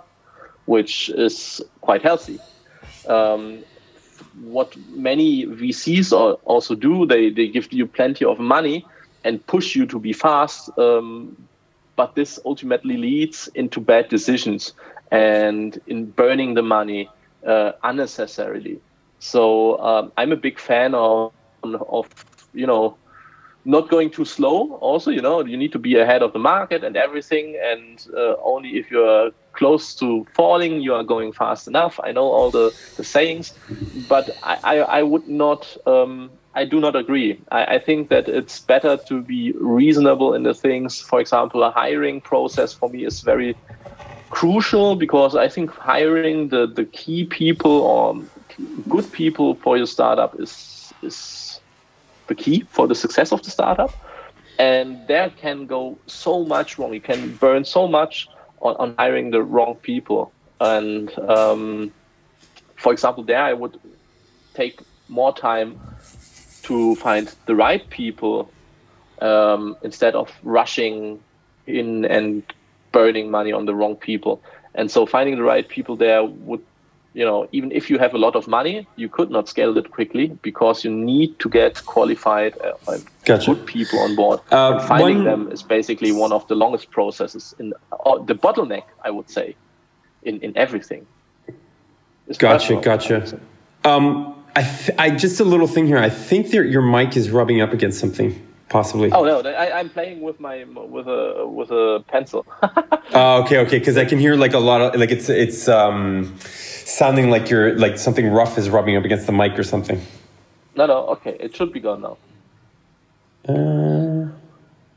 which 0.67 1.09
is 1.11 1.61
quite 1.81 2.03
healthy. 2.03 2.39
Um, 3.09 3.65
what 4.43 4.77
many 4.91 5.47
VCs 5.47 6.13
also 6.45 6.75
do. 6.75 7.07
They 7.07 7.31
they 7.31 7.49
give 7.49 7.73
you 7.73 7.87
plenty 7.87 8.25
of 8.25 8.39
money 8.39 8.85
and 9.25 9.45
push 9.47 9.75
you 9.75 9.87
to 9.87 9.99
be 9.99 10.13
fast, 10.13 10.71
um, 10.79 11.37
but 11.97 12.15
this 12.15 12.39
ultimately 12.45 12.97
leads 12.97 13.49
into 13.55 13.81
bad 13.81 14.09
decisions 14.09 14.75
and 15.11 15.81
in 15.87 16.07
burning 16.11 16.55
the 16.55 16.63
money 16.63 17.09
uh, 17.47 17.73
unnecessarily. 17.83 18.81
So 19.25 19.79
um, 19.81 20.13
I'm 20.19 20.33
a 20.33 20.37
big 20.37 20.59
fan 20.59 20.95
of 20.95 21.33
of 21.65 22.07
you 22.53 22.67
know 22.67 22.97
not 23.65 23.89
going 23.89 24.11
too 24.11 24.27
slow. 24.27 24.75
Also, 24.75 25.11
you 25.11 25.23
know, 25.23 25.43
you 25.45 25.57
need 25.57 25.73
to 25.73 25.79
be 25.79 25.97
ahead 25.97 26.23
of 26.23 26.33
the 26.35 26.39
market 26.39 26.85
and 26.85 26.97
everything. 26.97 27.59
And 27.63 28.07
uh, 28.15 28.37
only 28.43 28.77
if 28.77 28.91
you're 28.91 29.31
close 29.53 29.95
to 29.97 30.27
falling, 30.35 30.83
you 30.83 30.93
are 30.95 31.03
going 31.03 31.33
fast 31.33 31.67
enough. 31.67 31.99
I 32.05 32.13
know 32.13 32.25
all 32.25 32.51
the, 32.51 32.75
the 32.97 33.05
sayings, 33.05 33.55
but 34.09 34.37
I, 34.43 34.59
I, 34.63 34.77
I 34.99 35.03
would 35.03 35.27
not. 35.27 35.77
Um, 35.87 36.31
I 36.57 36.65
do 36.65 36.79
not 36.79 36.95
agree. 36.95 37.41
I, 37.51 37.65
I, 37.65 37.79
think 37.81 38.11
that 38.11 38.29
it's 38.29 38.61
better 38.61 38.97
to 39.09 39.21
be 39.21 39.51
reasonable 39.59 40.35
in 40.35 40.45
the 40.45 40.55
things. 40.55 41.01
For 41.01 41.19
example, 41.19 41.65
a 41.65 41.73
hiring 41.73 42.21
process 42.21 42.73
for 42.73 42.89
me 42.89 43.05
is 43.05 43.23
very 43.23 43.57
crucial 44.31 44.95
because 44.95 45.35
I 45.35 45.49
think 45.49 45.71
hiring 45.71 46.51
the, 46.51 46.69
the 46.69 46.85
key 46.85 47.25
people 47.25 47.81
or 47.81 48.23
good 48.89 49.11
people 49.13 49.55
for 49.57 49.77
your 49.77 49.87
startup 49.87 50.39
is 50.41 50.93
is 51.03 51.61
the 52.27 52.35
key 52.35 52.65
for 52.71 52.87
the 52.87 52.95
success 52.95 53.33
of 53.33 53.43
the 53.43 53.51
startup. 53.51 53.93
And 54.59 55.07
there 55.09 55.31
can 55.31 55.67
go 55.67 55.99
so 56.07 56.45
much 56.45 56.79
wrong. 56.79 56.95
You 56.95 57.01
can 57.01 57.37
burn 57.37 57.65
so 57.65 57.89
much 57.89 58.29
on, 58.61 58.77
on 58.77 58.95
hiring 58.97 59.31
the 59.31 59.43
wrong 59.43 59.75
people. 59.77 60.33
And 60.61 61.17
um, 61.19 61.93
for 62.77 62.93
example, 62.93 63.25
there 63.25 63.43
I 63.43 63.53
would 63.53 63.79
take 64.55 64.81
more 65.09 65.35
time 65.35 65.81
to 66.63 66.95
find 66.97 67.35
the 67.47 67.55
right 67.55 67.89
people 67.91 68.51
um, 69.21 69.77
instead 69.83 70.15
of 70.15 70.31
rushing 70.43 71.21
in 71.67 72.05
and 72.05 72.43
burning 72.93 73.31
money 73.31 73.53
on 73.53 73.67
the 73.67 73.75
wrong 73.75 73.97
people. 73.97 74.41
And 74.75 74.91
so 74.91 75.05
finding 75.05 75.37
the 75.37 75.43
right 75.43 75.69
people 75.69 75.97
there 75.97 76.25
would 76.25 76.63
you 77.15 77.25
know, 77.25 77.49
even 77.53 77.71
if 77.71 77.89
you 77.89 77.99
have 77.99 78.13
a 78.13 78.19
lot 78.19 78.35
of 78.35 78.49
money, 78.49 78.87
you 78.97 79.09
could 79.09 79.31
not 79.31 79.49
scale 79.49 79.79
it 79.79 79.91
quickly 79.93 80.37
because 80.43 80.85
you 80.85 80.91
need 80.91 81.39
to 81.39 81.49
get 81.49 81.85
qualified 81.87 82.59
uh, 82.61 82.99
gotcha. 83.25 83.55
good 83.55 83.67
people 83.67 84.01
on 84.01 84.17
board. 84.17 84.41
Uh, 84.51 84.85
finding 84.87 85.19
one... 85.19 85.25
them 85.25 85.53
is 85.53 85.63
basically 85.63 86.11
one 86.11 86.33
of 86.33 86.47
the 86.49 86.57
longest 86.57 86.91
processes 86.91 87.55
in 87.61 87.73
uh, 87.93 88.19
the 88.19 88.35
bottleneck, 88.35 88.83
I 89.03 89.11
would 89.11 89.31
say, 89.31 89.55
in, 90.25 90.41
in 90.41 90.57
everything. 90.57 91.07
Gotcha, 92.39 92.81
gotcha. 92.81 93.39
Um, 93.85 94.43
I, 94.57 94.63
th- 94.63 94.99
I 94.99 95.11
just 95.11 95.39
a 95.41 95.45
little 95.45 95.69
thing 95.69 95.87
here. 95.87 95.99
I 95.99 96.09
think 96.11 96.51
that 96.51 96.67
your 96.67 96.83
mic 96.83 97.17
is 97.17 97.31
rubbing 97.31 97.61
up 97.61 97.73
against 97.73 98.01
something 98.01 98.45
possibly. 98.69 99.13
Oh 99.13 99.25
no, 99.25 99.41
I, 99.41 99.79
am 99.79 99.89
playing 99.89 100.21
with 100.21 100.41
my 100.41 100.65
with 100.65 101.07
a 101.07 101.47
with 101.47 101.71
a 101.71 102.03
pencil. 102.09 102.45
oh, 103.13 103.43
okay, 103.43 103.59
okay, 103.59 103.79
because 103.79 103.97
I 103.97 104.05
can 104.05 104.19
hear 104.19 104.35
like 104.35 104.55
a 104.55 104.59
lot 104.59 104.81
of 104.81 104.99
like 104.99 105.11
it's 105.11 105.29
it's 105.29 105.69
um 105.69 106.37
sounding 106.85 107.31
like 107.31 107.51
you're 107.51 107.77
like 107.79 107.99
something 107.99 108.29
rough 108.29 108.59
is 108.59 108.71
rubbing 108.71 108.97
up 108.97 109.05
against 109.05 109.27
the 109.27 109.33
mic 109.33 109.59
or 109.59 109.65
something. 109.65 110.01
No, 110.77 110.87
no, 110.87 111.07
okay, 111.09 111.37
it 111.39 111.55
should 111.55 111.73
be 111.73 111.81
gone 111.81 112.03
now. 112.03 112.17
Uh, 113.49 114.29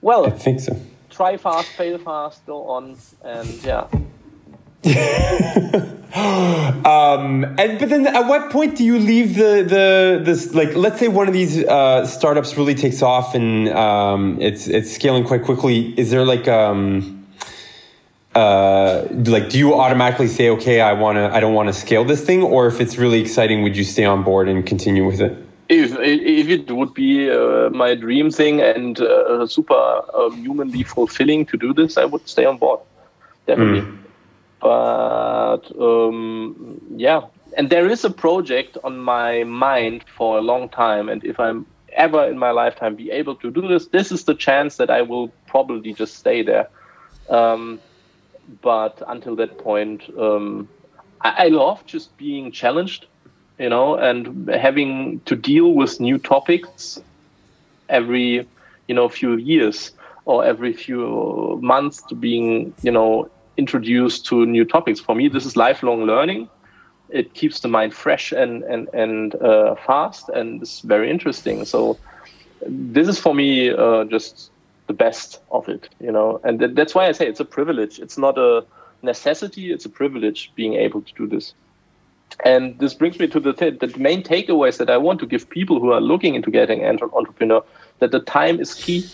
well, 0.01 0.25
I 0.25 0.31
think 0.31 0.59
so. 0.59 0.79
Try 1.09 1.37
fast, 1.37 1.69
fail 1.69 1.97
fast, 1.97 2.45
go 2.45 2.67
on, 2.67 2.97
and 3.23 3.63
yeah. 3.63 3.87
um, 6.85 7.43
and 7.57 7.79
but 7.79 7.89
then 7.89 8.07
at 8.07 8.27
what 8.27 8.51
point 8.51 8.77
do 8.77 8.85
you 8.85 8.99
leave 8.99 9.35
the 9.35 9.65
the 9.67 10.21
this 10.23 10.53
like 10.53 10.75
let's 10.75 10.99
say 10.99 11.07
one 11.07 11.27
of 11.27 11.33
these 11.33 11.63
uh, 11.65 12.05
startups 12.05 12.55
really 12.55 12.75
takes 12.75 13.01
off 13.01 13.35
and 13.35 13.67
um, 13.69 14.39
it's 14.39 14.67
it's 14.67 14.93
scaling 14.93 15.25
quite 15.25 15.43
quickly 15.43 15.93
is 15.99 16.11
there 16.11 16.23
like 16.23 16.47
um, 16.47 17.16
uh, 18.37 19.07
like 19.25 19.49
do 19.49 19.57
you 19.57 19.73
automatically 19.73 20.27
say 20.27 20.49
okay 20.49 20.79
i 20.81 20.93
want 20.93 21.15
to 21.15 21.25
i 21.35 21.39
don't 21.39 21.55
want 21.59 21.67
to 21.71 21.73
scale 21.73 22.03
this 22.11 22.23
thing 22.23 22.41
or 22.43 22.67
if 22.67 22.79
it's 22.79 22.95
really 22.97 23.19
exciting 23.19 23.63
would 23.63 23.75
you 23.75 23.83
stay 23.83 24.05
on 24.05 24.23
board 24.23 24.47
and 24.47 24.65
continue 24.65 25.05
with 25.11 25.21
it? 25.27 25.33
If 25.69 25.89
if 25.99 26.47
it 26.57 26.71
would 26.77 26.93
be 26.93 27.11
uh, 27.29 27.69
my 27.83 27.95
dream 27.95 28.29
thing 28.39 28.61
and 28.61 28.99
uh, 28.99 29.47
super 29.47 29.83
um, 30.19 30.33
humanly 30.45 30.83
fulfilling 30.83 31.45
to 31.51 31.57
do 31.65 31.73
this 31.73 31.97
i 31.97 32.05
would 32.05 32.25
stay 32.35 32.45
on 32.45 32.57
board. 32.57 32.79
Definitely. 33.47 33.81
Mm. 33.81 33.97
but 34.59 35.63
um, 35.87 36.81
yeah. 37.07 37.21
And 37.57 37.69
there 37.69 37.87
is 37.89 38.03
a 38.05 38.13
project 38.25 38.77
on 38.83 38.99
my 38.99 39.43
mind 39.45 40.05
for 40.17 40.37
a 40.37 40.41
long 40.51 40.69
time 40.69 41.09
and 41.09 41.19
if 41.31 41.39
i'm 41.39 41.65
ever 42.05 42.21
in 42.31 42.37
my 42.37 42.51
lifetime 42.51 42.93
be 42.95 43.09
able 43.19 43.35
to 43.43 43.49
do 43.57 43.61
this 43.71 43.87
this 43.97 44.11
is 44.11 44.25
the 44.25 44.35
chance 44.35 44.71
that 44.79 44.89
i 44.99 45.01
will 45.01 45.27
probably 45.53 45.91
just 46.01 46.13
stay 46.23 46.39
there. 46.51 46.67
Um, 47.29 47.79
but 48.61 49.01
until 49.07 49.35
that 49.37 49.57
point, 49.57 50.03
um, 50.19 50.69
I, 51.21 51.45
I 51.45 51.47
love 51.47 51.85
just 51.85 52.17
being 52.17 52.51
challenged, 52.51 53.07
you 53.59 53.69
know, 53.69 53.95
and 53.95 54.49
having 54.49 55.21
to 55.25 55.35
deal 55.35 55.73
with 55.73 55.99
new 55.99 56.17
topics 56.17 56.99
every, 57.89 58.47
you 58.87 58.95
know, 58.95 59.09
few 59.09 59.35
years 59.37 59.91
or 60.25 60.43
every 60.45 60.73
few 60.73 61.59
months 61.61 62.03
to 62.03 62.15
being, 62.15 62.73
you 62.81 62.91
know, 62.91 63.29
introduced 63.57 64.25
to 64.27 64.45
new 64.45 64.65
topics. 64.65 64.99
For 64.99 65.15
me, 65.15 65.27
this 65.29 65.45
is 65.45 65.55
lifelong 65.55 66.03
learning. 66.05 66.49
it 67.09 67.33
keeps 67.33 67.59
the 67.61 67.67
mind 67.67 67.93
fresh 67.93 68.31
and 68.31 68.63
and 68.63 68.89
and 68.93 69.35
uh, 69.35 69.75
fast, 69.85 70.29
and 70.29 70.61
it's 70.61 70.81
very 70.81 71.09
interesting. 71.09 71.65
So 71.65 71.99
this 72.65 73.07
is 73.07 73.19
for 73.19 73.33
me 73.33 73.69
uh, 73.71 74.05
just 74.05 74.51
the 74.87 74.93
best 74.93 75.41
of 75.51 75.67
it, 75.69 75.89
you 75.99 76.11
know, 76.11 76.39
and 76.43 76.59
th- 76.59 76.75
that's 76.75 76.95
why 76.95 77.07
I 77.07 77.11
say 77.11 77.27
it's 77.27 77.39
a 77.39 77.45
privilege. 77.45 77.99
It's 77.99 78.17
not 78.17 78.37
a 78.37 78.65
necessity; 79.03 79.71
it's 79.71 79.85
a 79.85 79.89
privilege 79.89 80.51
being 80.55 80.73
able 80.75 81.01
to 81.01 81.13
do 81.15 81.27
this. 81.27 81.53
And 82.45 82.77
this 82.79 82.93
brings 82.93 83.19
me 83.19 83.27
to 83.27 83.39
the, 83.39 83.53
th- 83.53 83.79
the 83.79 83.93
main 83.97 84.21
takeaways 84.23 84.77
that 84.77 84.89
I 84.89 84.97
want 84.97 85.19
to 85.21 85.25
give 85.25 85.49
people 85.49 85.79
who 85.79 85.91
are 85.91 86.01
looking 86.01 86.35
into 86.35 86.51
getting 86.51 86.83
an 86.83 86.99
entrepreneur 87.13 87.63
that 87.99 88.11
the 88.11 88.19
time 88.19 88.59
is 88.59 88.73
key 88.75 89.11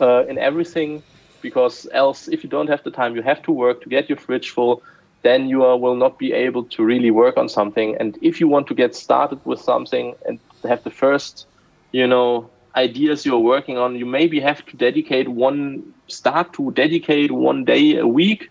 uh, 0.00 0.24
in 0.26 0.38
everything 0.38 1.02
because 1.40 1.86
else 1.92 2.26
if 2.28 2.42
you 2.42 2.50
don't 2.50 2.68
have 2.68 2.82
the 2.82 2.90
time 2.90 3.14
you 3.14 3.22
have 3.22 3.42
to 3.42 3.52
work 3.52 3.82
to 3.82 3.88
get 3.88 4.08
your 4.08 4.18
fridge 4.18 4.50
full 4.50 4.82
then 5.22 5.48
you 5.48 5.62
are, 5.64 5.78
will 5.78 5.94
not 5.94 6.18
be 6.18 6.32
able 6.32 6.64
to 6.64 6.82
really 6.84 7.10
work 7.10 7.36
on 7.36 7.48
something 7.48 7.96
and 8.00 8.18
if 8.22 8.40
you 8.40 8.48
want 8.48 8.66
to 8.66 8.74
get 8.74 8.94
started 8.94 9.38
with 9.44 9.60
something 9.60 10.14
and 10.26 10.40
have 10.64 10.82
the 10.84 10.90
first 10.90 11.46
you 11.92 12.06
know 12.06 12.50
ideas 12.76 13.24
you're 13.24 13.38
working 13.38 13.78
on 13.78 13.96
you 13.96 14.06
maybe 14.06 14.40
have 14.40 14.64
to 14.66 14.76
dedicate 14.76 15.28
one 15.28 15.94
start 16.08 16.52
to 16.52 16.72
dedicate 16.72 17.30
one 17.30 17.64
day 17.64 17.96
a 17.96 18.06
week 18.06 18.50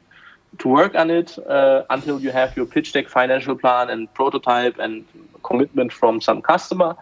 to 0.60 0.68
work 0.68 0.96
on 0.96 1.10
it 1.10 1.38
uh, 1.48 1.84
until 1.90 2.20
you 2.20 2.32
have 2.32 2.56
your 2.56 2.66
pitch 2.66 2.94
deck 2.94 3.10
financial 3.10 3.56
plan 3.56 3.90
and 3.90 4.14
prototype 4.14 4.78
and 4.80 5.06
commitment 5.44 5.92
from 5.92 6.22
some 6.22 6.42
customer. 6.42 6.96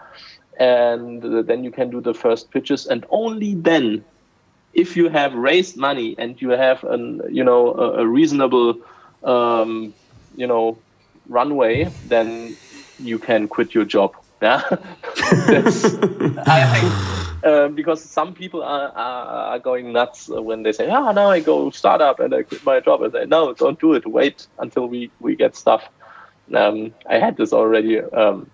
And 0.59 1.21
then 1.47 1.63
you 1.63 1.71
can 1.71 1.89
do 1.89 2.01
the 2.01 2.13
first 2.13 2.51
pitches. 2.51 2.85
And 2.85 3.05
only 3.09 3.55
then 3.55 4.03
if 4.73 4.95
you 4.95 5.09
have 5.09 5.33
raised 5.33 5.75
money 5.77 6.15
and 6.17 6.41
you 6.41 6.49
have 6.49 6.83
an 6.83 7.21
you 7.29 7.43
know 7.43 7.73
a, 7.73 8.03
a 8.03 8.07
reasonable 8.07 8.77
um, 9.23 9.93
you 10.35 10.47
know 10.47 10.77
runway 11.27 11.89
then 12.07 12.55
you 12.99 13.19
can 13.19 13.47
quit 13.47 13.73
your 13.73 13.85
job 13.85 14.15
yeah. 14.43 14.63
I 16.47 16.65
think 16.73 17.21
uh, 17.43 17.67
because 17.69 18.03
some 18.03 18.33
people 18.33 18.63
are, 18.63 18.89
are, 18.89 19.25
are 19.53 19.59
going 19.59 19.93
nuts 19.93 20.29
when 20.29 20.63
they 20.63 20.71
say 20.71 20.89
ah 20.89 21.09
oh, 21.09 21.11
now 21.11 21.29
I 21.29 21.39
go 21.41 21.69
startup 21.69 22.19
and 22.19 22.33
I 22.33 22.43
quit 22.43 22.65
my 22.65 22.79
job. 22.79 23.03
And 23.03 23.13
say 23.13 23.25
no 23.25 23.53
don't 23.53 23.79
do 23.79 23.93
it. 23.93 24.07
Wait 24.07 24.47
until 24.57 24.87
we 24.87 25.11
we 25.19 25.35
get 25.35 25.55
stuff. 25.55 25.83
Um, 26.55 26.93
I 27.07 27.19
had 27.19 27.37
this 27.37 27.53
already 27.53 28.01
um, 28.01 28.49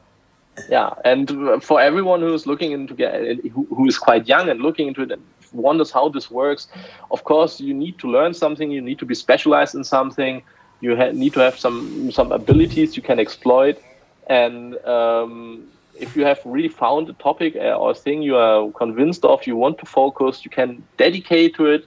yeah. 0.70 0.90
And 1.06 1.64
for 1.64 1.80
everyone 1.80 2.20
who's 2.20 2.46
looking 2.46 2.72
into 2.74 2.94
get 2.94 3.46
who, 3.46 3.66
who 3.66 3.88
is 3.88 3.98
quite 3.98 4.28
young 4.28 4.50
and 4.50 4.62
looking 4.62 4.88
into 4.88 5.04
it 5.04 5.12
and 5.12 5.24
wonders 5.54 5.92
how 5.92 6.10
this 6.10 6.30
works 6.30 6.68
of 7.12 7.24
course 7.24 7.62
you 7.62 7.74
need 7.74 7.98
to 8.00 8.12
learn 8.12 8.34
something. 8.34 8.72
You 8.72 8.82
need 8.82 9.00
to 9.00 9.06
be 9.06 9.16
specialized 9.16 9.76
in 9.76 9.84
something. 9.84 10.44
You 10.82 10.96
need 11.14 11.34
to 11.34 11.40
have 11.40 11.58
some 11.58 12.12
some 12.12 12.32
abilities 12.32 12.98
you 12.98 13.04
can 13.04 13.20
exploit. 13.20 13.82
And 14.30 14.76
um, 14.86 15.70
if 16.00 16.16
you 16.16 16.26
have 16.26 16.40
really 16.46 16.70
found 16.70 17.10
a 17.10 17.14
topic 17.14 17.56
uh, 17.56 17.74
or 17.74 17.92
a 17.92 17.96
thing 17.96 18.22
you 18.22 18.36
are 18.36 18.72
convinced 18.72 19.26
of 19.26 19.46
you 19.48 19.56
want 19.56 19.78
to 19.78 19.86
focus 19.86 20.44
you 20.46 20.52
can 20.52 20.84
dedicate 20.98 21.56
to 21.56 21.66
it 21.66 21.86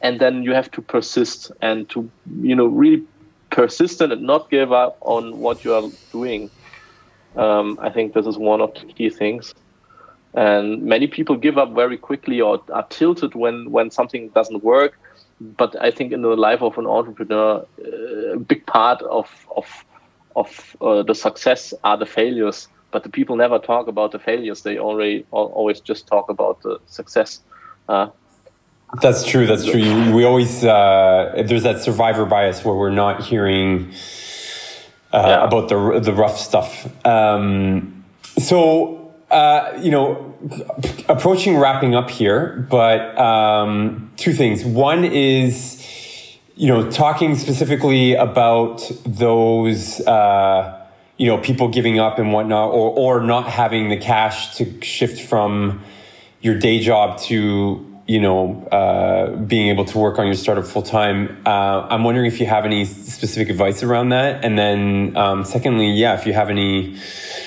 and 0.00 0.20
then 0.20 0.42
you 0.42 0.54
have 0.54 0.70
to 0.70 0.80
persist 0.80 1.52
and 1.60 1.88
to 1.88 2.10
you 2.40 2.54
know 2.54 2.66
really 2.66 3.02
persistent 3.50 4.12
and 4.12 4.22
not 4.22 4.50
give 4.50 4.72
up 4.72 4.96
on 5.00 5.38
what 5.38 5.64
you 5.64 5.74
are 5.74 5.90
doing 6.12 6.50
um, 7.36 7.78
I 7.80 7.90
think 7.90 8.14
this 8.14 8.26
is 8.26 8.38
one 8.38 8.60
of 8.60 8.74
the 8.74 8.92
key 8.92 9.10
things. 9.10 9.54
And 10.34 10.82
many 10.82 11.06
people 11.06 11.36
give 11.36 11.58
up 11.58 11.74
very 11.74 11.96
quickly 11.96 12.40
or 12.40 12.62
are 12.72 12.86
tilted 12.88 13.34
when, 13.34 13.70
when 13.70 13.90
something 13.90 14.28
doesn't 14.30 14.62
work. 14.62 14.98
But 15.40 15.74
I 15.80 15.90
think 15.90 16.12
in 16.12 16.22
the 16.22 16.28
life 16.28 16.62
of 16.62 16.76
an 16.78 16.86
entrepreneur, 16.86 17.66
uh, 17.84 18.34
a 18.34 18.38
big 18.38 18.66
part 18.66 19.02
of, 19.02 19.28
of, 19.56 19.84
of 20.36 20.76
uh, 20.80 21.02
the 21.02 21.14
success 21.14 21.72
are 21.82 21.96
the 21.96 22.06
failures. 22.06 22.68
But 22.90 23.02
the 23.04 23.08
people 23.08 23.36
never 23.36 23.58
talk 23.58 23.86
about 23.86 24.12
the 24.12 24.18
failures. 24.18 24.62
They 24.62 24.78
already 24.78 25.24
always 25.30 25.80
just 25.80 26.06
talk 26.06 26.28
about 26.28 26.62
the 26.62 26.80
success. 26.86 27.40
Uh, 27.88 28.08
that's 29.00 29.24
true. 29.24 29.46
That's 29.46 29.64
true. 29.64 30.12
We 30.12 30.24
always 30.24 30.64
uh, 30.64 31.44
there's 31.46 31.62
that 31.62 31.80
survivor 31.80 32.26
bias 32.26 32.64
where 32.64 32.74
we're 32.74 32.90
not 32.90 33.22
hearing 33.22 33.92
uh, 35.12 35.24
yeah. 35.26 35.44
about 35.44 35.68
the 35.68 36.00
the 36.00 36.12
rough 36.12 36.36
stuff. 36.36 36.88
Um, 37.06 38.04
so 38.38 39.00
uh, 39.30 39.78
you 39.80 39.92
know, 39.92 40.34
approaching 41.08 41.56
wrapping 41.56 41.94
up 41.94 42.10
here, 42.10 42.66
but 42.68 43.16
um, 43.16 44.10
two 44.16 44.32
things. 44.32 44.64
One 44.64 45.04
is 45.04 45.76
you 46.56 46.66
know 46.66 46.90
talking 46.90 47.36
specifically 47.36 48.14
about 48.14 48.90
those. 49.06 50.04
You 51.20 51.26
know, 51.26 51.38
people 51.38 51.68
giving 51.68 51.98
up 52.06 52.18
and 52.18 52.32
whatnot, 52.32 52.68
or 52.70 52.88
or 53.02 53.20
not 53.20 53.46
having 53.62 53.90
the 53.94 54.00
cash 54.10 54.56
to 54.56 54.64
shift 54.80 55.18
from 55.28 55.82
your 56.40 56.56
day 56.58 56.80
job 56.80 57.18
to 57.28 57.86
you 58.10 58.20
know, 58.20 58.66
uh, 58.72 59.36
being 59.36 59.68
able 59.68 59.84
to 59.84 59.96
work 59.96 60.18
on 60.18 60.26
your 60.26 60.34
startup 60.34 60.66
full 60.66 60.82
time. 60.82 61.40
Uh, 61.46 61.86
I'm 61.88 62.02
wondering 62.02 62.26
if 62.26 62.40
you 62.40 62.46
have 62.46 62.64
any 62.64 62.84
specific 62.84 63.48
advice 63.50 63.84
around 63.84 64.08
that. 64.08 64.44
And 64.44 64.58
then, 64.58 65.16
um, 65.16 65.44
secondly, 65.44 65.92
yeah, 65.92 66.18
if 66.18 66.26
you 66.26 66.32
have 66.32 66.50
any, 66.50 66.96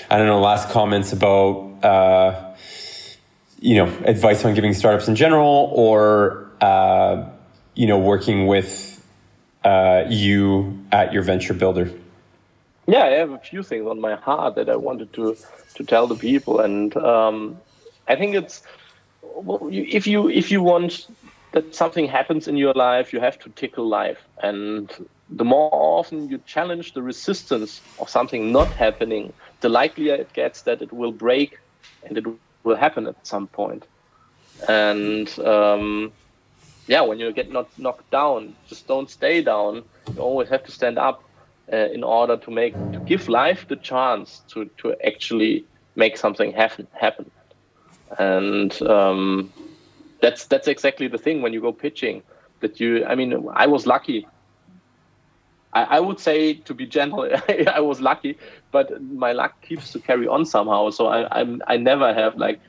I 0.09 0.17
don't 0.17 0.27
know, 0.27 0.39
last 0.39 0.69
comments 0.69 1.11
about, 1.11 1.83
uh, 1.83 2.55
you 3.59 3.75
know, 3.75 3.87
advice 4.05 4.45
on 4.45 4.53
giving 4.53 4.73
startups 4.73 5.09
in 5.09 5.17
general 5.17 5.69
or, 5.75 6.49
uh, 6.61 7.25
you 7.75 7.85
know, 7.85 7.99
working 7.99 8.47
with 8.47 9.05
uh, 9.65 10.05
you 10.07 10.79
at 10.93 11.11
your 11.11 11.23
venture 11.23 11.53
builder. 11.53 11.91
Yeah, 12.87 13.03
I 13.05 13.11
have 13.11 13.31
a 13.31 13.39
few 13.39 13.63
things 13.63 13.87
on 13.87 14.01
my 14.01 14.15
heart 14.15 14.55
that 14.55 14.69
I 14.69 14.75
wanted 14.75 15.13
to 15.13 15.37
to 15.75 15.83
tell 15.83 16.07
the 16.07 16.15
people, 16.15 16.59
and 16.59 16.95
um, 16.97 17.61
I 18.07 18.15
think 18.15 18.35
it's 18.35 18.61
well 19.21 19.69
if 19.71 20.05
you 20.07 20.29
if 20.29 20.51
you 20.51 20.61
want 20.61 21.07
that 21.53 21.73
something 21.75 22.07
happens 22.07 22.47
in 22.47 22.57
your 22.57 22.73
life, 22.73 23.13
you 23.13 23.19
have 23.21 23.39
to 23.39 23.49
tickle 23.51 23.87
life, 23.87 24.27
and 24.41 24.91
the 25.29 25.45
more 25.45 25.69
often 25.73 26.29
you 26.29 26.39
challenge 26.39 26.93
the 26.93 27.01
resistance 27.03 27.81
of 27.99 28.09
something 28.09 28.51
not 28.51 28.73
happening, 28.73 29.33
the 29.61 29.69
likelier 29.69 30.15
it 30.15 30.33
gets 30.33 30.63
that 30.63 30.81
it 30.81 30.91
will 30.91 31.13
break, 31.13 31.55
and 32.03 32.17
it 32.17 32.25
will 32.63 32.75
happen 32.75 33.07
at 33.07 33.25
some 33.25 33.47
point. 33.47 33.87
And 34.67 35.27
um, 35.39 36.13
yeah, 36.87 37.01
when 37.01 37.19
you 37.19 37.31
get 37.33 37.51
not 37.51 37.71
knocked 37.77 38.11
down, 38.11 38.55
just 38.67 38.87
don't 38.87 39.09
stay 39.09 39.41
down. 39.41 39.85
You 40.15 40.21
always 40.21 40.49
have 40.49 40.63
to 40.65 40.71
stand 40.71 40.99
up 40.99 41.23
uh, 41.71 41.89
in 41.93 42.03
order 42.03 42.37
to 42.37 42.51
make 42.51 42.77
to 42.91 42.99
give 43.01 43.27
life 43.27 43.67
the 43.67 43.75
chance 43.77 44.43
to 44.53 44.69
to 44.77 44.95
actually 45.05 45.65
make 45.95 46.17
something 46.17 46.51
happen 46.51 46.87
happen. 46.99 47.31
And 48.17 48.79
um, 48.83 49.53
that's 50.21 50.47
that's 50.47 50.67
exactly 50.67 51.07
the 51.07 51.17
thing 51.17 51.41
when 51.41 51.53
you 51.53 51.61
go 51.61 51.73
pitching 51.73 52.23
that 52.61 52.79
you 52.79 53.05
i 53.05 53.15
mean 53.15 53.47
i 53.53 53.67
was 53.67 53.85
lucky. 53.85 54.29
I, 55.73 55.83
I 55.97 55.99
would 55.99 56.19
say 56.19 56.53
to 56.67 56.73
be 56.73 56.85
gentle 56.87 57.29
i 57.67 57.79
was 57.79 57.99
lucky 58.01 58.37
but 58.71 59.01
my 59.01 59.33
luck 59.33 59.53
keeps 59.61 59.91
to 59.91 59.99
carry 59.99 60.27
on 60.27 60.45
somehow. 60.45 60.89
So 60.89 61.07
i 61.07 61.39
I'm, 61.39 61.61
i 61.67 61.77
never 61.77 62.13
have 62.13 62.35
like 62.37 62.61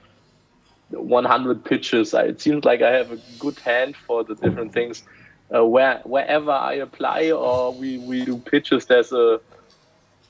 100 0.90 1.64
pitches. 1.64 2.12
It 2.14 2.40
seems 2.40 2.64
like 2.64 2.82
i 2.82 2.90
have 2.92 3.12
a 3.12 3.18
good 3.38 3.59
hand 3.61 3.97
for 4.07 4.24
the 4.24 4.34
different 4.34 4.72
things 4.72 5.05
uh, 5.53 5.64
where 5.64 6.01
wherever 6.05 6.53
i 6.53 6.74
apply 6.74 7.30
or 7.30 7.72
we, 7.72 7.99
we 7.99 8.24
do 8.24 8.38
pitches 8.38 8.86
there's 8.86 9.12
a 9.12 9.40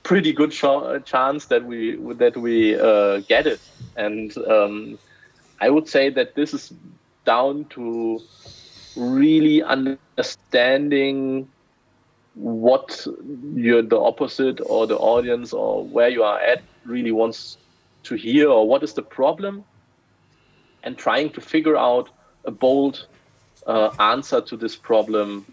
pretty 0.05 0.33
good 0.33 0.53
chance 0.53 1.47
that 1.47 1.65
we 1.65 1.97
that 2.15 2.37
we 2.37 2.79
uh, 2.79 3.19
get 3.21 3.47
it. 3.47 3.61
And 3.97 4.37
um, 4.47 4.99
I 5.61 5.71
would 5.71 5.89
say 5.89 6.11
that 6.11 6.37
this 6.37 6.55
is 6.55 6.73
down 7.25 7.65
to 7.71 8.21
really 8.95 9.63
understanding 9.63 11.49
what 12.35 13.07
you're 13.55 13.83
the 13.83 13.99
opposite 13.99 14.61
or 14.67 14.87
the 14.87 14.97
audience 14.99 15.53
or 15.53 15.85
where 15.85 16.09
you 16.09 16.23
are 16.23 16.39
at 16.39 16.63
really 16.85 17.13
wants 17.13 17.57
to 18.05 18.15
hear 18.15 18.49
or 18.49 18.69
what 18.69 18.83
is 18.83 18.93
the 18.93 19.03
problem 19.03 19.65
and 20.83 20.99
trying 20.99 21.31
to 21.31 21.41
figure 21.41 21.77
out 21.77 22.11
a 22.45 22.51
bold 22.51 23.07
uh, 23.67 23.91
answer 23.99 24.41
to 24.41 24.57
this 24.57 24.77
problem 24.77 25.47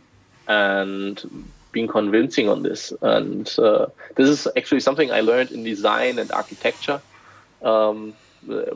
and 0.48 1.46
being 1.72 1.88
convincing 1.88 2.50
on 2.50 2.64
this. 2.64 2.94
And 3.02 3.54
uh, 3.58 3.88
this 4.16 4.28
is 4.30 4.48
actually 4.58 4.82
something 4.82 5.12
I 5.12 5.22
learned 5.22 5.52
in 5.52 5.64
design 5.64 6.20
and 6.20 6.32
architecture. 6.32 7.02
Um, 7.62 8.14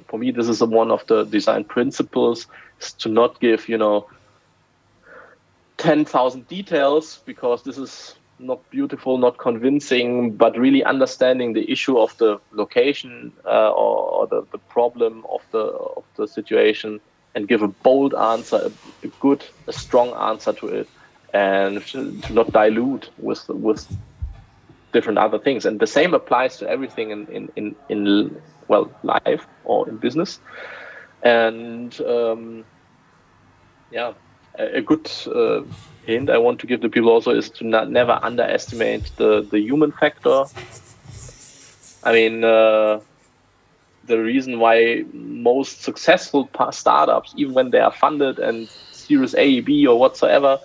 for 0.07 0.19
me, 0.19 0.31
this 0.31 0.47
is 0.47 0.61
one 0.61 0.91
of 0.91 1.05
the 1.07 1.23
design 1.23 1.63
principles: 1.63 2.47
is 2.79 2.93
to 2.93 3.09
not 3.09 3.39
give, 3.39 3.67
you 3.67 3.77
know, 3.77 4.07
ten 5.77 6.05
thousand 6.05 6.47
details 6.47 7.21
because 7.25 7.63
this 7.63 7.77
is 7.77 8.15
not 8.37 8.69
beautiful, 8.69 9.17
not 9.17 9.37
convincing, 9.37 10.31
but 10.31 10.57
really 10.57 10.83
understanding 10.83 11.53
the 11.53 11.69
issue 11.71 11.97
of 11.97 12.15
the 12.17 12.39
location 12.51 13.31
uh, 13.45 13.71
or, 13.71 14.09
or 14.11 14.27
the, 14.27 14.45
the 14.51 14.57
problem 14.57 15.25
of 15.29 15.41
the 15.51 15.59
of 15.59 16.03
the 16.15 16.27
situation 16.27 16.99
and 17.35 17.47
give 17.47 17.61
a 17.61 17.67
bold 17.67 18.15
answer, 18.15 18.55
a, 18.55 19.05
a 19.05 19.09
good, 19.19 19.43
a 19.67 19.73
strong 19.73 20.13
answer 20.13 20.53
to 20.53 20.67
it 20.67 20.89
and 21.33 21.85
to 21.87 21.99
not 22.31 22.51
dilute 22.53 23.09
with 23.17 23.47
with 23.49 23.85
different 24.93 25.19
other 25.19 25.37
things. 25.37 25.65
And 25.65 25.79
the 25.79 25.87
same 25.87 26.13
applies 26.13 26.57
to 26.57 26.69
everything 26.69 27.11
in 27.11 27.27
in 27.27 27.51
in, 27.55 27.75
in 27.89 28.41
well 28.69 28.89
life 29.03 29.45
or 29.65 29.87
in 29.89 29.97
business. 29.97 30.39
And 31.23 31.99
um, 32.01 32.63
yeah, 33.91 34.13
a, 34.57 34.77
a 34.77 34.81
good 34.81 35.11
uh, 35.27 35.63
hint 36.05 36.29
I 36.29 36.37
want 36.37 36.59
to 36.61 36.67
give 36.67 36.81
the 36.81 36.89
people 36.89 37.09
also 37.09 37.31
is 37.31 37.49
to 37.49 37.65
not 37.65 37.91
never 37.91 38.17
underestimate 38.23 39.11
the 39.17 39.41
the 39.41 39.59
human 39.59 39.91
factor. 39.91 40.45
I 42.03 42.13
mean. 42.13 42.43
Uh, 42.43 43.01
the 44.07 44.19
reason 44.19 44.59
why 44.59 45.03
most 45.13 45.83
successful 45.83 46.49
startups, 46.71 47.33
even 47.37 47.53
when 47.53 47.71
they 47.71 47.79
are 47.79 47.91
funded 47.91 48.39
and 48.39 48.69
Series 48.91 49.35
A, 49.35 49.61
B, 49.61 49.85
or 49.87 49.99
whatsoever, 49.99 50.59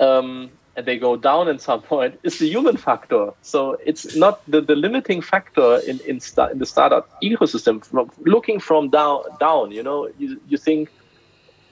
um, 0.00 0.50
and 0.76 0.86
they 0.86 0.98
go 0.98 1.16
down 1.16 1.48
at 1.48 1.60
some 1.60 1.82
point, 1.92 2.18
is 2.22 2.38
the 2.38 2.48
human 2.48 2.76
factor. 2.76 3.30
So 3.42 3.76
it's 3.84 4.16
not 4.16 4.42
the, 4.50 4.60
the 4.60 4.74
limiting 4.76 5.20
factor 5.20 5.78
in 5.86 6.00
in, 6.00 6.20
in 6.52 6.58
the 6.58 6.66
startup 6.66 7.08
ecosystem. 7.22 7.84
From 7.84 8.10
looking 8.24 8.60
from 8.60 8.90
down 8.90 9.22
down, 9.38 9.70
you 9.70 9.82
know, 9.82 10.08
you, 10.18 10.40
you 10.48 10.58
think 10.58 10.90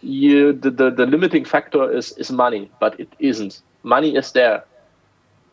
you 0.03 0.53
the, 0.53 0.71
the, 0.71 0.91
the 0.91 1.07
limiting 1.07 1.45
factor 1.45 1.91
is 1.93 2.13
is 2.13 2.31
money, 2.31 2.71
but 2.81 2.99
it 2.99 3.09
isn't. 3.19 3.63
Money 3.83 4.17
is 4.17 4.33
there, 4.33 4.65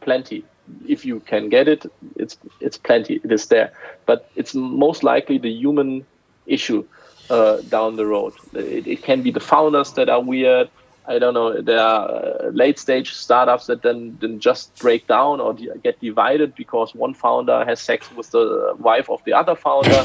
plenty. 0.01 0.45
If 0.87 1.05
you 1.05 1.19
can 1.21 1.49
get 1.49 1.67
it, 1.67 1.85
it's 2.15 2.37
it's 2.59 2.77
plenty. 2.77 3.21
It 3.23 3.31
is 3.31 3.47
there, 3.47 3.71
but 4.05 4.29
it's 4.35 4.53
most 4.55 5.03
likely 5.03 5.37
the 5.37 5.51
human 5.51 6.05
issue 6.45 6.85
uh, 7.29 7.57
down 7.69 7.95
the 7.95 8.05
road. 8.05 8.33
It, 8.53 8.87
it 8.87 9.03
can 9.03 9.21
be 9.21 9.31
the 9.31 9.39
founders 9.39 9.93
that 9.93 10.09
are 10.09 10.21
weird 10.21 10.69
I 11.09 11.17
don't 11.17 11.33
know, 11.33 11.59
there 11.59 11.79
are 11.79 12.07
uh, 12.07 12.49
late 12.49 12.77
stage 12.77 13.13
startups 13.15 13.65
that 13.65 13.81
then, 13.81 14.15
then 14.21 14.39
just 14.39 14.77
break 14.77 15.07
down 15.07 15.41
or 15.41 15.55
get 15.55 15.99
divided 15.99 16.53
because 16.53 16.93
one 16.93 17.15
founder 17.15 17.65
has 17.65 17.79
sex 17.79 18.11
with 18.11 18.29
the 18.29 18.75
wife 18.77 19.09
of 19.09 19.23
the 19.25 19.33
other 19.33 19.55
founder. 19.55 19.89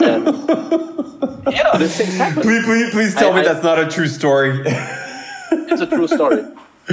and, 0.00 0.26
yeah, 1.52 1.76
this 1.76 1.96
things 1.96 2.16
happen. 2.16 2.42
Please, 2.42 2.64
please, 2.64 2.90
please 2.90 3.14
tell 3.16 3.32
I, 3.32 3.34
me 3.34 3.40
I, 3.40 3.52
that's 3.52 3.64
not 3.64 3.80
a 3.80 3.88
true 3.88 4.06
story. 4.06 4.62
it's 4.64 5.80
a 5.80 5.88
true 5.88 6.06
story. 6.06 6.44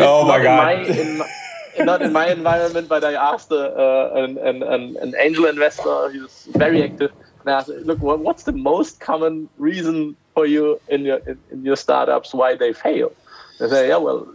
oh 0.00 0.24
my 0.26 0.42
god. 0.42 0.86
In 0.86 0.88
my, 0.88 1.00
in 1.02 1.18
my, 1.18 1.30
not 1.78 2.02
in 2.02 2.12
my 2.12 2.30
environment, 2.30 2.88
but 2.88 3.04
I 3.04 3.14
asked 3.14 3.50
a, 3.50 3.76
uh, 3.76 4.12
an, 4.14 4.38
an, 4.38 4.96
an, 4.96 5.14
angel 5.18 5.46
investor, 5.46 5.88
was 5.88 6.48
very 6.52 6.82
active, 6.82 7.12
and 7.40 7.54
I 7.54 7.58
asked, 7.58 7.68
look, 7.68 7.98
what's 8.00 8.44
the 8.44 8.52
most 8.52 9.00
common 9.00 9.48
reason 9.58 10.16
for 10.34 10.46
you 10.46 10.80
in 10.88 11.02
your 11.04 11.18
in, 11.18 11.38
in 11.50 11.64
your 11.64 11.76
startups 11.76 12.34
why 12.34 12.54
they 12.54 12.72
fail. 12.72 13.12
They 13.58 13.68
say, 13.68 13.88
yeah, 13.88 13.96
well, 13.96 14.28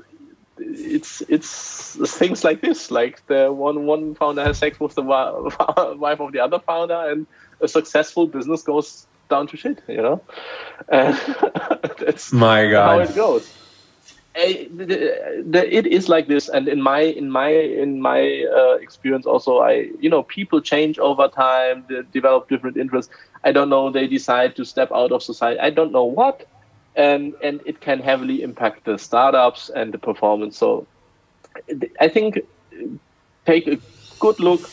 it's 0.58 1.22
it's 1.28 1.98
things 2.18 2.44
like 2.44 2.62
this. 2.62 2.92
Like 2.92 3.26
the 3.28 3.52
one 3.52 3.86
one 3.86 4.16
founder 4.16 4.44
has 4.44 4.58
sex 4.58 4.80
with 4.80 4.96
the 4.96 5.02
wife 5.98 6.20
of 6.20 6.32
the 6.32 6.40
other 6.40 6.60
founder, 6.60 7.10
and 7.12 7.28
a 7.62 7.68
successful 7.68 8.28
business 8.28 8.62
goes 8.64 9.08
down 9.30 9.48
to 9.48 9.58
shit. 9.58 9.82
You 9.88 10.02
know, 10.02 10.22
and 10.90 11.16
that's 12.00 12.32
my 12.32 12.70
God. 12.70 12.88
how 12.88 13.00
it 13.00 13.16
goes. 13.16 13.57
It 14.38 15.88
is 15.88 16.10
like 16.10 16.28
this, 16.28 16.50
and 16.50 16.68
in 16.68 16.82
my 16.82 17.00
in 17.00 17.30
my 17.30 17.50
in 17.50 18.00
my 18.00 18.46
uh, 18.56 18.76
experience, 18.76 19.26
also, 19.26 19.60
I 19.60 19.90
you 20.00 20.10
know 20.10 20.24
people 20.24 20.62
change 20.62 21.00
over 21.00 21.28
time, 21.28 21.86
they 21.90 22.02
develop 22.12 22.50
different 22.50 22.78
interests. 22.78 23.12
I 23.44 23.52
don't 23.52 23.70
know, 23.70 23.90
they 23.90 24.08
decide 24.08 24.56
to 24.58 24.66
step 24.66 24.92
out 24.92 25.12
of 25.12 25.24
society. 25.24 25.60
I 25.60 25.70
don't 25.70 25.92
know 25.92 26.04
what. 26.04 26.48
And, 26.96 27.36
and 27.44 27.62
it 27.66 27.80
can 27.80 28.00
heavily 28.00 28.42
impact 28.42 28.86
the 28.86 28.98
startups 28.98 29.70
and 29.70 29.94
the 29.94 30.00
performance. 30.00 30.58
So 30.58 30.88
I 32.00 32.08
think 32.08 32.40
take 33.46 33.68
a 33.68 33.78
good 34.20 34.40
look 34.40 34.70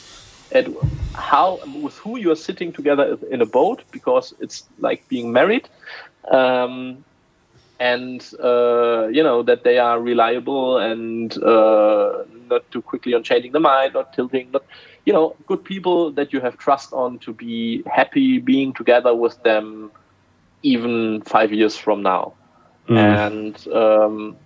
at 0.52 0.66
how 1.14 1.60
with 1.82 1.96
who 1.98 2.18
you 2.18 2.30
are 2.30 2.36
sitting 2.36 2.72
together 2.72 3.18
in 3.30 3.42
a 3.42 3.46
boat 3.46 3.84
because 3.92 4.34
it's 4.40 4.64
like 4.78 5.06
being 5.08 5.32
married 5.32 5.68
um, 6.30 7.04
and 7.80 8.30
uh, 8.42 9.08
you 9.08 9.22
know 9.22 9.42
that 9.42 9.64
they 9.64 9.78
are 9.78 10.00
reliable 10.00 10.78
and 10.78 11.36
uh, 11.42 12.24
not 12.50 12.70
too 12.70 12.82
quickly 12.82 13.14
on 13.14 13.22
changing 13.22 13.52
the 13.52 13.60
mind 13.60 13.94
not 13.94 14.12
tilting 14.12 14.50
not 14.52 14.62
you 15.04 15.12
know, 15.12 15.36
good 15.46 15.64
people 15.64 16.10
that 16.12 16.32
you 16.32 16.40
have 16.40 16.56
trust 16.56 16.92
on 16.92 17.18
to 17.18 17.32
be 17.32 17.82
happy 17.86 18.38
being 18.38 18.72
together 18.72 19.14
with 19.14 19.42
them 19.42 19.90
even 20.62 21.20
five 21.22 21.52
years 21.52 21.76
from 21.76 22.02
now. 22.02 22.32
Mm. 22.88 22.98
And 22.98 23.68
um, 23.74 24.36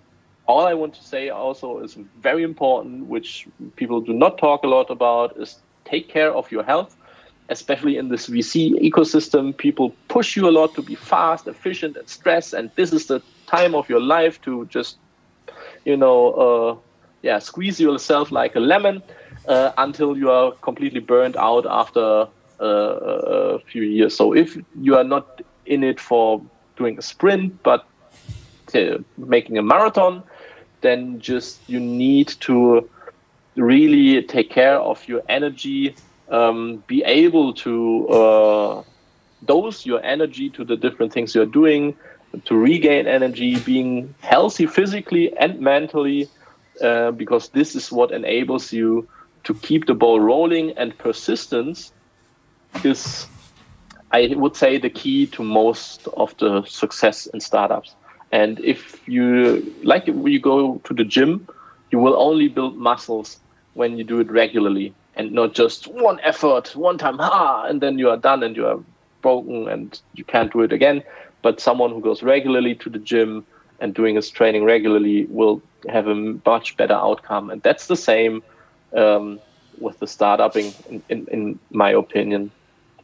all 0.47 0.65
I 0.65 0.73
want 0.73 0.93
to 0.95 1.03
say 1.03 1.29
also 1.29 1.79
is 1.79 1.97
very 2.19 2.43
important, 2.43 3.05
which 3.07 3.47
people 3.77 4.01
do 4.01 4.13
not 4.13 4.37
talk 4.37 4.63
a 4.63 4.67
lot 4.67 4.89
about, 4.89 5.37
is 5.37 5.59
take 5.85 6.09
care 6.09 6.33
of 6.33 6.51
your 6.51 6.63
health. 6.63 6.97
Especially 7.49 7.97
in 7.97 8.09
this 8.09 8.27
VC 8.27 8.71
ecosystem, 8.79 9.55
people 9.55 9.93
push 10.07 10.35
you 10.35 10.47
a 10.47 10.51
lot 10.51 10.73
to 10.75 10.81
be 10.81 10.95
fast, 10.95 11.47
efficient, 11.47 11.97
and 11.97 12.07
stress. 12.07 12.53
And 12.53 12.69
this 12.75 12.93
is 12.93 13.07
the 13.07 13.21
time 13.47 13.73
of 13.75 13.89
your 13.89 14.01
life 14.01 14.39
to 14.41 14.65
just, 14.67 14.97
you 15.83 15.97
know, 15.97 16.31
uh, 16.33 16.75
yeah, 17.21 17.39
squeeze 17.39 17.79
yourself 17.79 18.31
like 18.31 18.55
a 18.55 18.59
lemon 18.59 19.01
uh, 19.47 19.71
until 19.77 20.17
you 20.17 20.29
are 20.29 20.51
completely 20.61 20.99
burned 20.99 21.35
out 21.37 21.65
after 21.65 22.27
uh, 22.61 22.65
a 22.65 23.59
few 23.59 23.83
years. 23.83 24.15
So 24.15 24.33
if 24.33 24.57
you 24.79 24.95
are 24.95 25.03
not 25.03 25.41
in 25.65 25.83
it 25.83 25.99
for 25.99 26.41
doing 26.77 26.97
a 26.97 27.01
sprint, 27.01 27.61
but 27.63 27.85
making 29.17 29.57
a 29.57 29.63
marathon, 29.63 30.23
then 30.81 31.19
just 31.19 31.67
you 31.67 31.79
need 31.79 32.27
to 32.41 32.87
really 33.55 34.21
take 34.23 34.49
care 34.49 34.79
of 34.79 35.05
your 35.07 35.21
energy, 35.27 35.95
um, 36.29 36.83
be 36.87 37.03
able 37.03 37.53
to 37.53 38.07
uh, 38.09 38.83
dose 39.45 39.85
your 39.85 40.03
energy 40.03 40.49
to 40.51 40.63
the 40.63 40.75
different 40.75 41.13
things 41.13 41.33
you're 41.33 41.45
doing, 41.45 41.95
to 42.45 42.55
regain 42.55 43.07
energy, 43.07 43.59
being 43.59 44.13
healthy 44.21 44.65
physically 44.67 45.35
and 45.37 45.59
mentally, 45.59 46.29
uh, 46.81 47.11
because 47.11 47.49
this 47.49 47.75
is 47.75 47.91
what 47.91 48.11
enables 48.11 48.71
you 48.71 49.07
to 49.43 49.53
keep 49.55 49.87
the 49.87 49.93
ball 49.93 50.19
rolling 50.19 50.71
and 50.77 50.97
persistence 50.97 51.91
is 52.83 53.27
i 54.11 54.29
would 54.35 54.55
say 54.55 54.77
the 54.77 54.89
key 54.89 55.27
to 55.27 55.43
most 55.43 56.07
of 56.17 56.35
the 56.37 56.63
success 56.65 57.25
in 57.27 57.39
startups. 57.39 57.95
And 58.31 58.59
if 58.59 59.01
you 59.07 59.73
like 59.83 60.05
you 60.07 60.39
go 60.39 60.77
to 60.83 60.93
the 60.93 61.03
gym 61.03 61.47
you 61.91 61.97
will 61.97 62.15
only 62.15 62.47
build 62.47 62.77
muscles 62.77 63.39
when 63.73 63.97
you 63.97 64.03
do 64.03 64.19
it 64.19 64.29
regularly 64.29 64.93
and 65.19 65.31
not 65.31 65.53
just 65.53 65.87
one 65.87 66.19
effort 66.21 66.75
one 66.75 66.97
time 66.97 67.17
ha 67.17 67.65
and 67.67 67.81
then 67.81 67.99
you 67.99 68.09
are 68.09 68.17
done 68.17 68.41
and 68.41 68.55
you 68.55 68.65
are 68.65 68.79
broken 69.21 69.67
and 69.67 70.01
you 70.15 70.23
can't 70.23 70.53
do 70.53 70.61
it 70.61 70.73
again 70.73 71.03
but 71.41 71.59
someone 71.59 71.91
who 71.91 72.01
goes 72.01 72.23
regularly 72.23 72.73
to 72.73 72.89
the 72.89 72.99
gym 72.99 73.45
and 73.81 73.93
doing 73.93 74.15
his 74.15 74.29
training 74.29 74.63
regularly 74.63 75.25
will 75.25 75.61
have 75.87 76.07
a 76.07 76.15
much 76.45 76.75
better 76.77 76.93
outcome 76.93 77.49
and 77.49 77.61
that's 77.63 77.87
the 77.87 77.95
same 77.95 78.41
um, 78.95 79.39
with 79.79 79.99
the 79.99 80.07
startupping, 80.07 80.73
in, 80.89 81.03
in, 81.09 81.27
in 81.27 81.59
my 81.71 81.91
opinion. 81.91 82.51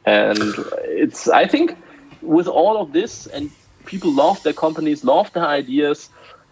And 0.06 0.54
it's, 0.84 1.28
I 1.28 1.48
think, 1.48 1.78
with 2.22 2.48
all 2.48 2.78
of 2.82 2.94
this, 2.94 3.28
and 3.28 3.50
people 3.86 4.12
love 4.12 4.42
their 4.44 4.54
companies, 4.54 5.04
love 5.04 5.32
their 5.34 5.46
ideas, 5.46 6.10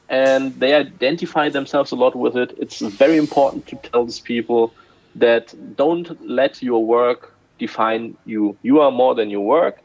and 0.09 0.57
they 0.59 0.74
identify 0.74 1.49
themselves 1.49 1.91
a 1.91 1.95
lot 1.95 2.16
with 2.16 2.36
it. 2.36 2.55
It's 2.57 2.80
very 2.80 3.18
important 3.18 3.68
to 3.68 3.76
tell 3.78 4.05
these 4.05 4.20
people 4.20 4.74
that 5.16 5.53
don't 5.76 6.09
let 6.28 6.61
your 6.61 6.86
work 6.86 7.32
define 7.59 8.18
you. 8.26 8.57
You 8.64 8.82
are 8.82 8.91
more 8.91 9.16
than 9.16 9.30
your 9.30 9.45
work. 9.45 9.78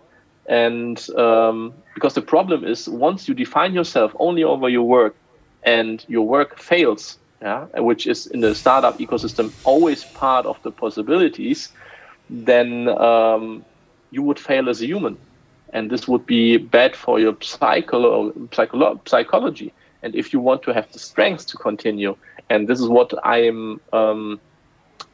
And 0.48 1.04
um, 1.16 1.74
because 1.94 2.14
the 2.14 2.22
problem 2.22 2.64
is, 2.64 2.88
once 2.88 3.28
you 3.28 3.34
define 3.34 3.74
yourself 3.74 4.12
only 4.18 4.42
over 4.44 4.68
your 4.68 4.84
work 4.84 5.16
and 5.64 6.04
your 6.08 6.26
work 6.26 6.58
fails, 6.58 7.18
yeah, 7.42 7.66
which 7.76 8.06
is 8.06 8.26
in 8.26 8.40
the 8.40 8.54
startup 8.54 8.98
ecosystem 8.98 9.52
always 9.64 10.04
part 10.04 10.46
of 10.46 10.56
the 10.64 10.72
possibilities, 10.72 11.70
then 12.28 12.88
um, 12.88 13.64
you 14.10 14.22
would 14.22 14.38
fail 14.38 14.68
as 14.68 14.80
a 14.82 14.86
human. 14.86 15.18
And 15.72 15.90
this 15.90 16.08
would 16.08 16.26
be 16.26 16.56
bad 16.56 16.96
for 16.96 17.20
your 17.20 17.34
psycholo- 17.34 18.32
psycholo- 18.50 19.06
psychology. 19.06 19.74
And 20.02 20.14
if 20.14 20.32
you 20.32 20.40
want 20.40 20.62
to 20.62 20.72
have 20.72 20.88
the 20.92 20.98
strength 20.98 21.46
to 21.48 21.58
continue, 21.58 22.16
and 22.48 22.66
this 22.66 22.80
is 22.80 22.88
what 22.88 23.12
I 23.24 23.42
am, 23.42 23.80
um, 23.92 24.40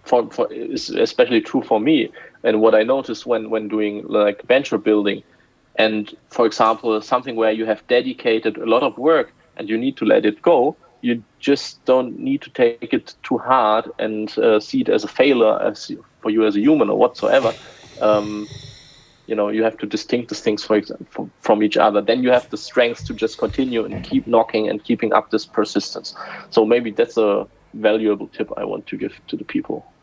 for, 0.04 0.30
for 0.30 0.52
is 0.52 0.90
especially 0.90 1.40
true 1.40 1.62
for 1.62 1.80
me, 1.80 2.10
and 2.44 2.60
what 2.60 2.74
I 2.74 2.82
notice 2.82 3.26
when 3.26 3.50
when 3.50 3.68
doing 3.68 4.04
like 4.06 4.42
venture 4.46 4.78
building, 4.78 5.22
and 5.76 6.14
for 6.30 6.46
example, 6.46 7.00
something 7.00 7.36
where 7.36 7.52
you 7.52 7.66
have 7.66 7.86
dedicated 7.88 8.56
a 8.58 8.66
lot 8.66 8.82
of 8.82 8.96
work 8.98 9.32
and 9.56 9.68
you 9.68 9.78
need 9.78 9.96
to 9.98 10.04
let 10.04 10.24
it 10.26 10.42
go, 10.42 10.76
you 11.02 11.22
just 11.40 11.84
don't 11.84 12.18
need 12.18 12.42
to 12.42 12.50
take 12.50 12.80
it 12.80 13.00
too 13.08 13.22
hard 13.38 13.72
and 13.98 14.36
uh, 14.38 14.44
see 14.60 14.66
it 14.68 14.88
as 14.88 14.90
a 15.04 15.08
failure 15.08 15.60
as 15.62 15.90
for 16.20 16.30
you 16.30 16.44
as 16.46 16.56
a 16.56 16.60
human 16.60 16.88
or 16.90 16.98
whatsoever. 16.98 17.54
Um, 18.00 18.50
you 19.26 19.34
know, 19.34 19.48
you 19.48 19.62
have 19.62 19.76
to 19.78 19.86
distinguish 19.86 20.40
things 20.40 20.64
for 20.64 20.76
example, 20.76 21.30
from 21.40 21.62
each 21.62 21.76
other. 21.76 22.00
Then 22.02 22.22
you 22.22 22.30
have 22.30 22.48
the 22.50 22.56
strength 22.56 23.04
to 23.06 23.14
just 23.14 23.38
continue 23.38 23.84
and 23.84 24.02
keep 24.02 24.26
knocking 24.26 24.68
and 24.68 24.82
keeping 24.84 25.12
up 25.12 25.30
this 25.30 25.46
persistence. 25.46 26.14
So 26.50 26.64
maybe 26.64 26.90
that's 26.92 27.16
a 27.16 27.46
valuable 27.74 28.28
tip 28.28 28.50
I 28.56 28.64
want 28.64 28.86
to 28.88 28.96
give 28.96 29.20
to 29.28 29.36
the 29.36 29.44
people. 29.44 29.93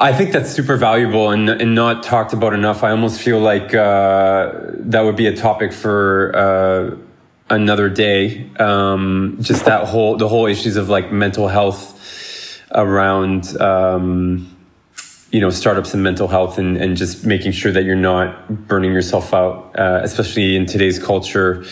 I 0.00 0.12
think 0.12 0.32
that's 0.32 0.50
super 0.50 0.76
valuable 0.76 1.30
and, 1.30 1.48
and 1.50 1.74
not 1.74 2.04
talked 2.04 2.32
about 2.32 2.54
enough. 2.54 2.84
I 2.84 2.90
almost 2.90 3.20
feel 3.20 3.40
like 3.40 3.74
uh, 3.74 4.52
that 4.74 5.00
would 5.00 5.16
be 5.16 5.26
a 5.26 5.34
topic 5.36 5.72
for 5.72 6.32
uh, 6.36 6.96
another 7.50 7.88
day. 7.88 8.48
Um, 8.60 9.38
just 9.40 9.64
that 9.64 9.88
whole 9.88 10.16
the 10.16 10.28
whole 10.28 10.46
issues 10.46 10.76
of 10.76 10.88
like 10.88 11.10
mental 11.10 11.48
health 11.48 12.62
around 12.70 13.60
um, 13.60 14.56
you 15.32 15.40
know 15.40 15.50
startups 15.50 15.94
and 15.94 16.02
mental 16.02 16.28
health 16.28 16.58
and, 16.58 16.76
and 16.76 16.96
just 16.96 17.26
making 17.26 17.50
sure 17.50 17.72
that 17.72 17.82
you're 17.82 17.96
not 17.96 18.68
burning 18.68 18.92
yourself 18.92 19.34
out, 19.34 19.76
uh, 19.76 20.00
especially 20.04 20.54
in 20.54 20.66
today's 20.66 20.98
culture 20.98 21.64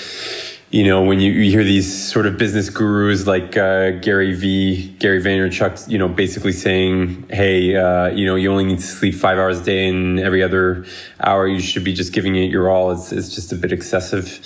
you 0.71 0.85
know, 0.85 1.03
when 1.03 1.21
you, 1.21 1.31
you 1.31 1.51
hear 1.51 1.63
these 1.63 2.11
sort 2.11 2.27
of 2.27 2.39
business 2.39 2.71
gurus 2.71 3.27
like 3.27 3.57
uh, 3.57 3.91
Gary 3.93 4.35
V, 4.35 4.89
Gary 4.99 5.23
Vaynerchuk, 5.23 5.89
you 5.89 5.97
know, 5.97 6.09
basically 6.09 6.53
saying, 6.53 7.29
hey, 7.31 7.77
uh, 7.77 8.09
you 8.09 8.27
know, 8.27 8.35
you 8.35 8.51
only 8.51 8.65
need 8.65 8.79
to 8.79 8.87
sleep 8.87 9.15
five 9.15 9.39
hours 9.39 9.61
a 9.61 9.65
day 9.65 9.89
and 9.89 10.19
every 10.19 10.43
other 10.43 10.85
hour 11.21 11.47
you 11.47 11.61
should 11.61 11.85
be 11.85 11.93
just 11.93 12.13
giving 12.13 12.35
it 12.35 12.51
your 12.51 12.69
all. 12.69 12.91
It's, 12.91 13.13
it's 13.13 13.35
just 13.35 13.53
a 13.53 13.57
bit 13.57 13.71
excessive. 13.71 14.41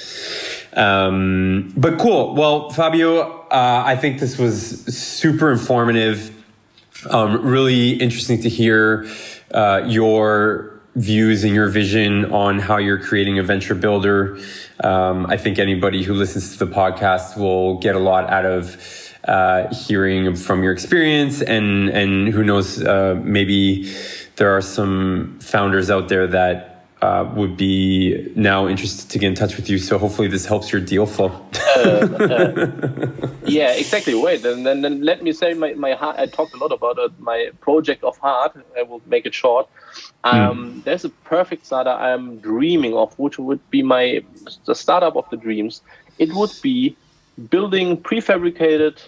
Um, 0.74 1.72
but 1.76 1.98
cool. 1.98 2.34
Well, 2.34 2.68
Fabio, 2.70 3.46
uh, 3.48 3.82
I 3.86 3.96
think 3.96 4.20
this 4.20 4.38
was 4.38 4.84
super 4.94 5.50
informative. 5.50 6.36
Um, 7.08 7.42
really 7.42 7.92
interesting 7.92 8.42
to 8.42 8.50
hear 8.50 9.06
uh, 9.52 9.82
your 9.86 10.79
views 11.00 11.44
and 11.44 11.54
your 11.54 11.68
vision 11.68 12.30
on 12.32 12.58
how 12.58 12.76
you're 12.76 12.98
creating 12.98 13.38
a 13.38 13.42
venture 13.42 13.74
builder. 13.74 14.38
Um, 14.84 15.26
I 15.26 15.36
think 15.36 15.58
anybody 15.58 16.02
who 16.02 16.14
listens 16.14 16.56
to 16.56 16.64
the 16.64 16.72
podcast 16.72 17.36
will 17.36 17.78
get 17.78 17.94
a 17.96 17.98
lot 17.98 18.28
out 18.30 18.44
of 18.44 18.76
uh, 19.24 19.72
hearing 19.74 20.34
from 20.34 20.62
your 20.62 20.72
experience, 20.72 21.42
and 21.42 21.88
and 21.90 22.28
who 22.28 22.42
knows, 22.42 22.82
uh, 22.82 23.20
maybe 23.22 23.92
there 24.36 24.56
are 24.56 24.62
some 24.62 25.38
founders 25.40 25.90
out 25.90 26.08
there 26.08 26.26
that 26.26 26.69
uh, 27.02 27.30
would 27.34 27.56
be 27.56 28.30
now 28.36 28.68
interested 28.68 29.10
to 29.10 29.18
get 29.18 29.28
in 29.28 29.34
touch 29.34 29.56
with 29.56 29.70
you. 29.70 29.78
So 29.78 29.98
hopefully 29.98 30.28
this 30.28 30.44
helps 30.44 30.70
your 30.70 30.80
deal 30.80 31.06
flow. 31.06 31.28
uh, 31.76 31.80
uh, 31.80 33.28
yeah, 33.46 33.72
exactly. 33.72 34.14
Wait, 34.14 34.44
and 34.44 34.66
then, 34.66 34.82
then 34.82 35.02
let 35.02 35.22
me 35.22 35.32
say 35.32 35.54
my, 35.54 35.72
my 35.74 35.94
heart. 35.94 36.16
I 36.18 36.26
talked 36.26 36.54
a 36.54 36.58
lot 36.58 36.72
about 36.72 36.98
uh, 36.98 37.08
my 37.18 37.50
project 37.60 38.04
of 38.04 38.18
heart. 38.18 38.52
I 38.78 38.82
will 38.82 39.00
make 39.06 39.24
it 39.24 39.34
short. 39.34 39.68
Hmm. 40.24 40.36
Um, 40.36 40.74
mm. 40.74 40.84
There's 40.84 41.04
a 41.04 41.10
perfect 41.10 41.66
startup 41.66 41.98
I'm 41.98 42.38
dreaming 42.38 42.94
of, 42.94 43.18
which 43.18 43.38
would 43.38 43.60
be 43.70 43.82
my 43.82 44.22
the 44.66 44.74
startup 44.74 45.16
of 45.16 45.28
the 45.30 45.36
dreams. 45.36 45.80
It 46.18 46.32
would 46.34 46.52
be 46.62 46.96
building 47.48 47.96
prefabricated 47.96 49.02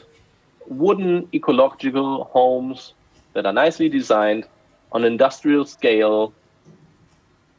wooden 0.66 1.28
ecological 1.34 2.24
homes 2.24 2.94
that 3.34 3.44
are 3.44 3.52
nicely 3.52 3.90
designed 3.90 4.46
on 4.92 5.04
industrial 5.04 5.66
scale 5.66 6.32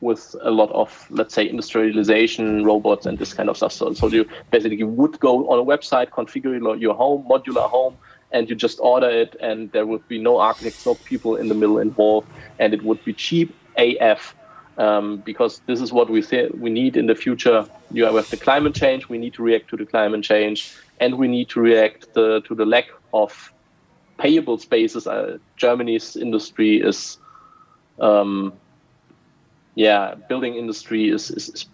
with 0.04 0.36
a 0.42 0.52
lot 0.52 0.70
of, 0.72 1.08
let's 1.10 1.34
say, 1.34 1.50
industrialization, 1.50 2.64
robots, 2.64 3.06
and 3.06 3.18
this 3.18 3.34
kind 3.34 3.50
of 3.50 3.58
stuff. 3.58 3.74
So, 3.74 3.94
so 3.94 4.08
you 4.08 4.28
basically 4.52 4.84
would 4.84 5.20
go 5.20 5.50
on 5.50 5.60
a 5.60 5.64
website, 5.64 6.10
configure 6.10 6.80
your 6.80 6.94
home, 6.94 7.26
modular 7.30 7.70
home, 7.70 7.98
and 8.32 8.50
you 8.50 8.56
just 8.56 8.80
order 8.82 9.10
it, 9.10 9.36
and 9.40 9.72
there 9.72 9.86
would 9.86 10.08
be 10.08 10.20
no 10.20 10.40
architects, 10.40 10.86
no 10.86 10.96
people 10.96 11.36
in 11.36 11.48
the 11.48 11.56
middle 11.56 11.80
involved, 11.80 12.28
and 12.60 12.74
it 12.74 12.84
would 12.84 13.04
be 13.06 13.14
cheap 13.14 13.56
AF. 13.78 14.36
Um, 14.76 15.18
because 15.18 15.62
this 15.68 15.80
is 15.82 15.94
what 15.94 16.10
we 16.10 16.24
say 16.24 16.48
we 16.48 16.72
need 16.72 16.98
in 16.98 17.06
the 17.06 17.14
future. 17.14 17.64
You 17.92 18.06
have 18.06 18.30
the 18.32 18.38
climate 18.38 18.74
change. 18.74 19.08
We 19.08 19.20
need 19.20 19.36
to 19.36 19.44
react 19.44 19.70
to 19.70 19.78
the 19.78 19.86
climate 19.86 20.24
change, 20.24 20.76
and 21.00 21.20
we 21.20 21.28
need 21.28 21.50
to 21.50 21.62
react 21.62 22.12
the, 22.16 22.42
to 22.48 22.56
the 22.56 22.66
lack 22.66 22.88
of 23.14 23.54
payable 24.18 24.58
spaces. 24.58 25.06
Uh, 25.06 25.38
Germany's 25.58 26.16
industry 26.16 26.82
is 26.82 27.20
um, 28.00 28.54
yeah, 29.76 30.16
building 30.30 30.56
industry 30.56 31.10
is, 31.10 31.32
is, 31.32 31.50
is 31.50 31.66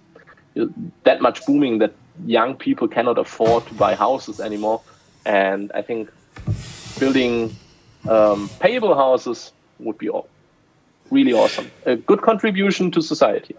that 1.03 1.21
much 1.21 1.45
booming 1.45 1.79
that 1.79 1.93
young 2.25 2.55
people 2.55 2.87
cannot 2.87 3.17
afford 3.17 3.65
to 3.67 3.73
buy 3.73 3.95
houses 3.95 4.39
anymore. 4.39 4.81
And 5.25 5.71
I 5.73 5.81
think 5.81 6.09
building 6.99 7.55
um, 8.07 8.49
payable 8.59 8.95
houses 8.95 9.51
would 9.79 9.97
be 9.97 10.09
all, 10.09 10.27
really 11.11 11.33
awesome. 11.33 11.71
A 11.85 11.95
good 11.95 12.21
contribution 12.21 12.91
to 12.91 13.01
society. 13.01 13.55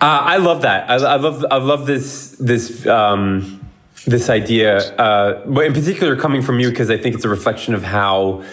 Uh, 0.00 0.22
I 0.22 0.36
love 0.36 0.62
that. 0.62 0.88
I, 0.88 0.94
I, 0.94 1.16
love 1.16 1.44
I 1.50 1.56
love 1.56 1.86
this 1.86 2.36
this 2.38 2.86
um, 2.86 3.60
this 4.06 4.30
idea, 4.30 4.78
uh, 4.96 5.44
but 5.46 5.66
in 5.66 5.72
particular 5.72 6.14
coming 6.14 6.40
from 6.40 6.60
you 6.60 6.70
because 6.70 6.88
I 6.88 6.96
think 6.96 7.16
it's 7.16 7.24
a 7.24 7.28
reflection 7.28 7.74
of 7.74 7.82
how 7.82 8.44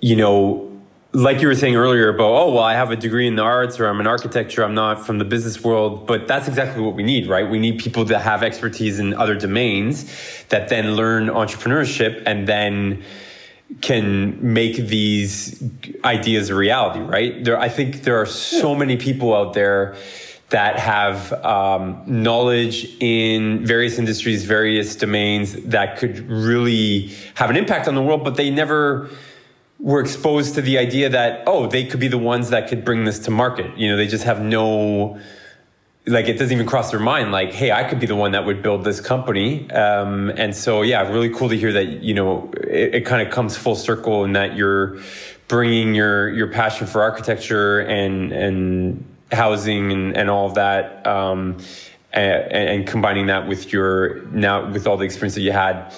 you 0.00 0.14
know 0.14 0.69
like 1.12 1.40
you 1.40 1.48
were 1.48 1.54
saying 1.54 1.74
earlier 1.74 2.08
about 2.08 2.30
oh 2.30 2.52
well 2.54 2.62
i 2.62 2.74
have 2.74 2.90
a 2.90 2.96
degree 2.96 3.26
in 3.26 3.34
the 3.34 3.42
arts 3.42 3.80
or 3.80 3.86
i'm 3.86 3.98
an 3.98 4.06
architecture 4.06 4.62
i'm 4.62 4.74
not 4.74 5.04
from 5.04 5.18
the 5.18 5.24
business 5.24 5.62
world 5.62 6.06
but 6.06 6.28
that's 6.28 6.46
exactly 6.46 6.82
what 6.82 6.94
we 6.94 7.02
need 7.02 7.28
right? 7.28 7.48
We 7.48 7.58
need 7.58 7.78
people 7.80 8.04
that 8.06 8.20
have 8.20 8.42
expertise 8.42 8.98
in 8.98 9.14
other 9.14 9.34
domains 9.34 10.12
that 10.50 10.68
then 10.68 10.94
learn 10.94 11.26
entrepreneurship 11.26 12.22
and 12.26 12.46
then 12.46 13.02
can 13.80 14.52
make 14.52 14.76
these 14.76 15.62
ideas 16.04 16.48
a 16.50 16.54
reality 16.54 17.00
right? 17.00 17.42
There 17.42 17.58
i 17.58 17.68
think 17.68 18.02
there 18.02 18.16
are 18.16 18.26
so 18.26 18.74
many 18.74 18.96
people 18.96 19.34
out 19.34 19.52
there 19.52 19.96
that 20.50 20.80
have 20.80 21.32
um, 21.44 22.02
knowledge 22.06 22.96
in 23.00 23.66
various 23.66 23.98
industries 23.98 24.44
various 24.44 24.94
domains 24.94 25.54
that 25.54 25.98
could 25.98 26.20
really 26.28 27.08
have 27.34 27.50
an 27.50 27.56
impact 27.56 27.88
on 27.88 27.96
the 27.96 28.02
world 28.02 28.22
but 28.22 28.36
they 28.36 28.50
never 28.50 29.10
were 29.80 30.00
exposed 30.00 30.54
to 30.54 30.62
the 30.62 30.78
idea 30.78 31.08
that 31.08 31.42
oh 31.46 31.66
they 31.66 31.84
could 31.84 32.00
be 32.00 32.08
the 32.08 32.18
ones 32.18 32.50
that 32.50 32.68
could 32.68 32.84
bring 32.84 33.04
this 33.04 33.18
to 33.20 33.30
market. 33.30 33.76
You 33.78 33.90
know 33.90 33.96
they 33.96 34.06
just 34.06 34.24
have 34.24 34.40
no 34.40 35.18
like 36.06 36.28
it 36.28 36.34
doesn't 36.34 36.52
even 36.52 36.66
cross 36.66 36.90
their 36.90 37.00
mind 37.00 37.30
like 37.30 37.52
hey 37.52 37.70
i 37.70 37.84
could 37.84 38.00
be 38.00 38.06
the 38.06 38.16
one 38.16 38.32
that 38.32 38.44
would 38.44 38.62
build 38.62 38.84
this 38.84 39.00
company. 39.00 39.70
Um, 39.70 40.30
and 40.36 40.54
so 40.54 40.82
yeah 40.82 41.08
really 41.08 41.30
cool 41.30 41.48
to 41.48 41.56
hear 41.56 41.72
that 41.72 42.02
you 42.02 42.14
know 42.14 42.50
it, 42.62 42.96
it 42.96 43.00
kind 43.06 43.26
of 43.26 43.32
comes 43.32 43.56
full 43.56 43.76
circle 43.76 44.24
in 44.24 44.34
that 44.34 44.54
you're 44.54 44.98
bringing 45.48 45.94
your 45.94 46.30
your 46.30 46.48
passion 46.48 46.86
for 46.86 47.02
architecture 47.02 47.80
and 47.80 48.32
and 48.32 49.04
housing 49.32 49.92
and, 49.92 50.16
and 50.16 50.28
all 50.28 50.46
of 50.46 50.54
that 50.54 51.06
um, 51.06 51.56
and, 52.12 52.52
and 52.52 52.86
combining 52.86 53.26
that 53.26 53.48
with 53.48 53.72
your 53.72 54.22
now 54.26 54.70
with 54.70 54.86
all 54.86 54.96
the 54.96 55.04
experience 55.04 55.34
that 55.34 55.42
you 55.42 55.52
had 55.52 55.90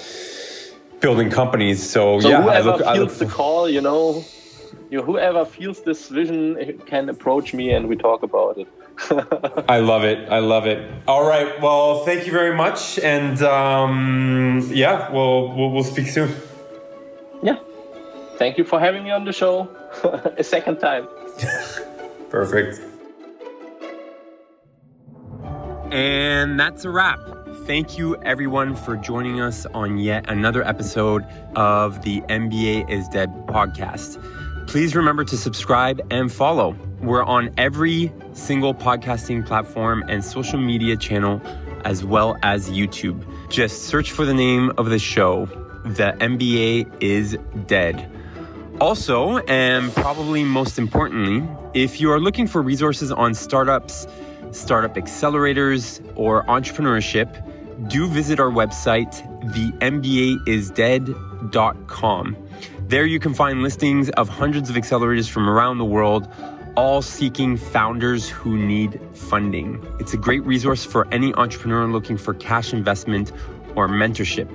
building 1.03 1.29
companies. 1.29 1.83
So, 1.83 2.21
so 2.21 2.29
yeah, 2.29 2.43
whoever 2.43 2.71
I 2.71 2.73
look, 2.73 2.79
feels 2.79 2.89
I 2.89 2.99
look 2.99 3.13
the 3.15 3.27
call, 3.27 3.69
you 3.69 3.83
know, 3.83 4.25
you 4.89 4.99
know, 4.99 5.05
whoever 5.05 5.45
feels 5.45 5.83
this 5.83 6.09
vision 6.09 6.81
can 6.87 7.09
approach 7.09 7.53
me 7.53 7.73
and 7.73 7.89
we 7.89 7.97
talk 7.97 8.23
about 8.23 8.57
it. 8.57 8.69
I 9.69 9.81
love 9.81 10.05
it. 10.05 10.29
I 10.31 10.39
love 10.39 10.67
it. 10.67 10.91
All 11.09 11.27
right. 11.27 11.61
Well, 11.61 12.05
thank 12.05 12.27
you 12.27 12.33
very 12.33 12.55
much, 12.55 12.99
and 12.99 13.43
um, 13.43 14.69
yeah, 14.71 15.11
we'll, 15.11 15.57
we'll 15.57 15.71
we'll 15.73 15.83
speak 15.83 16.07
soon. 16.07 16.31
Yeah. 17.43 17.59
Thank 18.37 18.59
you 18.59 18.65
for 18.65 18.79
having 18.79 19.03
me 19.03 19.11
on 19.11 19.25
the 19.25 19.33
show 19.33 19.69
a 20.37 20.45
second 20.45 20.79
time. 20.79 21.09
Perfect. 22.31 22.81
And 25.91 26.61
that's 26.61 26.85
a 26.85 26.91
wrap. 26.91 27.42
Thank 27.67 27.97
you, 27.97 28.17
everyone, 28.23 28.75
for 28.75 28.97
joining 28.97 29.41
us 29.41 29.67
on 29.67 29.99
yet 29.99 30.29
another 30.29 30.67
episode 30.67 31.25
of 31.55 32.03
the 32.03 32.21
MBA 32.23 32.91
is 32.91 33.07
Dead 33.09 33.31
podcast. 33.47 34.21
Please 34.67 34.97
remember 34.97 35.25
to 35.25 35.37
subscribe 35.37 36.05
and 36.11 36.31
follow. 36.33 36.77
We're 37.01 37.23
on 37.23 37.55
every 37.57 38.13
single 38.33 38.75
podcasting 38.75 39.47
platform 39.47 40.03
and 40.09 40.25
social 40.25 40.59
media 40.59 40.97
channel, 40.97 41.41
as 41.85 42.05
well 42.05 42.37
as 42.43 42.69
YouTube. 42.69 43.25
Just 43.49 43.85
search 43.85 44.11
for 44.11 44.25
the 44.25 44.35
name 44.35 44.73
of 44.77 44.91
the 44.91 44.99
show, 44.99 45.47
The 45.85 46.17
MBA 46.19 47.01
is 47.01 47.39
Dead. 47.67 48.11
Also, 48.81 49.39
and 49.39 49.95
probably 49.95 50.43
most 50.43 50.81
importantly, 50.81 51.49
if 51.75 52.01
you 52.01 52.11
are 52.11 52.19
looking 52.19 52.49
for 52.49 52.61
resources 52.61 53.13
on 53.13 53.35
startups, 53.35 54.09
startup 54.53 54.95
accelerators, 54.95 56.01
or 56.17 56.45
entrepreneurship, 56.45 57.43
do 57.89 58.07
visit 58.07 58.39
our 58.39 58.51
website, 58.51 59.13
thembaisdead.com. 59.53 62.37
There 62.89 63.07
you 63.07 63.19
can 63.19 63.33
find 63.35 63.63
listings 63.63 64.11
of 64.11 64.29
hundreds 64.29 64.71
of 64.71 64.77
accelerators 64.77 65.29
from 65.29 65.49
around 65.49 65.79
the 65.79 65.85
world, 65.85 66.29
all 66.77 67.03
seeking 67.03 67.57
founders 67.57 68.29
who 68.29 68.57
need 68.59 69.01
funding. 69.15 69.85
It's 69.99 70.15
a 70.15 70.17
great 70.17 70.45
resource 70.45 70.85
for 70.85 71.13
any 71.13 71.35
entrepreneur 71.35 71.87
looking 71.87 72.17
for 72.17 72.35
cash 72.35 72.73
investment 72.73 73.33
or 73.75 73.89
mentorship. 73.89 74.49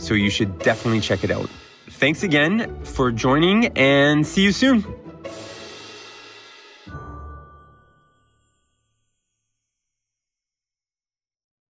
So 0.00 0.14
you 0.14 0.30
should 0.30 0.58
definitely 0.60 1.00
check 1.00 1.24
it 1.24 1.30
out. 1.30 1.50
Thanks 1.88 2.22
again 2.22 2.82
for 2.84 3.12
joining 3.12 3.66
and 3.76 4.26
see 4.26 4.42
you 4.42 4.52
soon. 4.52 5.01